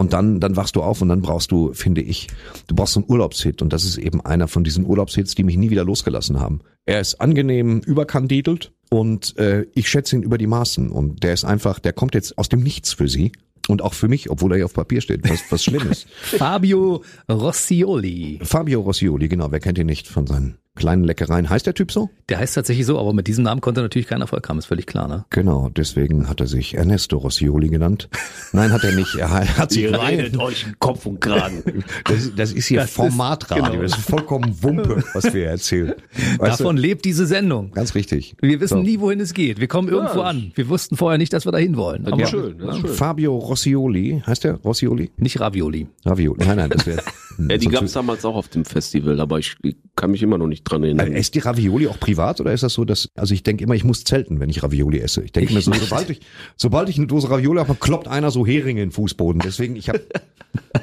[0.00, 2.28] Und dann, dann wachst du auf und dann brauchst du, finde ich,
[2.68, 3.60] du brauchst so einen Urlaubshit.
[3.60, 6.60] Und das ist eben einer von diesen Urlaubshits, die mich nie wieder losgelassen haben.
[6.86, 10.90] Er ist angenehm überkandidelt und äh, ich schätze ihn über die Maßen.
[10.90, 13.32] Und der ist einfach, der kommt jetzt aus dem Nichts für sie.
[13.68, 16.08] Und auch für mich, obwohl er hier auf Papier steht, was, was schlimm ist.
[16.22, 18.38] Fabio Rossioli.
[18.42, 21.50] Fabio Rossioli, genau, wer kennt ihn nicht von seinen kleinen Leckereien.
[21.50, 22.08] Heißt der Typ so?
[22.28, 24.66] Der heißt tatsächlich so, aber mit diesem Namen konnte er natürlich keinen Erfolg haben, ist
[24.66, 25.24] völlig klar, ne?
[25.30, 28.08] Genau, deswegen hat er sich Ernesto Rossioli genannt.
[28.52, 29.14] Nein, hat er nicht.
[29.16, 31.62] Er hat sich Ihr rein- redet euch in Kopf und Kragen.
[32.04, 33.64] Das, das ist hier Das ist- Formatradio.
[33.64, 33.82] genau.
[33.82, 35.94] Das ist vollkommen Wumpe, was wir erzählen.
[36.38, 36.82] Weißt Davon du?
[36.82, 37.72] lebt diese Sendung.
[37.72, 38.34] Ganz richtig.
[38.40, 38.82] Wir wissen So.
[38.82, 39.60] nie, wohin es geht.
[39.60, 40.52] Wir kommen irgendwo an.
[40.54, 42.06] Wir wussten vorher nicht, dass wir dahin wollen.
[42.06, 42.90] Aber ist schön, das ist schön.
[42.90, 45.10] Fabio Rossioli, heißt der Rossioli?
[45.16, 45.88] nicht Ravioli.
[46.04, 46.44] Ravioli.
[46.46, 47.02] Nein, nein, das wäre.
[47.48, 49.56] Ja, die gab es damals auch auf dem Festival, aber ich
[49.96, 51.12] kann mich immer noch nicht dran erinnern.
[51.12, 53.84] Esst die Ravioli auch privat oder ist das so, dass, also ich denke immer, ich
[53.84, 55.22] muss zelten, wenn ich Ravioli esse.
[55.22, 56.20] Ich denke mir so, sobald ich,
[56.56, 59.40] sobald ich eine Dose Ravioli habe, kloppt einer so Heringe in den Fußboden.
[59.44, 60.00] Deswegen, ich habe,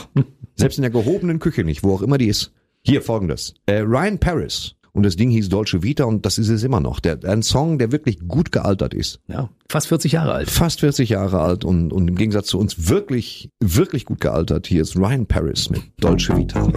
[0.57, 2.53] selbst in der gehobenen Küche nicht, wo auch immer die ist.
[2.83, 3.55] Hier folgendes.
[3.67, 4.75] Äh, Ryan Paris.
[4.95, 7.01] Und das Ding hieß Dolce Vita und das ist es immer noch.
[7.01, 9.19] Der, ein Song, der wirklich gut gealtert ist.
[9.27, 10.49] Ja, fast 40 Jahre alt.
[10.49, 14.69] Fast 40 Jahre alt und, und im Gegensatz zu uns wirklich, wirklich gut gealtert.
[14.69, 16.69] Hier ist Ryan Paris mit Dolce Vita.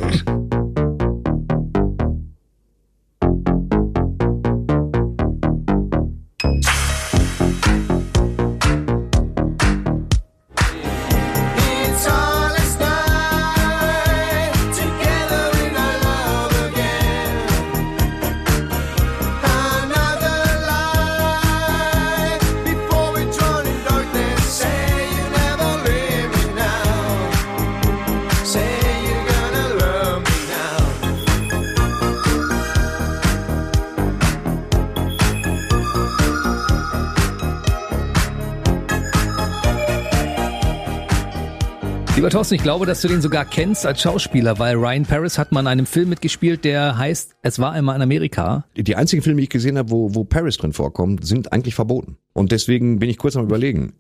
[42.48, 45.60] Thorsten, ich glaube, dass du den sogar kennst als Schauspieler, weil Ryan Paris hat mal
[45.60, 48.64] in einem Film mitgespielt, der heißt Es war einmal in Amerika.
[48.78, 52.16] Die einzigen Filme, die ich gesehen habe, wo, wo Paris drin vorkommt, sind eigentlich verboten.
[52.32, 53.96] Und deswegen bin ich kurz am überlegen.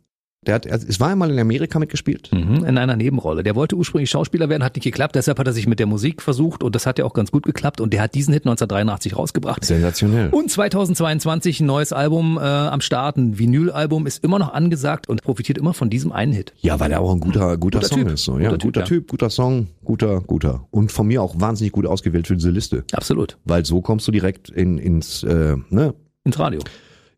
[0.47, 2.29] Der hat, es war einmal in Amerika mitgespielt.
[2.33, 3.43] Mhm, in einer Nebenrolle.
[3.43, 5.15] Der wollte ursprünglich Schauspieler werden, hat nicht geklappt.
[5.15, 7.43] Deshalb hat er sich mit der Musik versucht und das hat ja auch ganz gut
[7.43, 7.81] geklappt.
[7.81, 9.63] Und der hat diesen Hit 1983 rausgebracht.
[9.65, 10.29] Sensationell.
[10.29, 13.17] Und 2022 ein neues Album äh, am Start.
[13.17, 16.53] Ein Vinylalbum ist immer noch angesagt und profitiert immer von diesem einen Hit.
[16.59, 18.11] Ja, weil er auch ein guter, guter, Guter Song Typ.
[18.11, 18.23] ist.
[18.23, 18.39] So.
[18.39, 19.11] Ja, Guter guter, Typ, typ, ja.
[19.11, 20.65] guter Song, guter, guter.
[20.71, 22.83] Und von mir auch wahnsinnig gut ausgewählt für diese Liste.
[22.93, 23.37] Absolut.
[23.45, 25.93] Weil so kommst du direkt in, ins, äh, ne,
[26.23, 26.61] Ins Radio.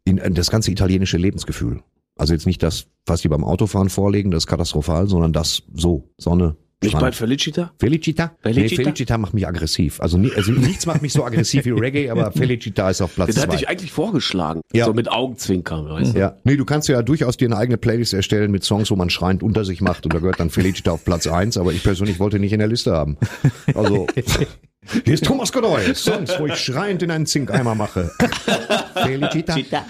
[0.06, 1.82] in, in das ganze italienische Lebensgefühl.
[2.20, 6.10] Also jetzt nicht das, was die beim Autofahren vorlegen, das ist katastrophal, sondern das so,
[6.18, 6.58] Sonne.
[6.82, 7.06] Nicht Strand.
[7.06, 7.72] bei Felicita?
[7.78, 8.32] Felicita?
[8.42, 8.82] Felicita?
[8.82, 10.00] Nee, Felicita macht mich aggressiv.
[10.02, 13.34] Also, nie, also nichts macht mich so aggressiv wie Reggae, aber Felicita ist auf Platz
[13.34, 13.56] Den hatte zwei.
[13.58, 14.62] ich eigentlich vorgeschlagen.
[14.74, 14.86] Ja.
[14.86, 16.20] So mit Augenzwinkern, weißt du?
[16.20, 19.10] Ja, nee, du kannst ja durchaus dir eine eigene Playlist erstellen mit Songs, wo man
[19.10, 22.20] schreiend unter sich macht und da gehört dann Felicita auf Platz eins, aber ich persönlich
[22.20, 23.18] wollte nicht in der Liste haben.
[23.74, 24.08] Also,
[25.04, 28.12] hier ist Thomas Godoy, Songs, wo ich schreiend in einen Zinkeimer mache.
[28.96, 29.56] Felicita.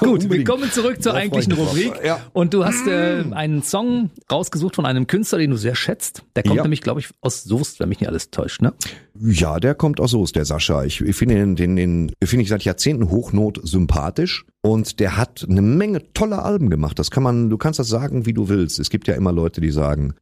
[0.00, 1.52] Gut, wir kommen zurück zur eigentlichen.
[1.52, 1.92] Rubrik.
[2.04, 2.20] Ja.
[2.32, 6.22] Und du hast äh, einen Song rausgesucht von einem Künstler, den du sehr schätzt.
[6.36, 6.62] Der kommt Ja.
[6.62, 8.72] nämlich, glaube ich, aus Soest, wenn mich nicht alles täuscht, ne?
[9.20, 10.84] Ja, der kommt aus Soest, der Sascha.
[10.84, 15.46] Ich, ich finde den, den, den finde ich seit Jahrzehnten Hochnot sympathisch und der hat
[15.48, 16.98] eine Menge toller Alben gemacht.
[16.98, 18.78] Das kann man, du kannst das sagen, wie du willst.
[18.78, 20.14] Es gibt ja immer Leute, die sagen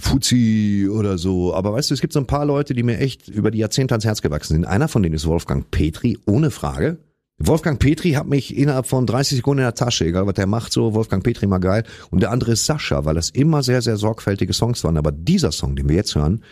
[0.00, 3.28] Fuzzi oder so, aber weißt du, es gibt so ein paar Leute, die mir echt
[3.28, 4.66] über die Jahrzehnte ans Herz gewachsen sind.
[4.66, 6.98] Einer von denen ist Wolfgang Petri, ohne Frage.
[7.38, 10.72] Wolfgang Petri hat mich innerhalb von 30 Sekunden in der Tasche, egal was der macht,
[10.72, 11.84] so Wolfgang Petri mal geil.
[12.10, 14.96] Und der andere ist Sascha, weil das immer sehr, sehr sorgfältige Songs waren.
[14.96, 16.42] Aber dieser Song, den wir jetzt hören,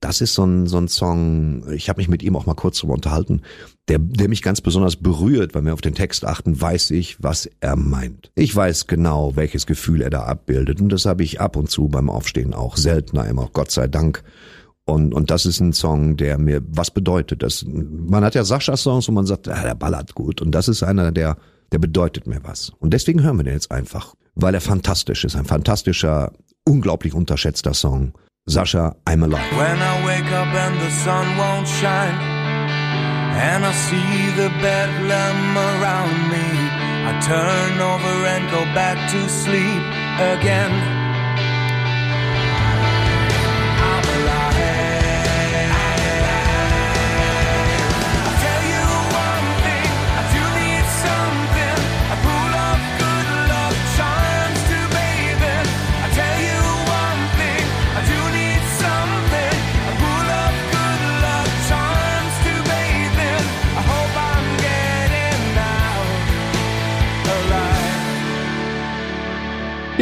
[0.00, 2.78] das ist so ein, so ein Song, ich habe mich mit ihm auch mal kurz
[2.78, 3.40] drüber unterhalten,
[3.88, 7.48] der, der mich ganz besonders berührt, weil wir auf den Text achten, weiß ich, was
[7.60, 8.30] er meint.
[8.34, 11.88] Ich weiß genau, welches Gefühl er da abbildet und das habe ich ab und zu
[11.88, 14.22] beim Aufstehen auch, seltener immer, Gott sei Dank.
[14.86, 17.42] Und, und das ist ein Song, der mir was bedeutet.
[17.42, 20.42] Das, man hat ja Sascha-Songs, wo man sagt, ah, der ballert gut.
[20.42, 21.38] Und das ist einer, der,
[21.72, 22.70] der bedeutet mir was.
[22.80, 25.36] Und deswegen hören wir den jetzt einfach, weil er fantastisch ist.
[25.36, 26.32] Ein fantastischer,
[26.66, 28.12] unglaublich unterschätzter Song.
[28.46, 29.56] Sascha, I'm Alive.
[29.56, 32.20] When I wake up and the sun won't shine,
[33.40, 36.44] and I see the bedlam around me,
[37.08, 39.82] I turn over and go back to sleep
[40.36, 41.03] again.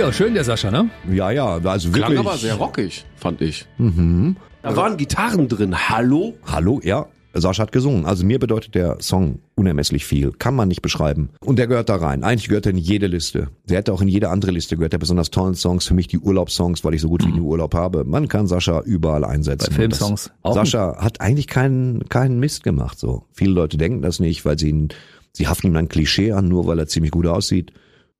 [0.02, 0.90] Ja, schön der Sascha, ne?
[1.12, 2.18] Ja, ja, also Klang wirklich.
[2.18, 3.66] aber sehr rockig, fand ich.
[3.78, 4.34] Mhm.
[4.60, 5.76] Da waren Gitarren drin.
[5.88, 6.34] Hallo?
[6.44, 7.06] Hallo, ja.
[7.34, 8.04] Sascha hat gesungen.
[8.04, 10.32] Also mir bedeutet der Song unermesslich viel.
[10.32, 11.30] Kann man nicht beschreiben.
[11.38, 12.24] Und der gehört da rein.
[12.24, 13.50] Eigentlich gehört er in jede Liste.
[13.68, 14.92] Der hätte auch in jede andere Liste gehört.
[14.92, 15.86] Der besonders tollen Songs.
[15.86, 18.02] Für mich die Urlaubssongs, weil ich so gut wie nie Urlaub habe.
[18.02, 19.68] Man kann Sascha überall einsetzen.
[19.70, 20.56] Bei Filmsongs auch.
[20.56, 23.22] Sascha hat eigentlich keinen, keinen Mist gemacht, so.
[23.32, 24.88] Viele Leute denken das nicht, weil sie ihn,
[25.32, 27.72] sie haften ihm ein Klischee an, nur weil er ziemlich gut aussieht.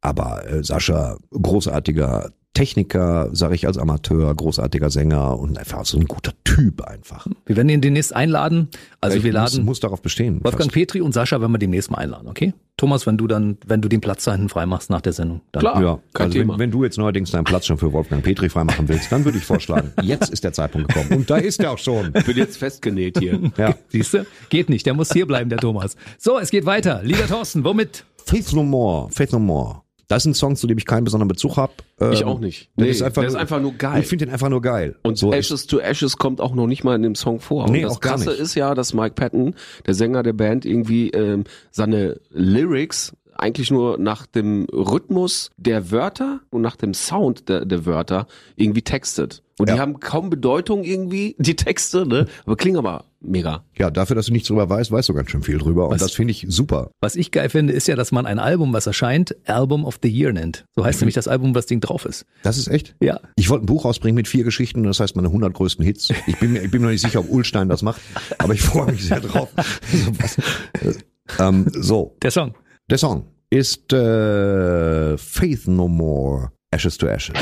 [0.02, 6.04] Aber äh, Sascha, großartiger Techniker, sage ich als Amateur, großartiger Sänger und einfach so ein
[6.04, 7.26] guter Typ einfach.
[7.46, 8.68] Wir werden ihn demnächst einladen.
[9.00, 10.44] Also Ich wir muss, laden muss darauf bestehen.
[10.44, 10.74] Wolfgang fast.
[10.74, 12.52] Petri und Sascha werden wir demnächst mal einladen, okay?
[12.76, 15.40] Thomas, wenn du dann, wenn du den Platz da hinten freimachst nach der Sendung.
[15.52, 18.86] Dann ja, also wenn, wenn du jetzt neuerdings deinen Platz schon für Wolfgang Petri freimachen
[18.86, 21.20] willst, dann würde ich vorschlagen, jetzt ist der Zeitpunkt gekommen.
[21.20, 22.12] Und da ist er auch schon.
[22.12, 23.40] Bin jetzt festgenäht hier.
[23.56, 23.74] Ja.
[23.88, 24.26] Siehst du?
[24.50, 25.96] Geht nicht, der muss hier bleiben, der Thomas.
[26.18, 27.00] So, es geht weiter.
[27.02, 28.04] Lieber Thorsten, womit?
[28.24, 29.81] Faith No More, Faith No More.
[30.12, 31.72] Das ist ein Song, zu dem ich keinen besonderen Bezug habe.
[32.12, 32.68] Ich auch nicht.
[32.76, 34.02] Der Nee, ist einfach, der nur, ist einfach nur geil.
[34.02, 34.96] Ich finde den einfach nur geil.
[35.02, 37.70] Und so Ashes to Ashes kommt auch noch nicht mal in dem Song vor.
[37.70, 38.40] Nee, und das auch gar Krasse nicht.
[38.40, 39.54] ist ja, dass Mike Patton,
[39.86, 46.40] der Sänger der Band, irgendwie ähm, seine Lyrics eigentlich nur nach dem Rhythmus der Wörter
[46.50, 49.42] und nach dem Sound der, der Wörter irgendwie textet.
[49.58, 52.26] Und die haben kaum Bedeutung irgendwie, die Texte, ne?
[52.46, 53.64] Aber klingen aber mega.
[53.76, 55.84] Ja, dafür, dass du nichts drüber weißt, weißt du ganz schön viel drüber.
[55.86, 56.90] Und Was- das finde ich super.
[57.00, 60.08] Was ich geil finde, ist ja, dass man ein Album, was erscheint, Album of the
[60.08, 60.64] Year nennt.
[60.74, 62.24] So heißt nämlich das Album, wo das Ding drauf ist.
[62.42, 62.96] Das ist echt?
[63.00, 63.20] Ja.
[63.36, 66.08] Ich wollte ein Buch rausbringen mit vier Geschichten, das heißt meine 100 größten Hits.
[66.26, 68.00] Ich bin mir, ich bin mir noch nicht sicher, ob Ulstein das macht,
[68.38, 69.48] aber ich freue mich sehr drauf.
[70.18, 70.38] Was-
[71.38, 72.54] ähm, so, Der Song.
[72.92, 77.34] Der Song ist äh, uh, Faith No More, Ashes to Ashes.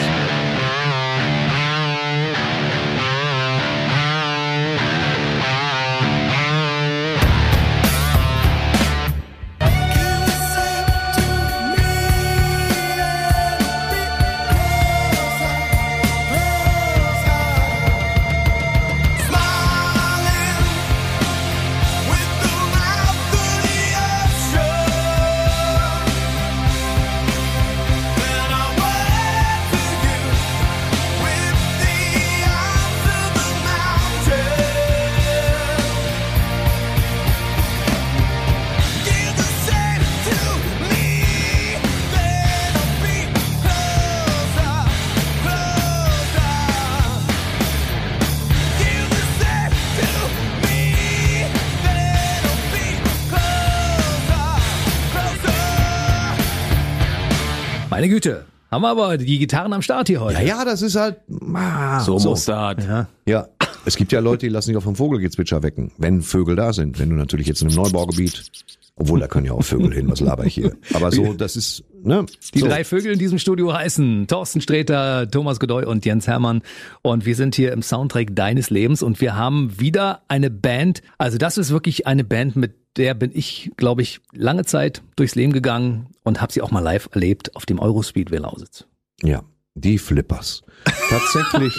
[58.80, 60.38] Haben aber die Gitarren am Start hier heute.
[60.40, 61.18] Ja, ja, das ist halt.
[61.52, 62.76] Ah, So muss das.
[62.86, 63.08] Ja.
[63.26, 63.48] Ja,
[63.84, 66.98] es gibt ja Leute, die lassen sich auch vom Vogelgezwitscher wecken, wenn Vögel da sind.
[66.98, 68.50] Wenn du natürlich jetzt in einem Neubaugebiet,
[68.96, 70.76] obwohl da können ja auch Vögel hin, was laber ich hier.
[70.94, 72.24] Aber so, das ist, ne?
[72.54, 72.68] Die so.
[72.68, 76.62] drei Vögel in diesem Studio heißen Thorsten Sträter, Thomas Godoy und Jens Hermann.
[77.02, 81.02] Und wir sind hier im Soundtrack deines Lebens und wir haben wieder eine Band.
[81.18, 85.34] Also das ist wirklich eine Band, mit der bin ich, glaube ich, lange Zeit durchs
[85.34, 88.86] Leben gegangen und habe sie auch mal live erlebt auf dem Eurospeedway Lausitz.
[89.22, 89.42] Ja,
[89.80, 90.62] die Flippers.
[91.08, 91.78] Tatsächlich.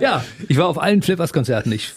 [0.00, 1.72] Ja, ich war auf allen Flippers-Konzerten.
[1.72, 1.92] Ich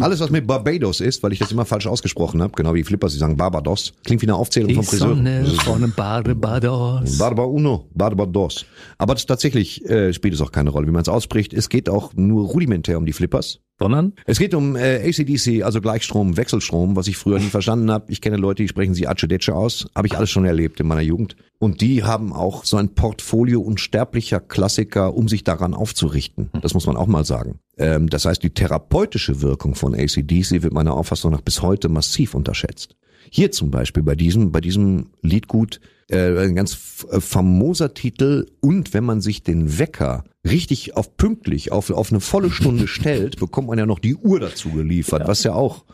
[0.00, 3.12] Alles, was mit Barbados ist, weil ich das immer falsch ausgesprochen habe, genau wie Flippers,
[3.12, 5.14] sie sagen Barbados, klingt wie eine Aufzählung die vom Friseur.
[5.14, 7.18] Sonne von Barbados.
[7.18, 8.66] Barba Uno, Barbados.
[8.98, 11.52] Aber tatsächlich äh, spielt es auch keine Rolle, wie man es ausspricht.
[11.54, 13.60] Es geht auch nur rudimentär um die Flippers.
[13.82, 14.12] Sondern?
[14.26, 18.12] Es geht um äh, ACDC, also Gleichstrom, Wechselstrom, was ich früher nie verstanden habe.
[18.12, 19.86] Ich kenne Leute, die sprechen sie Acedece aus.
[19.94, 21.36] Habe ich alles schon erlebt in meiner Jugend.
[21.58, 26.50] Und die haben auch so ein Portfolio unsterblicher Klassiker, um sich daran aufzurichten.
[26.60, 27.60] Das muss man auch mal sagen.
[27.78, 32.34] Ähm, das heißt, die therapeutische Wirkung von ACDC wird meiner Auffassung nach bis heute massiv
[32.34, 32.96] unterschätzt.
[33.34, 35.80] Hier zum Beispiel bei diesem, bei diesem Liedgut
[36.10, 41.72] äh, ein ganz äh, famoser Titel und wenn man sich den Wecker richtig auf pünktlich
[41.72, 45.44] auf, auf eine volle Stunde stellt, bekommt man ja noch die Uhr dazu geliefert, was
[45.44, 45.86] ja auch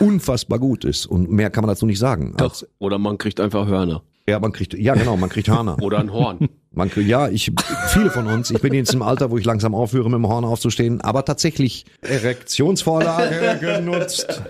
[0.00, 2.32] unfassbar gut ist und mehr kann man dazu nicht sagen.
[2.38, 2.62] Doch.
[2.78, 4.02] Oder man kriegt einfach Hörner.
[4.26, 5.76] Ja, man kriegt, ja genau, man kriegt Hörner.
[5.82, 6.48] Oder ein Horn.
[6.72, 7.52] Man kriegt, ja, ich,
[7.88, 10.46] viele von uns, ich bin jetzt im Alter, wo ich langsam aufhöre, mit dem Horn
[10.46, 14.42] aufzustehen, aber tatsächlich Erektionsvorlage genutzt.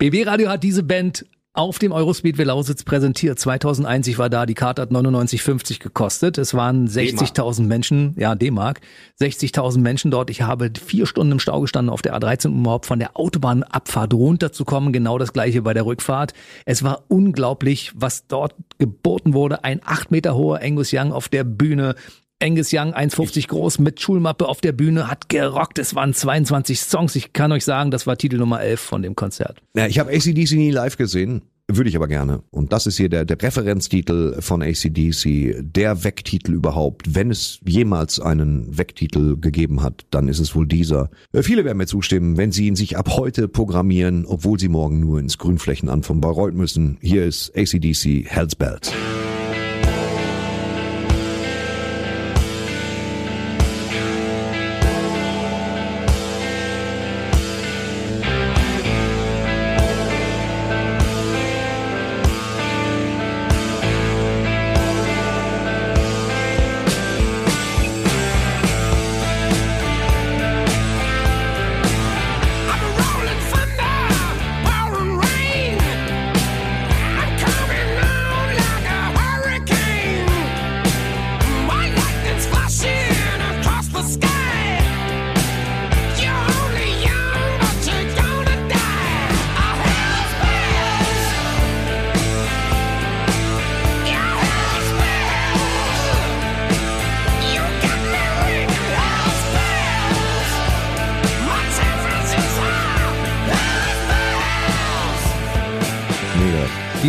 [0.00, 3.38] BB Radio hat diese Band auf dem Eurospeedway Lausitz präsentiert.
[3.38, 6.38] 2001, ich war da, die Karte hat 99,50 gekostet.
[6.38, 8.80] Es waren 60.000 Menschen, ja, D-Mark,
[9.20, 10.30] 60.000 Menschen dort.
[10.30, 14.14] Ich habe vier Stunden im Stau gestanden auf der A13, um überhaupt von der Autobahnabfahrt
[14.14, 14.94] runterzukommen.
[14.94, 16.32] Genau das gleiche bei der Rückfahrt.
[16.64, 19.64] Es war unglaublich, was dort geboten wurde.
[19.64, 21.94] Ein acht Meter hoher Angus Young auf der Bühne.
[22.42, 25.78] Angus Young, 1,50 groß, mit Schulmappe auf der Bühne, hat gerockt.
[25.78, 27.14] Es waren 22 Songs.
[27.14, 29.62] Ich kann euch sagen, das war Titel Nummer 11 von dem Konzert.
[29.76, 31.42] Ja, ich habe ACDC nie live gesehen.
[31.72, 32.42] Würde ich aber gerne.
[32.50, 37.14] Und das ist hier der, der Referenztitel von ACDC, der Wecktitel überhaupt.
[37.14, 41.10] Wenn es jemals einen Wecktitel gegeben hat, dann ist es wohl dieser.
[41.32, 44.98] Äh, Viele werden mir zustimmen, wenn sie ihn sich ab heute programmieren, obwohl sie morgen
[44.98, 46.98] nur ins Grünflächenamt von Bayreuth müssen.
[47.02, 48.92] Hier ist ACDC Hell's Belt.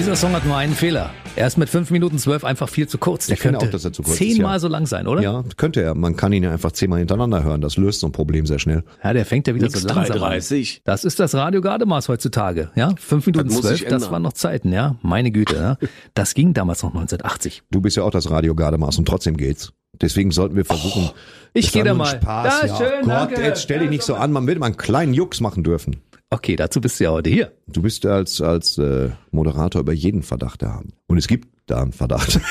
[0.01, 1.11] Dieser Song hat nur einen Fehler.
[1.35, 3.27] Er ist mit 5 Minuten 12 einfach viel zu kurz.
[3.27, 4.59] Der Ich finde könnte auch, dass er zu kurz ist, zehnmal ja.
[4.59, 5.21] so lang sein, oder?
[5.21, 5.93] Ja, könnte er.
[5.93, 7.61] Man kann ihn ja einfach zehnmal hintereinander hören.
[7.61, 8.83] Das löst so ein Problem sehr schnell.
[9.03, 10.31] Ja, der fängt ja wieder Nix so langsam an.
[10.33, 10.79] 3,30.
[10.85, 12.71] Das ist das Radio Gardemaß heutzutage.
[12.73, 14.95] Ja, 5 Minuten Das muss 12, sich das waren noch Zeiten, ja.
[15.03, 15.77] Meine Güte, ja.
[16.15, 17.61] Das ging damals noch 1980.
[17.69, 19.71] Du bist ja auch das Radio Gardemaß und trotzdem geht's.
[20.01, 21.11] Deswegen sollten wir versuchen.
[21.11, 21.15] Oh,
[21.53, 22.07] ich das geh war da mal.
[22.07, 22.75] Spaß, Da, ja.
[22.75, 23.41] schön, Gott, danke.
[23.43, 24.31] jetzt stell dich nicht so an.
[24.31, 25.97] Man will mal einen kleinen Jux machen dürfen.
[26.33, 27.51] Okay, dazu bist du ja heute hier.
[27.67, 30.93] Du bist als, als äh, Moderator über jeden Verdacht erhaben.
[31.07, 32.39] Und es gibt da einen Verdacht.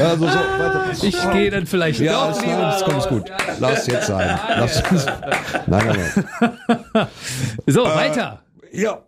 [0.00, 1.06] also so.
[1.06, 3.30] Ich gehe dann vielleicht Ja, doch lieber nein, das kommt gut.
[3.60, 4.38] Lass jetzt sein.
[4.48, 5.06] Lass uns.
[5.66, 7.06] Nein, nein,
[7.66, 8.42] So, Äh, weiter.
[8.62, 8.70] nein.
[8.72, 9.02] Ja.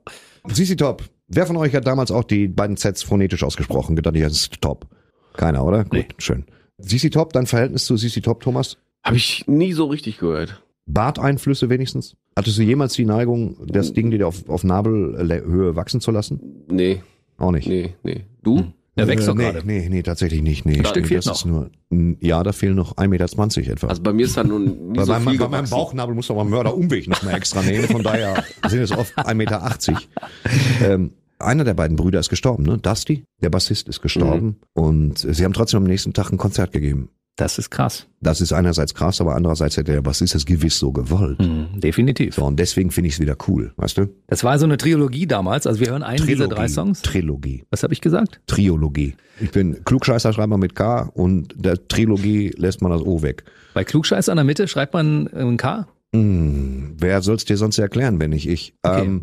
[0.46, 1.02] Sisi Top.
[1.26, 3.96] Wer von euch hat damals auch die beiden Sets phonetisch ausgesprochen?
[3.96, 4.86] Gedacht, ja, das ist Top.
[5.36, 5.84] Keiner, oder?
[5.84, 6.46] Gut, schön.
[6.78, 8.76] Sisi Top, dein Verhältnis zu Sisi Top, Thomas?
[9.04, 10.62] Habe ich nie so richtig gehört.
[10.86, 12.16] Barteinflüsse wenigstens?
[12.36, 16.64] Hattest du jemals die Neigung, das Ding dir auf, auf Nabelhöhe wachsen zu lassen?
[16.70, 17.02] Nee,
[17.36, 17.68] Auch nicht.
[17.68, 18.24] nee, nee.
[18.42, 18.72] Du?
[18.96, 19.62] Der wächst doch nee, gerade.
[19.64, 20.66] Nee, nee, tatsächlich nicht.
[20.66, 21.70] Nee, Stück Nee, fehlt das ist nur,
[22.20, 23.08] ja, da fehlen noch 1,20
[23.60, 23.86] Meter etwa.
[23.86, 25.70] Also bei mir ist da nun nie bei, so meinem, viel bei meinem.
[25.70, 27.86] Bauchnabel muss man mal Mörderumweg noch mal extra nehmen.
[27.86, 29.78] Von daher sind es oft 1,80 Meter.
[30.82, 32.78] Ähm, einer der beiden Brüder ist gestorben, ne?
[32.78, 34.56] Dusty, der Bassist, ist gestorben.
[34.72, 37.10] Und sie haben trotzdem am nächsten Tag ein Konzert gegeben.
[37.38, 38.08] Das ist krass.
[38.20, 41.38] Das ist einerseits krass, aber andererseits hätte er, was ist das gewiss so gewollt.
[41.38, 42.34] Mhm, definitiv.
[42.34, 44.08] So, und deswegen finde ich es wieder cool, weißt du?
[44.26, 45.64] Das war so eine Trilogie damals.
[45.64, 47.00] Also wir hören einen dieser drei Songs.
[47.00, 47.62] Trilogie.
[47.70, 48.40] Was habe ich gesagt?
[48.48, 49.14] Triologie.
[49.40, 53.44] Ich bin Klugscheißer, schreibt man mit K und der Trilogie lässt man das O weg.
[53.72, 55.86] Bei Klugscheiß an der Mitte schreibt man ein K.
[56.12, 58.74] Hm, wer soll's dir sonst erklären, wenn nicht ich?
[58.82, 59.04] Okay.
[59.04, 59.20] Ähm,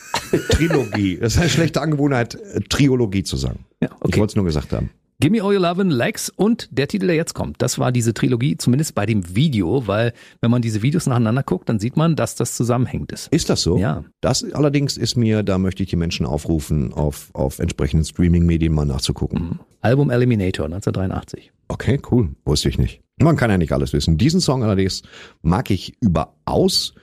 [0.52, 1.18] Trilogie.
[1.20, 3.66] Das ist eine schlechte Angewohnheit, äh, Triologie zu sagen.
[3.82, 4.88] Ja, Ich wollte es nur gesagt haben.
[5.20, 7.60] Give Me All Your Lovin' Legs und der Titel, der jetzt kommt.
[7.60, 11.68] Das war diese Trilogie, zumindest bei dem Video, weil wenn man diese Videos nacheinander guckt,
[11.68, 13.26] dann sieht man, dass das zusammenhängend ist.
[13.32, 13.78] Ist das so?
[13.78, 14.04] Ja.
[14.20, 18.84] Das allerdings ist mir, da möchte ich die Menschen aufrufen, auf, auf entsprechenden Streaming-Medien mal
[18.84, 19.58] nachzugucken.
[19.80, 21.50] Album Eliminator 1983.
[21.66, 22.28] Okay, cool.
[22.44, 23.02] Wusste ich nicht.
[23.20, 24.18] Man kann ja nicht alles wissen.
[24.18, 25.02] Diesen Song allerdings
[25.42, 26.94] mag ich überaus,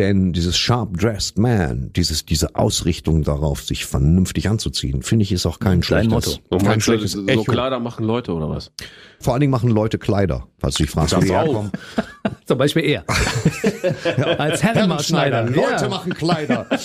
[0.00, 5.44] denn dieses Sharp Dressed Man, dieses, diese Ausrichtung darauf, sich vernünftig anzuziehen, finde ich, ist
[5.44, 6.40] auch kein Dein schlechtes, Motto.
[6.48, 7.44] Und kein meinst du, schlechtes so Echo.
[7.44, 8.72] Kleider machen Leute oder was?
[9.20, 11.44] Vor allen Dingen machen Leute Kleider, falls du dich fragst, wo die auch.
[11.44, 11.72] herkommen.
[12.46, 13.04] Zum Beispiel er.
[14.38, 15.44] Als Herrenmaßschneider.
[15.44, 15.88] Leute Ja.
[15.88, 16.66] machen Kleider.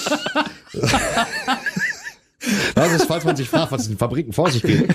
[2.75, 4.93] Das ist, falls man sich fragt, was in den Fabriken vor sich geht.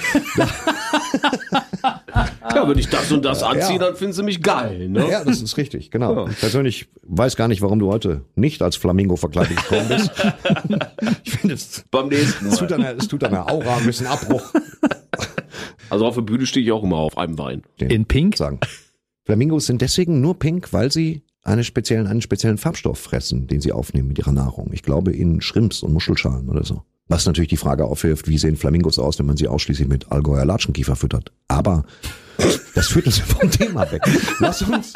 [2.55, 3.87] Ja, wenn ich das und das anziehe, Ja.
[3.87, 5.09] dann finden sie mich geil, ne?
[5.11, 6.29] Ja, das ist richtig, genau.
[6.29, 10.11] Ich persönlich weiß gar nicht, warum du heute nicht als Flamingo verkleidet gekommen bist.
[11.25, 12.77] Ich finde, es, Beim nächsten es, tut Mal.
[12.79, 14.43] deiner, es tut deiner Aura ein bisschen Abbruch.
[15.89, 17.63] Also auf der Bühne stehe ich auch immer auf einem Bein.
[17.79, 18.37] In Pink?
[18.37, 18.61] Sagen.
[19.25, 23.73] Flamingos sind deswegen nur pink, weil sie eine speziellen, einen speziellen Farbstoff fressen, den sie
[23.73, 24.71] aufnehmen mit ihrer Nahrung.
[24.73, 26.83] Ich glaube in Shrimps und Muschelschalen oder so.
[27.09, 30.45] Was natürlich die Frage aufwirft, wie sehen Flamingos aus, wenn man sie ausschließlich mit Allgäuer
[30.45, 31.33] Latschenkiefer füttert.
[31.49, 31.85] Aber
[32.75, 34.03] das führt uns vom Thema weg.
[34.39, 34.93] Lass uns,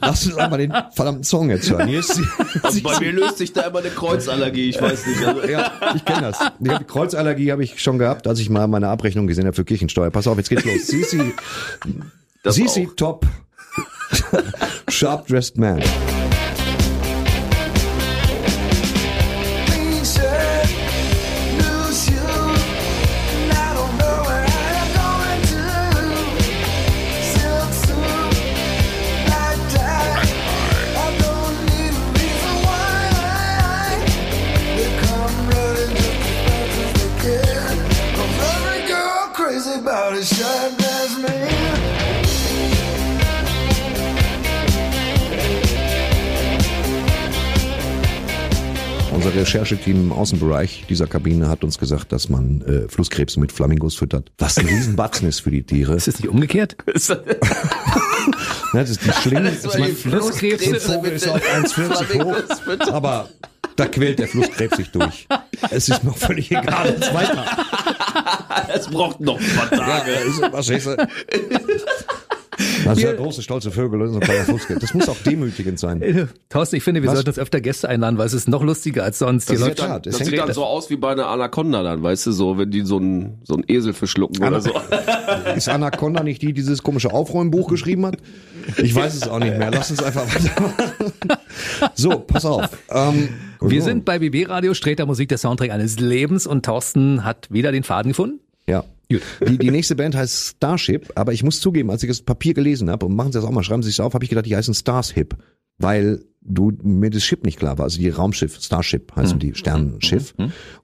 [0.00, 1.88] lass uns einmal den verdammten Song jetzt hören.
[1.88, 2.24] Hier ist sie,
[2.62, 5.24] Also bei mir löst sich da immer eine Kreuzallergie, ich weiß nicht.
[5.24, 6.38] Also, ja, ich kenne das.
[6.58, 10.10] Die Kreuzallergie habe ich schon gehabt, als ich mal meine Abrechnung gesehen habe für Kirchensteuer.
[10.10, 10.86] Pass auf, jetzt geht's los.
[10.86, 11.32] Sisi,
[12.44, 12.88] Sisi.
[12.96, 13.26] Top,
[14.88, 15.82] Sharp Dressed Man.
[49.36, 54.30] Rechercheteam im Außenbereich dieser Kabine hat uns gesagt, dass man äh, Flusskrebs mit Flamingos füttert.
[54.38, 55.94] Was ein Riesenbatzen ist für die Tiere.
[55.94, 56.76] Ist es nicht umgekehrt?
[58.72, 59.52] Ne, das ist die Schlinge.
[59.62, 63.28] Das die Flusskrebse der Vogel ist auf 1,40 hoch, aber
[63.76, 65.28] da quält der Flusskrebs sich durch.
[65.70, 67.44] Es ist mir auch völlig egal, jetzt weiter.
[68.74, 70.10] Es braucht noch ein paar Ja, Tage.
[70.12, 70.96] ist, verstehst du?
[72.86, 74.80] Das ist ja große, stolze Vögel, das ist ein kleiner Flusskrebs.
[74.80, 76.02] Das muss auch demütigend sein.
[76.02, 77.16] Äh, Thorsten, ich finde, wir Was?
[77.16, 79.50] sollten uns öfter Gäste einladen, weil es ist noch lustiger als sonst.
[79.50, 80.00] Das klar.
[80.04, 82.70] Es Das sieht dann so aus wie bei einer Anaconda dann, weißt du, so, wenn
[82.70, 84.72] die so einen so einen Esel verschlucken oder so.
[85.56, 88.16] Ist Anaconda nicht die, die dieses komische Aufräumbuch geschrieben hat?
[88.78, 89.70] Ich weiß es auch nicht mehr.
[89.70, 90.92] Lass uns einfach weitermachen.
[91.94, 92.68] So, pass auf.
[92.90, 93.28] Ähm,
[93.60, 97.72] Wir sind bei BB Radio, Streter Musik, der Soundtrack eines Lebens und Thorsten hat wieder
[97.72, 98.40] den Faden gefunden.
[99.10, 99.18] Ja.
[99.46, 102.90] Die, die nächste Band heißt Starship, aber ich muss zugeben, als ich das Papier gelesen
[102.90, 104.56] habe, und machen Sie das auch mal, schreiben Sie es auf, habe ich gedacht, die
[104.56, 105.36] heißen Starship,
[105.78, 110.34] weil du mir das Schiff nicht klar war, also die Raumschiff, Starship heißen die Sternenschiff.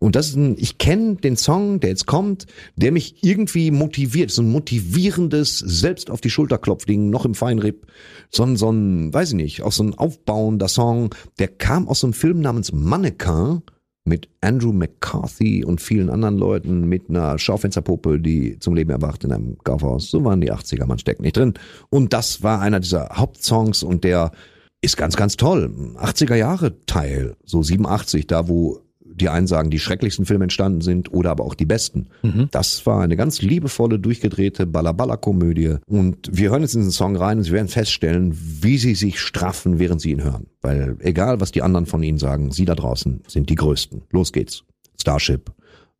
[0.01, 2.47] Und das ist ein, ich kenne den Song, der jetzt kommt,
[2.77, 7.87] der mich irgendwie motiviert, so ein motivierendes, selbst auf die Schulter klopfding, noch im Feinripp,
[8.31, 12.01] so ein, so ein, weiß ich nicht, auch so ein aufbauender Song, der kam aus
[12.01, 13.63] so einem Film namens Mannequin,
[14.05, 19.33] mit Andrew McCarthy und vielen anderen Leuten mit einer Schaufensterpuppe, die zum Leben erwacht in
[19.33, 20.11] einem Kaufhaus.
[20.11, 21.55] So waren die 80er, man steckt nicht drin.
[21.89, 24.33] Und das war einer dieser Hauptsongs und der
[24.81, 25.73] ist ganz, ganz toll.
[25.97, 28.81] 80er Jahre Teil, so 87, da wo
[29.23, 32.09] die einen sagen, die schrecklichsten Filme entstanden sind oder aber auch die besten.
[32.51, 35.77] Das war eine ganz liebevolle, durchgedrehte Balla-Balla-Komödie.
[35.87, 39.21] Und wir hören jetzt in diesen Song rein und Sie werden feststellen, wie Sie sich
[39.21, 40.49] straffen, während Sie ihn hören.
[40.61, 44.03] Weil egal, was die anderen von Ihnen sagen, Sie da draußen sind die Größten.
[44.11, 44.65] Los geht's.
[45.01, 45.53] Starship.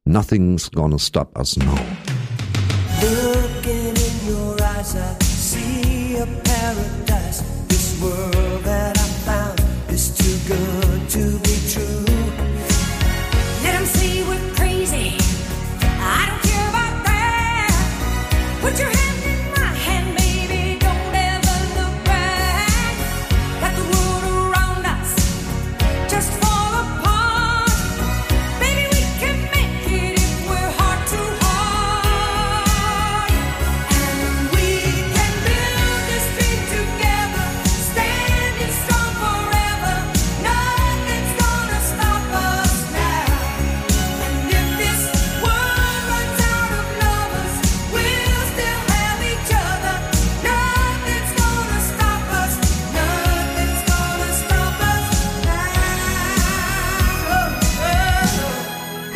[0.05, 1.79] Nothing's gonna stop us now.
[3.01, 7.43] Looking in your eyes, I see a paradise.
[7.69, 9.61] This world that I found
[9.93, 11.52] is too good to be
[18.63, 19.02] Put your hand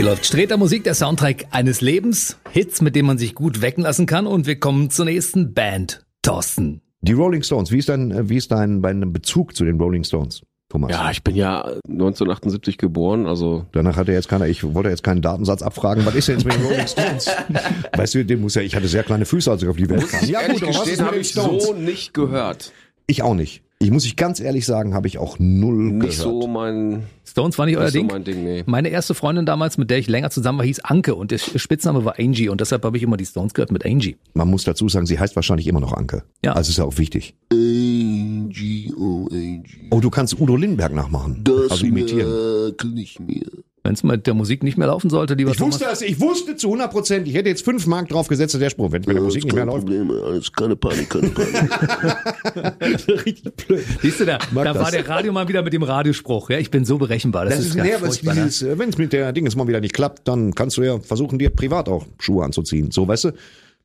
[0.06, 2.38] läuft Streter Musik, der Soundtrack eines Lebens.
[2.52, 4.28] Hits, mit denen man sich gut wecken lassen kann.
[4.28, 6.06] Und wir kommen zur nächsten Band.
[6.22, 6.80] Thorsten.
[7.00, 10.04] Die Rolling Stones, wie ist dein, äh, wie ist dein, dein Bezug zu den Rolling
[10.04, 10.92] Stones, Thomas?
[10.92, 15.22] Ja, ich bin ja 1978 geboren, also Danach hatte jetzt keiner, ich wollte jetzt keinen
[15.22, 17.28] Datensatz abfragen, was ist denn jetzt mit den Rolling Stones?
[17.96, 20.08] weißt du, den muss ja, ich hatte sehr kleine Füße, als ich auf die Welt
[20.08, 20.24] kam.
[20.28, 21.66] Ja gut, gestehen, habe den ich Stones?
[21.66, 22.72] so nicht gehört.
[23.08, 23.65] Ich auch nicht.
[23.78, 26.12] Ich muss ich ganz ehrlich sagen, habe ich auch null Nicht gehört.
[26.14, 28.06] so mein Stones war nicht euer nicht so Ding?
[28.06, 28.62] mein Ding, nee.
[28.64, 32.06] Meine erste Freundin damals, mit der ich länger zusammen war, hieß Anke und der Spitzname
[32.06, 34.16] war Angie und deshalb habe ich immer die Stones gehört mit Angie.
[34.32, 36.22] Man muss dazu sagen, sie heißt wahrscheinlich immer noch Anke.
[36.42, 36.54] Ja.
[36.54, 37.34] Also ist ja auch wichtig.
[37.52, 39.68] A-G-O-A-G.
[39.90, 41.42] Oh, du kannst Udo Lindenberg nachmachen.
[41.44, 42.30] Das also imitieren.
[42.30, 43.44] merke ich mir.
[43.86, 46.02] Wenn es mit der Musik nicht mehr laufen sollte, lieber Ich wusste Thomas.
[46.02, 48.90] es, ich wusste zu 100 Prozent, ich hätte jetzt 5 Mark drauf gesetzt, der Spruch,
[48.90, 49.86] wenn mit der Musik nicht mehr läuft.
[49.86, 51.70] Problem, alles keine Panik, keine Panik.
[53.26, 53.84] Richtig blöd.
[54.02, 54.82] Siehst du da, Mag da das.
[54.82, 56.50] war der Radio mal wieder mit dem Radiospruch.
[56.50, 57.44] Ja, ich bin so berechenbar.
[57.44, 58.44] Das, Das, ist ist, ganz näher, was furchtbar, ne?
[58.46, 60.98] dieses, äh, wenn es mit der Dinges mal wieder nicht klappt, dann kannst du ja
[60.98, 62.90] versuchen, dir privat auch Schuhe anzuziehen.
[62.90, 63.32] So, weißt du?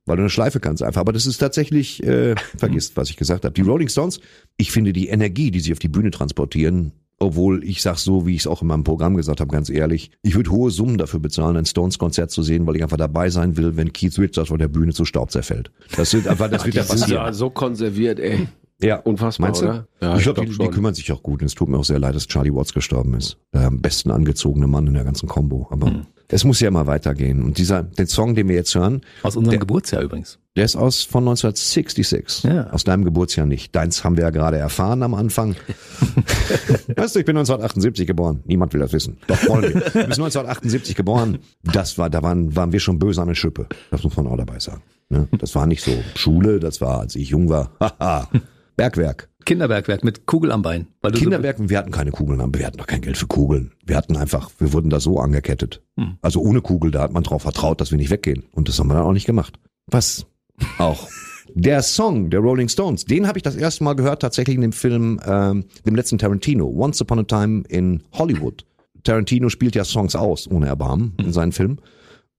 [0.08, 1.02] Weil du eine Schleife kannst einfach.
[1.02, 3.54] Aber das ist tatsächlich, äh, vergisst, was ich gesagt habe.
[3.54, 4.20] Die Rolling Stones,
[4.58, 6.92] ich finde die Energie, die sie auf die Bühne transportieren,
[7.22, 10.12] obwohl ich sag so, wie ich es auch in meinem Programm gesagt habe, ganz ehrlich,
[10.22, 13.58] ich würde hohe Summen dafür bezahlen, ein Stones-Konzert zu sehen, weil ich einfach dabei sein
[13.58, 15.72] will, wenn Keith Richards von der Bühne zu Staub zerfällt.
[15.96, 17.26] Das wird einfach, das wird ja passieren.
[17.26, 18.48] ja so konserviert, ey.
[18.84, 19.66] Ja, Unfassbar, Meinst du?
[19.66, 19.88] oder?
[20.02, 21.42] Ja, ich glaube, glaub die, die kümmern sich auch gut.
[21.42, 23.38] Und es tut mir auch sehr leid, dass Charlie Watts gestorben ist.
[23.54, 25.68] Der am besten angezogene Mann in der ganzen Combo.
[25.70, 26.08] Aber Hm.
[26.32, 27.44] Es muss ja immer weitergehen.
[27.44, 30.40] Und dieser, den Song, den wir jetzt hören, Aus unserem Der- Geburtsjahr übrigens.
[30.56, 32.44] der ist aus von 1966.
[32.44, 32.70] Ja.
[32.72, 33.76] Aus deinem Geburtsjahr nicht.
[33.76, 35.56] Deins haben wir ja gerade erfahren am Anfang.
[36.96, 38.42] weißt du, ich bin 1978 geboren.
[38.46, 39.18] Niemand will das wissen.
[39.28, 39.72] Doch wollen wir.
[39.72, 41.40] Du bist 1978 geboren.
[41.64, 43.68] Das war, da waren, waren wir schon böse an der Schippe.
[43.92, 44.82] Das muss man auch dabei sagen.
[45.10, 45.28] Ne?
[45.38, 47.72] Das war nicht so Schule, das war, als ich jung war.
[47.80, 48.30] Haha.
[48.78, 49.30] Bergwerk.
[49.46, 50.88] Kinderbergwerk mit Kugel am Bein.
[51.02, 53.28] Weil du so- Kinderwerken, wir hatten keine Kugeln, aber wir hatten doch kein Geld für
[53.28, 53.72] Kugeln.
[53.86, 55.82] Wir hatten einfach, wir wurden da so angekettet.
[55.98, 56.18] Hm.
[56.22, 58.44] Also ohne Kugel, da hat man drauf vertraut, dass wir nicht weggehen.
[58.54, 59.60] Und das haben wir dann auch nicht gemacht.
[59.88, 60.26] Was
[60.78, 61.08] auch.
[61.54, 64.72] Der Song der Rolling Stones, den habe ich das erste Mal gehört, tatsächlich in dem
[64.72, 68.66] Film, ähm, dem letzten Tarantino, Once Upon a Time in Hollywood.
[69.04, 71.82] Tarantino spielt ja Songs aus, ohne Erbarmen, in seinen Filmen.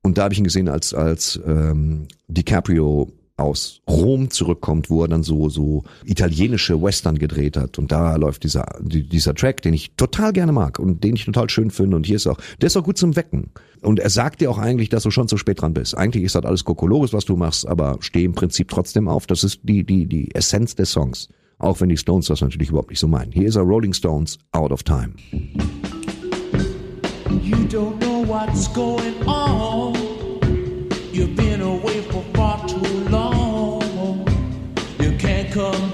[0.03, 5.09] Und da habe ich ihn gesehen, als, als ähm, DiCaprio aus Rom zurückkommt, wo er
[5.09, 9.75] dann so so italienische Western gedreht hat und da läuft dieser die- dieser Track, den
[9.75, 12.67] ich total gerne mag und den ich total schön finde und hier ist auch der
[12.69, 13.51] ist auch gut zum Wecken
[13.81, 15.97] und er sagt dir auch eigentlich, dass du schon zu spät dran bist.
[15.97, 19.27] Eigentlich ist das alles Kokolores, was du machst, aber steh im Prinzip trotzdem auf.
[19.27, 21.29] Das ist die die die Essenz des Songs,
[21.59, 23.33] auch wenn die Stones das natürlich überhaupt nicht so meinen.
[23.33, 25.15] Hier ist er Rolling Stones Out of Time.
[27.43, 30.02] You don't know what's going on.
[35.53, 35.92] Come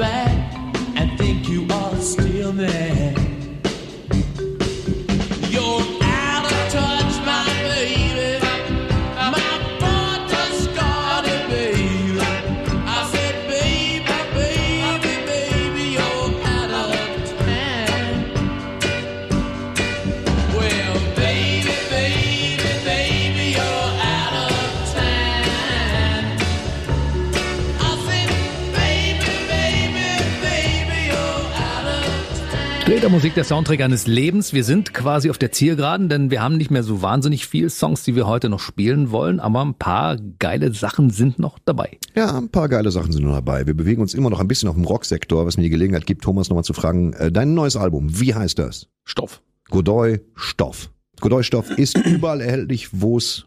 [32.99, 33.09] of time.
[33.09, 34.53] Streter Musik, der Soundtrack eines Lebens.
[34.53, 38.03] Wir sind quasi auf der Zielgeraden, denn wir haben nicht mehr so wahnsinnig viel Songs,
[38.03, 41.99] die wir heute noch spielen wollen, aber ein paar geile Sachen sind noch dabei.
[42.17, 43.67] Ja, ein paar geile Sachen sind noch dabei.
[43.67, 46.23] Wir bewegen uns immer noch ein bisschen auf dem Rocksektor, was mir die Gelegenheit gibt,
[46.23, 48.89] Thomas nochmal zu fragen, äh, dein neues Album, wie heißt das?
[49.05, 49.43] Stoff.
[49.71, 50.91] Godoy Stoff.
[51.21, 53.45] Godoy Stoff ist überall erhältlich, wo es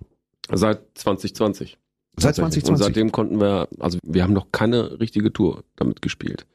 [0.52, 1.78] Seit 2020.
[2.18, 2.64] Seit Tatsächlich.
[2.66, 2.70] 2020.
[2.70, 6.46] Und seitdem konnten wir, also wir haben noch keine richtige Tour damit gespielt.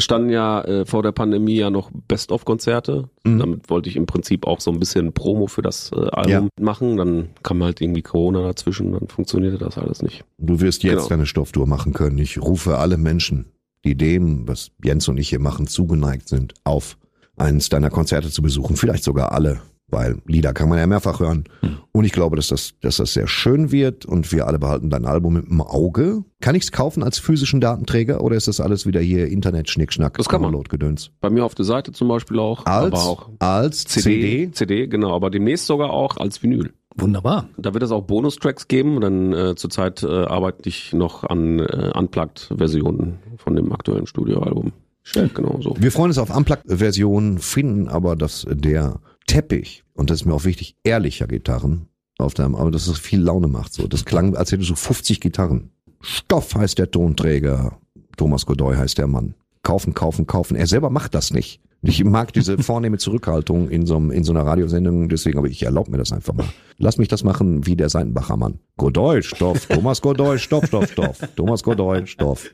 [0.00, 3.10] Es standen ja äh, vor der Pandemie ja noch Best-of-Konzerte.
[3.24, 3.38] Mhm.
[3.38, 6.64] Damit wollte ich im Prinzip auch so ein bisschen Promo für das äh, Album Ja.
[6.64, 6.96] machen.
[6.96, 10.24] Dann kam halt irgendwie Corona dazwischen, dann funktionierte das alles nicht.
[10.38, 11.08] Du wirst jetzt Genau.
[11.08, 12.16] deine Stofftour machen können.
[12.16, 13.44] Ich rufe alle Menschen,
[13.84, 16.96] die dem, was Jens und ich hier machen, zugeneigt sind, auf,
[17.36, 18.76] eins deiner Konzerte zu besuchen.
[18.76, 19.60] Vielleicht sogar alle,
[19.90, 21.44] weil Lieder kann man ja mehrfach hören.
[21.60, 21.78] Hm.
[21.92, 25.06] Und ich glaube, dass das, dass das sehr schön wird und wir alle behalten dein
[25.06, 26.24] Album im Auge.
[26.40, 30.28] Kann ich es kaufen als physischen Datenträger oder ist das alles wieder hier Internet-Schnickschnack, Das
[30.28, 30.52] kann man.
[30.52, 31.10] Download-Gedöns?
[31.20, 32.66] Bei mir auf der Seite zum Beispiel auch.
[32.66, 34.50] Als, aber auch als CD, CD?
[34.52, 36.72] CD, genau, aber demnächst sogar auch als Vinyl.
[36.96, 37.48] Wunderbar.
[37.56, 39.00] Da wird es auch Bonustracks geben.
[39.00, 44.72] Dann äh, zurzeit äh, arbeite ich noch an äh, Unplugged-Versionen von dem aktuellen Studioalbum.
[45.02, 45.30] Schön.
[45.34, 45.74] Genau so.
[45.78, 50.44] Wir freuen uns auf Unplugged-Versionen, finden aber, dass der Teppich, und das ist mir auch
[50.44, 51.86] wichtig, ehrlicher Gitarren
[52.18, 53.72] auf deinem, aber dass es viel Laune macht.
[53.72, 55.70] So, das klang, als hättest du 50 Gitarren.
[56.00, 57.78] Stoff heißt der Tonträger,
[58.16, 59.34] Thomas Godoy heißt der Mann.
[59.62, 60.56] Kaufen, kaufen, kaufen.
[60.56, 61.60] Er selber macht das nicht.
[61.82, 65.62] Ich mag diese vornehme Zurückhaltung in so, einem, in so einer Radiosendung, deswegen, aber ich
[65.62, 66.48] erlaube mir das einfach mal.
[66.78, 68.58] Lass mich das machen wie der Seitenbacher Mann.
[68.76, 71.18] Godoy, Stoff, Thomas Godoy, Stoff, Stoff, Stoff.
[71.36, 72.50] Thomas Godoy, Stoff.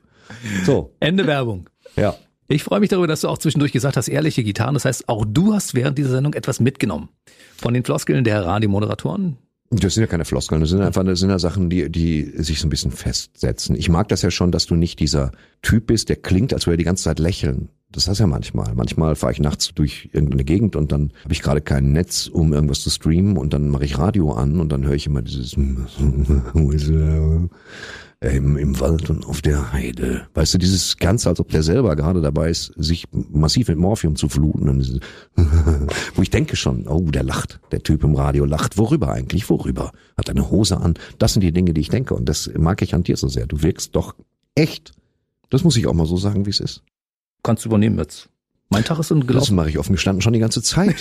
[0.65, 0.93] So.
[1.01, 1.69] Ende Werbung.
[1.97, 2.15] Ja.
[2.49, 4.75] Ich freue mich darüber, dass du auch zwischendurch gesagt hast, ehrliche Gitarren.
[4.75, 7.09] Das heißt, auch du hast während dieser Sendung etwas mitgenommen.
[7.57, 9.37] Von den Floskeln der Radiomoderatoren.
[9.71, 12.61] Das sind ja keine Floskeln, das sind einfach das sind ja Sachen, die, die sich
[12.61, 13.75] so ein bisschen festsetzen.
[13.75, 16.75] Ich mag das ja schon, dass du nicht dieser Typ bist, der klingt, als würde
[16.75, 17.69] er die ganze Zeit lächeln.
[17.91, 18.75] Das hast ja manchmal.
[18.75, 22.53] Manchmal fahre ich nachts durch irgendeine Gegend und dann habe ich gerade kein Netz, um
[22.53, 25.57] irgendwas zu streamen und dann mache ich Radio an und dann höre ich immer dieses
[28.21, 30.27] im, im Wald und auf der Heide.
[30.35, 34.17] Weißt du, dieses Ganze, als ob der selber gerade dabei ist, sich massiv mit Morphium
[34.17, 34.69] zu fluten.
[34.69, 35.01] Und
[36.15, 38.79] wo ich denke schon, oh, der lacht, der Typ im Radio lacht.
[38.79, 39.49] Worüber eigentlich?
[39.51, 39.93] Worüber?
[40.17, 40.95] Hat eine Hose an.
[41.19, 42.15] Das sind die Dinge, die ich denke.
[42.15, 43.47] Und das mag ich an dir so sehr.
[43.47, 44.15] Du wirkst doch
[44.55, 44.93] echt.
[45.51, 46.83] Das muss ich auch mal so sagen, wie es ist.
[47.43, 48.31] Kannst du übernehmen jetzt.
[48.69, 49.55] Mein Tag ist Das gelaufen.
[49.55, 50.97] mache ich offen gestanden schon die ganze Zeit.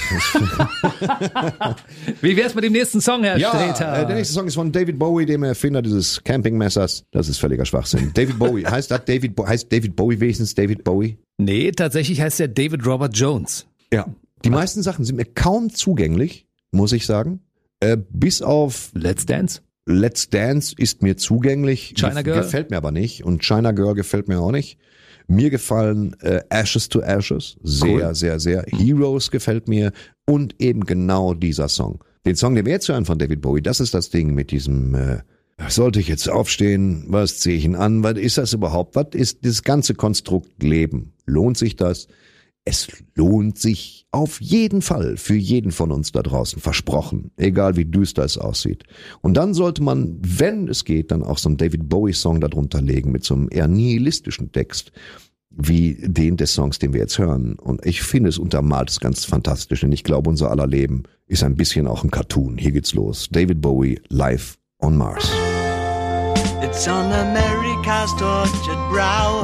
[2.22, 4.04] Wie wär's mit dem nächsten Song, Herr Ja, Streter?
[4.04, 7.06] äh, der nächste Song ist von David Bowie, dem Erfinder dieses Campingmessers.
[7.12, 8.12] Das ist völliger Schwachsinn.
[8.14, 11.18] David Bowie, heißt das David, Bo heißt David Bowie wenigstens David Bowie?
[11.38, 13.66] Nee, tatsächlich heißt der David Robert Jones.
[13.92, 14.06] Ja.
[14.44, 17.40] Die meisten Sachen sind mir kaum zugänglich, muss ich sagen.
[17.80, 19.62] Äh, bis auf Let's Dance.
[19.88, 21.96] Let's Dance ist mir zugänglich.
[21.98, 22.42] China Girl?
[22.42, 23.24] Gefällt mir aber nicht.
[23.24, 24.78] Und China Girl gefällt mir auch nicht.
[25.28, 28.64] Mir gefallen äh, Ashes to Ashes sehr, sehr, sehr.
[28.68, 29.92] Heroes gefällt mir.
[30.26, 32.04] Und eben genau dieser Song.
[32.26, 34.96] Den Song, den wir jetzt hören von David Bowie, das ist das Ding mit diesem,
[34.96, 35.20] äh,
[35.68, 37.06] sollte ich jetzt aufstehen?
[37.08, 38.04] Was ziehe ich ihn an?
[38.04, 38.96] Was ist das überhaupt?
[38.96, 41.14] Was ist das ganze Konstrukt Leben?
[41.26, 42.08] Lohnt sich das?
[42.68, 47.86] Es lohnt sich auf jeden Fall für jeden von uns da draußen, versprochen, egal wie
[47.86, 48.84] düster es aussieht.
[49.22, 53.12] Und dann sollte man, wenn es geht, dann auch so einen David Bowie-Song darunter legen
[53.12, 54.92] mit so einem eher nihilistischen Text,
[55.52, 57.54] wie den des Songs, den wir jetzt hören.
[57.54, 61.44] Und ich finde, es untermalt es ganz fantastisch, denn ich glaube, unser aller Leben ist
[61.44, 62.58] ein bisschen auch ein Cartoon.
[62.58, 63.30] Hier geht's los.
[63.32, 65.32] David Bowie, live on Mars.
[66.64, 69.44] It's on America's tortured brow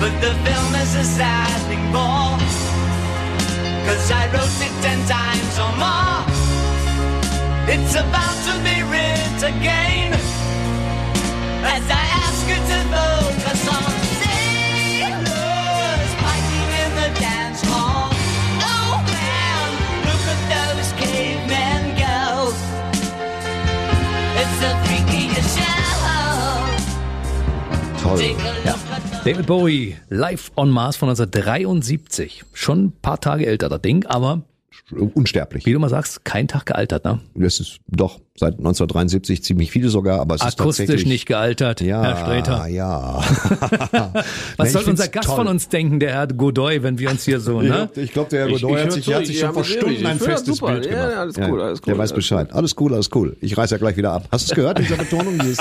[0.00, 2.38] But the film is a sad thing more.
[3.86, 6.24] Cause I wrote it ten times or more.
[7.72, 10.12] It's about to be writ again.
[11.74, 18.08] As I ask you to focus on sailors fighting in the dance hall.
[18.72, 19.68] Oh man,
[20.08, 22.18] look at those cavemen go.
[24.40, 25.92] It's the freakiest show.
[28.00, 28.16] Toll.
[28.16, 28.72] Take a Ja.
[28.72, 28.89] look
[29.22, 32.42] David Bowie, live on Mars von 1973.
[32.54, 34.40] Schon ein paar Tage älter, das Ding, aber
[34.92, 35.66] Unsterblich.
[35.66, 37.20] wie du mal sagst, kein Tag gealtert, ne?
[37.34, 41.80] Das ist doch seit 1973 ziemlich viele sogar, aber es ist Akustisch tatsächlich nicht gealtert,
[41.82, 42.66] Ja, Herr Streter.
[42.68, 43.22] ja.
[44.56, 45.36] Was Nee, soll ich unser Gast toll.
[45.36, 47.90] von uns denken, der Herr Godoy, wenn wir uns hier so, ne?
[47.96, 49.48] Ich glaube, der Herr Ich- Godoy ich hat hör sich, zu, hat sich ich- schon
[49.48, 49.64] ja, vor.
[49.64, 50.72] Stunden Ich ein festes super.
[50.72, 51.12] Bild Ja, gemacht.
[51.12, 52.52] ja, alles cool, alles cool, Der weiß Bescheid.
[52.52, 53.36] Alles cool, alles cool.
[53.40, 54.28] Ich reiß ja gleich wieder ab.
[54.32, 55.38] Hast du es gehört, dieser Betonung?
[55.38, 55.58] Dieses,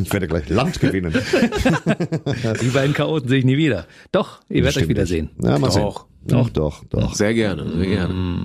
[0.00, 1.14] ich werde gleich Land gewinnen.
[2.62, 3.86] Die beiden Chaoten sehe ich nie wieder.
[4.12, 5.30] Doch, ihr werdet euch wiedersehen.
[5.42, 5.88] Ja, mal sehen.
[6.26, 6.48] Doch.
[6.50, 7.14] Doch, doch, doch.
[7.14, 8.44] Sehr gerne, sehr gerne.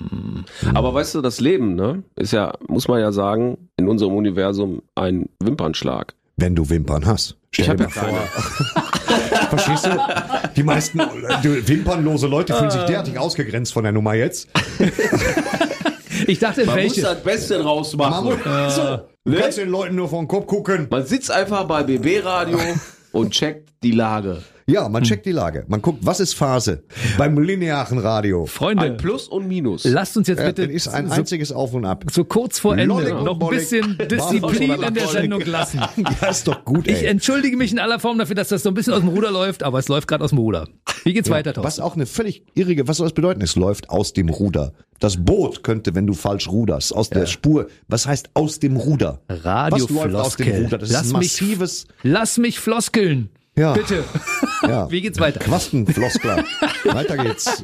[0.74, 4.82] Aber weißt du, das Leben, ne, ist ja, muss man ja sagen, in unserem Universum
[4.95, 6.14] ein Wimpernschlag.
[6.38, 7.36] Wenn du Wimpern hast.
[7.52, 8.88] Stell Ich dir hab mal ja vor.
[9.49, 9.98] Verstehst du?
[10.56, 11.02] Die meisten
[11.44, 14.48] die wimpernlose Leute fühlen sich derartig ausgegrenzt von der Nummer jetzt.
[16.26, 17.02] Ich dachte, Man welche?
[17.02, 18.38] muss das Beste draus machen.
[18.70, 18.82] so,
[19.24, 19.38] du Ne?
[19.38, 20.88] kannst den Leuten nur vor den Kopf gucken.
[20.90, 22.58] Man sitzt einfach bei BB Radio
[23.12, 24.41] und checkt die Lage.
[24.69, 25.64] Ja, man checkt die Lage.
[25.69, 26.84] Man guckt, was ist Phase
[27.18, 28.45] beim linearen Radio.
[28.48, 29.85] Freunde, Ein Plus und Minus.
[29.85, 32.03] lasst uns jetzt Ja, bitte das ist ein so, einziges Auf und Ab.
[32.11, 35.80] so kurz vor Ende Lollig noch ein bisschen Disziplin in der Sendung lassen.
[36.22, 37.06] Ja, ist doch gut, Ich ey.
[37.06, 39.64] entschuldige mich in aller Form dafür, dass das so ein bisschen aus dem Ruder läuft,
[39.64, 40.68] aber es läuft gerade aus dem Ruder.
[41.06, 41.81] Wie geht's weiter, Was Thorsten?
[41.84, 43.41] auch eine völlig irrige, was soll das bedeuten?
[43.41, 44.73] Es läuft aus dem Ruder.
[44.99, 47.68] Das Boot könnte, wenn du falsch ruderst, aus der Spur.
[47.88, 49.22] Was heißt aus dem Ruder?
[49.30, 50.64] Was läuft aus dem Radiofloskel.
[50.65, 50.77] Ruder?
[50.80, 53.30] Das Lass ist ein mich- massives, Lass mich floskeln.
[53.58, 54.04] Ja, Bitte.
[54.64, 54.90] ja.
[54.90, 55.40] Wie geht's weiter?
[55.40, 56.46] Quastenfloskler.
[56.86, 57.64] weiter geht's.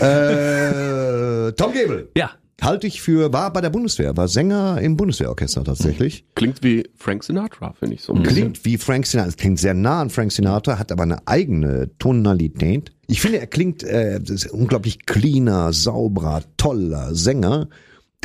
[0.00, 2.10] äh, Tom Gebel.
[2.16, 2.30] Ja,
[2.62, 6.24] Halte ich für, war bei der Bundeswehr, war Sänger im Bundeswehrorchester tatsächlich.
[6.34, 8.14] Klingt wie Frank Sinatra, finde ich so.
[8.14, 8.34] ein bisschen.
[8.34, 11.90] Klingt wie Frank Sinatra, es klingt sehr nah an Frank Sinatra, hat aber eine eigene
[11.98, 12.92] Tonalität.
[13.08, 14.18] Ich finde, er klingt äh,
[14.50, 17.68] unglaublich cleaner, sauberer, toller Sänger,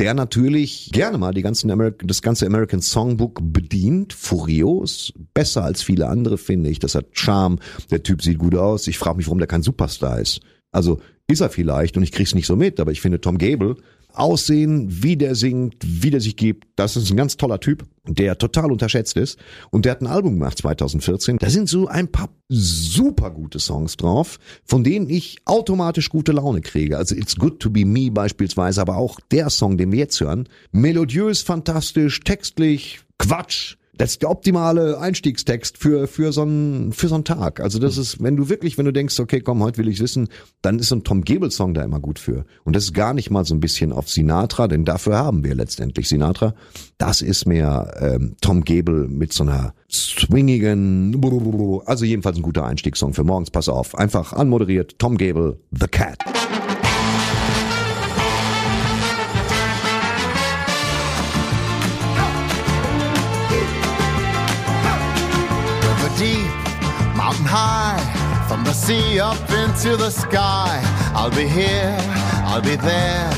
[0.02, 5.80] der natürlich gerne mal die ganzen Ameri das ganze American Songbook bedient, furios, besser als
[5.80, 6.80] viele andere, finde ich.
[6.80, 7.60] Das hat Charme,
[7.92, 8.88] der Typ sieht gut aus.
[8.88, 10.40] Ich frage mich, warum der kein Superstar ist.
[10.72, 10.98] Also
[11.28, 13.76] ist er vielleicht und ich krieg's nicht so mit, aber ich finde Tom Gable
[14.14, 18.38] Aussehen, wie der singt, wie der sich gibt, das ist ein ganz toller Typ, der
[18.38, 19.38] total unterschätzt ist.
[19.70, 21.38] Und der hat ein Album gemacht 2014.
[21.38, 26.60] Da sind so ein paar super gute Songs drauf, von denen ich automatisch gute Laune
[26.60, 26.96] kriege.
[26.96, 30.48] Also It's Good to Be Me beispielsweise, aber auch der Song, den wir jetzt hören.
[30.72, 33.76] Melodiös, fantastisch, textlich, Quatsch.
[33.94, 37.60] Das ist der optimale Einstiegstext für, für so einen, für so einen Tag.
[37.60, 40.28] Also das ist, wenn du wirklich, wenn du denkst, okay, komm, heute will ich wissen,
[40.62, 42.46] dann ist so ein Tom Gable Song da immer gut für.
[42.64, 45.54] Und das ist gar nicht mal so ein bisschen auf Sinatra, denn dafür haben wir
[45.54, 46.54] letztendlich Sinatra.
[46.96, 51.20] Das ist mehr ähm, Tom Gable mit so einer swingigen,
[51.84, 53.50] also jedenfalls ein guter Einstiegssong für morgens.
[53.50, 54.98] Pass auf, einfach anmoderiert.
[54.98, 56.18] Tom Gable, The Cat.
[68.72, 70.80] The sea up into the sky.
[71.14, 71.94] I'll be here,
[72.48, 73.30] I'll be there.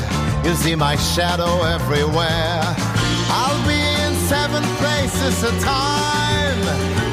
[0.45, 2.61] You'll see my shadow everywhere.
[3.39, 6.61] I'll be in seven places a time.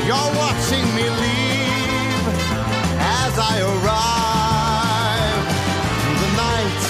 [0.07, 2.27] You're watching me leave
[3.27, 5.45] as I arrive.
[6.03, 6.83] Through the night,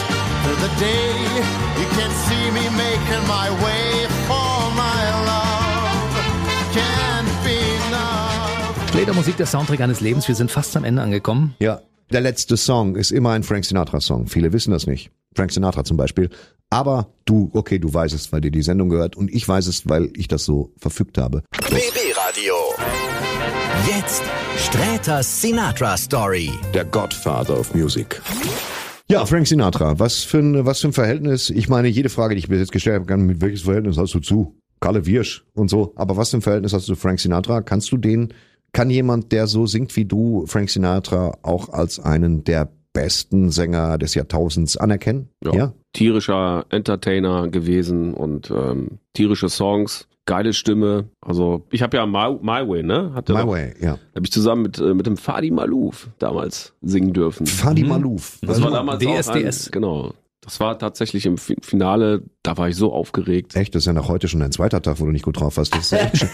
[0.42, 1.16] through the day,
[1.80, 4.02] you can see me making my way
[9.03, 9.12] enough.
[9.15, 10.29] Fledermusik, der Soundtrack eines Lebens.
[10.29, 11.55] Wir sind fast am Ende angekommen.
[11.61, 11.81] Ja,
[12.12, 14.27] der letzte Song ist immer ein Frank Sinatra Song.
[14.27, 15.11] Viele wissen das nicht.
[15.35, 16.31] Frank Sinatra zum Beispiel.
[16.70, 19.89] Aber du, okay, du weißt es, weil dir die Sendung gehört und ich weiß es,
[19.89, 21.43] weil ich das so verfügt habe.
[21.69, 22.55] BB Radio.
[23.87, 24.23] Jetzt
[24.59, 26.51] Sträters Sinatra Story.
[26.73, 28.20] Der Godfather of Music.
[29.09, 31.51] Ja, Frank Sinatra, was für ein, was für ein Verhältnis.
[31.51, 34.15] Ich meine, jede Frage, die ich bis jetzt gestellt habe, kann, mit welches Verhältnis hast
[34.15, 35.93] du zu Kalle Wirsch und so.
[35.97, 37.62] Aber was für ein Verhältnis hast du zu Frank Sinatra?
[37.62, 38.33] Kannst du den,
[38.73, 43.99] kann jemand, der so singt wie du, Frank Sinatra auch als einen der besten Sänger
[43.99, 45.28] des Jahrtausends anerkennen?
[45.44, 45.73] Ja.
[45.93, 51.09] Tierischer Entertainer gewesen und ähm, tierische Songs, geile Stimme.
[51.20, 53.12] Also ich habe ja My, My Way, ne?
[53.15, 53.90] Hatte My doch- Way, ja.
[54.15, 57.47] Habe ich zusammen mit, äh, mit dem Fadi Malouf damals singen dürfen.
[57.47, 58.39] Fadi Malouf.
[58.43, 59.28] Das war Also damals DSDS.
[59.28, 60.15] Auch ein, genau.
[60.44, 63.55] Das war tatsächlich im Fi- Finale, da war ich so aufgeregt.
[63.55, 65.56] Echt, das ist ja nach heute schon dein zweiter Tag, wo du nicht gut drauf
[65.56, 65.73] warst.
[65.73, 66.28] Das ist, echt schon-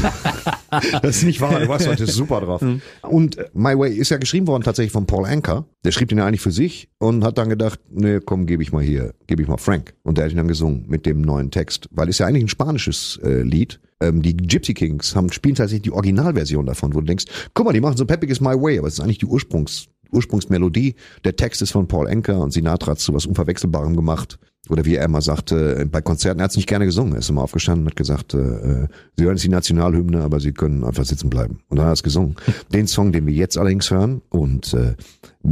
[1.02, 2.64] das ist nicht wahr, du warst heute super drauf.
[3.02, 5.66] Und äh, My Way ist ja geschrieben worden tatsächlich von Paul Anker.
[5.84, 8.72] Der schrieb den ja eigentlich für sich und hat dann gedacht, nee, komm, gebe ich
[8.72, 9.94] mal hier, gebe ich mal Frank.
[10.04, 12.48] Und der hat ihn dann gesungen mit dem neuen Text, weil es ja eigentlich ein
[12.48, 13.78] spanisches äh, Lied.
[14.00, 17.72] Ähm, die Gypsy Kings haben spielen tatsächlich die Originalversion davon, wo du denkst, guck mal,
[17.72, 20.94] die machen so peppiges My Way, aber es ist eigentlich die Ursprungs Ursprungsmelodie.
[21.24, 24.38] Der Text ist von Paul Anker und Sinatra hat zu was Unverwechselbarem gemacht.
[24.68, 27.30] Oder wie er immer sagte, bei Konzerten, er hat es nicht gerne gesungen, er ist
[27.30, 31.04] immer aufgestanden und hat gesagt, äh, sie hören jetzt die Nationalhymne, aber sie können einfach
[31.04, 31.60] sitzen bleiben.
[31.68, 32.36] Und dann hat er es gesungen.
[32.72, 34.94] Den Song, den wir jetzt allerdings hören, und äh,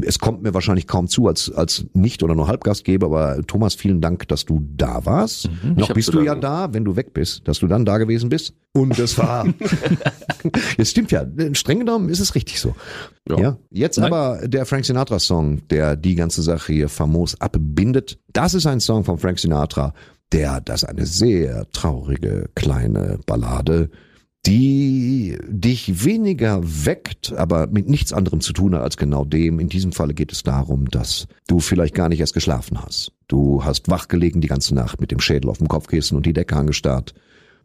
[0.02, 4.00] es kommt mir wahrscheinlich kaum zu als, als Nicht- oder nur Halbgastgeber, aber Thomas, vielen
[4.00, 5.46] Dank, dass du da warst.
[5.46, 8.28] Ich Noch bist du ja da, wenn du weg bist, dass du dann da gewesen
[8.28, 8.52] bist.
[8.72, 9.46] Und das war,
[10.78, 11.24] es stimmt ja,
[11.54, 12.74] streng genommen ist es richtig so.
[13.28, 13.56] Ja.
[13.70, 14.12] Jetzt Nein.
[14.12, 18.18] aber der Frank Sinatra Song, der die ganze Sache hier famos abbindet.
[18.32, 19.94] Das ist ein Song von Frank Sinatra,
[20.32, 23.90] der, das ist eine sehr traurige kleine Ballade,
[24.46, 29.60] die dich weniger weckt, aber mit nichts anderem zu tun hat als genau dem.
[29.60, 33.12] In diesem Falle geht es darum, dass du vielleicht gar nicht erst geschlafen hast.
[33.26, 36.56] Du hast wachgelegen die ganze Nacht mit dem Schädel auf dem Kopfkissen und die Decke
[36.56, 37.14] angestarrt.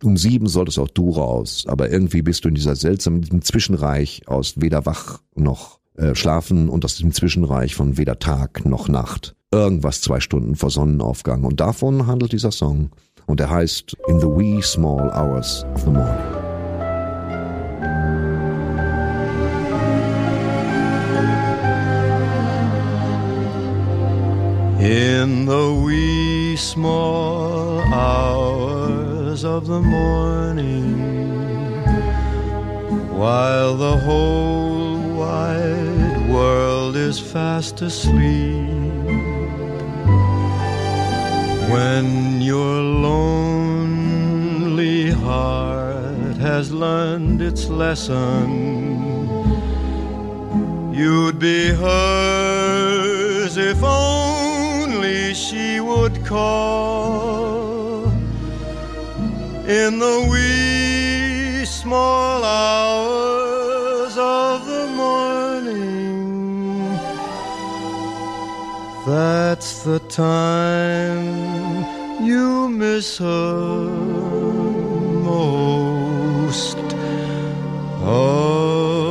[0.03, 4.55] Um sieben solltest auch du raus, aber irgendwie bist du in dieser seltsamen Zwischenreich aus
[4.57, 9.35] weder wach noch äh, schlafen und aus diesem Zwischenreich von weder Tag noch Nacht.
[9.51, 12.89] Irgendwas zwei Stunden vor Sonnenaufgang und davon handelt dieser Song
[13.27, 16.42] und er heißt In the Wee Small Hours of the Morning.
[24.83, 30.99] In the wee small hours of the morning,
[33.17, 38.67] while the whole wide world is fast asleep,
[41.71, 44.31] when your lonely
[45.11, 48.51] heart has learned its lesson,
[50.93, 54.32] you'd be hers if only
[55.33, 58.05] she would call
[59.67, 66.03] in the wee small hours of the morning.
[69.07, 71.25] That's the time
[72.23, 73.89] you miss her
[75.23, 76.77] most
[78.03, 79.02] of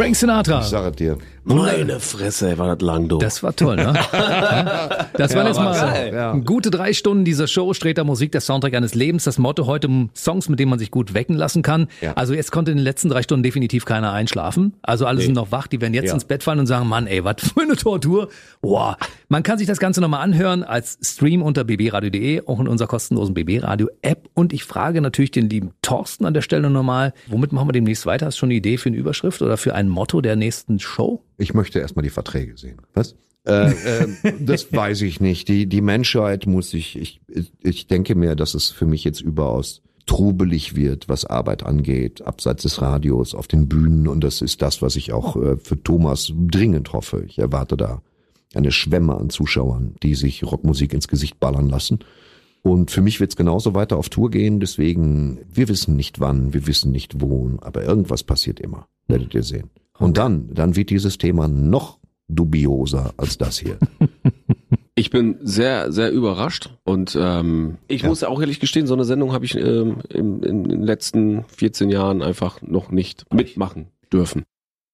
[0.00, 0.60] Frank Sinatra.
[0.60, 1.18] Ich sage dir.
[1.54, 3.18] Meine Fresse, war das lang, du.
[3.18, 3.92] Das war toll, ne?
[4.12, 5.06] Ja.
[5.14, 6.12] Das waren Ja, jetzt war mal.
[6.12, 6.32] Ja.
[6.36, 9.24] gute drei Stunden dieser Show, Streter Musik, der Soundtrack eines Lebens.
[9.24, 11.88] Das Motto heute, Songs, mit denen man sich gut wecken lassen kann.
[12.14, 14.74] Also jetzt konnte in den letzten drei Stunden definitiv keiner einschlafen.
[14.82, 15.26] Also alle Nee.
[15.26, 16.14] sind noch wach, die werden jetzt Ja.
[16.14, 18.28] ins Bett fallen und sagen, Mann, ey, was für eine Tortur.
[18.60, 18.96] Boah.
[19.28, 23.34] Man kann sich das Ganze nochmal anhören als Stream unter bbradio.de, auch in unserer kostenlosen
[23.34, 24.28] BB Radio App.
[24.34, 28.06] Und ich frage natürlich den lieben Thorsten an der Stelle nochmal, womit machen wir demnächst
[28.06, 28.26] weiter?
[28.26, 31.22] Hast du schon eine Idee für eine Überschrift oder für ein Motto der nächsten Show?
[31.40, 32.76] Ich möchte erstmal die Verträge sehen.
[32.94, 33.14] Was?
[33.46, 34.08] Äh, äh,
[34.40, 35.48] das weiß ich nicht.
[35.48, 37.20] Die, die Menschheit muss sich, ich,
[37.62, 42.64] ich denke mir, dass es für mich jetzt überaus trubelig wird, was Arbeit angeht, abseits
[42.64, 44.08] des Radios, auf den Bühnen.
[44.08, 47.24] Und das ist das, was ich auch äh, für Thomas dringend hoffe.
[47.26, 48.02] Ich erwarte da
[48.54, 52.00] eine Schwemme an Zuschauern, die sich Rockmusik ins Gesicht ballern lassen.
[52.62, 54.60] Und für mich wird es genauso weiter auf Tour gehen.
[54.60, 58.86] Deswegen, wir wissen nicht wann, wir wissen nicht wo, aber irgendwas passiert immer.
[59.06, 59.70] Werdet ihr sehen.
[60.00, 61.98] Und dann, dann wird dieses Thema noch
[62.28, 63.78] dubioser als das hier.
[64.96, 69.32] Ich bin sehr, sehr überrascht und ähm, ich muss auch ehrlich gestehen, so eine Sendung
[69.32, 74.44] habe ich ähm, in, in den letzten 14 Jahren einfach noch nicht mitmachen dürfen.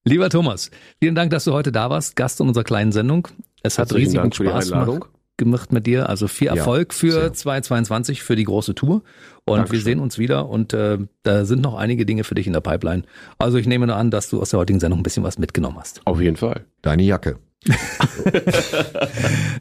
[0.05, 0.71] Lieber Thomas,
[1.01, 3.27] vielen Dank, dass du heute da warst, Gast in unserer kleinen Sendung.
[3.63, 6.09] Es hat riesigen Dank Spaß gemacht, gemacht mit dir.
[6.09, 7.33] Also viel Ja, Erfolg für sehr.
[7.33, 9.03] 2022, für die große Tour.
[9.45, 9.85] Und wir Dankeschön.
[9.85, 13.03] sehen uns wieder und äh, da sind noch einige Dinge für dich in der Pipeline.
[13.39, 15.79] Also ich nehme nur an, dass du aus der heutigen Sendung ein bisschen was mitgenommen
[15.79, 16.01] hast.
[16.05, 16.65] Auf jeden Fall.
[16.83, 17.39] Deine Jacke.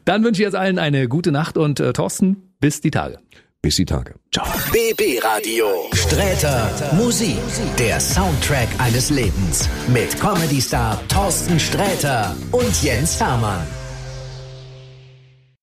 [0.04, 3.18] Dann wünsche ich jetzt allen eine gute Nacht und äh, Thorsten, bis die Tage.
[3.62, 4.14] Bis die Tage.
[4.32, 4.46] Ciao.
[4.72, 5.66] BB Radio.
[5.92, 7.36] Sträter Musik.
[7.78, 9.68] Der Soundtrack eines Lebens.
[9.92, 13.66] Mit Comedy-Star Thorsten Sträter und Jens Hermann.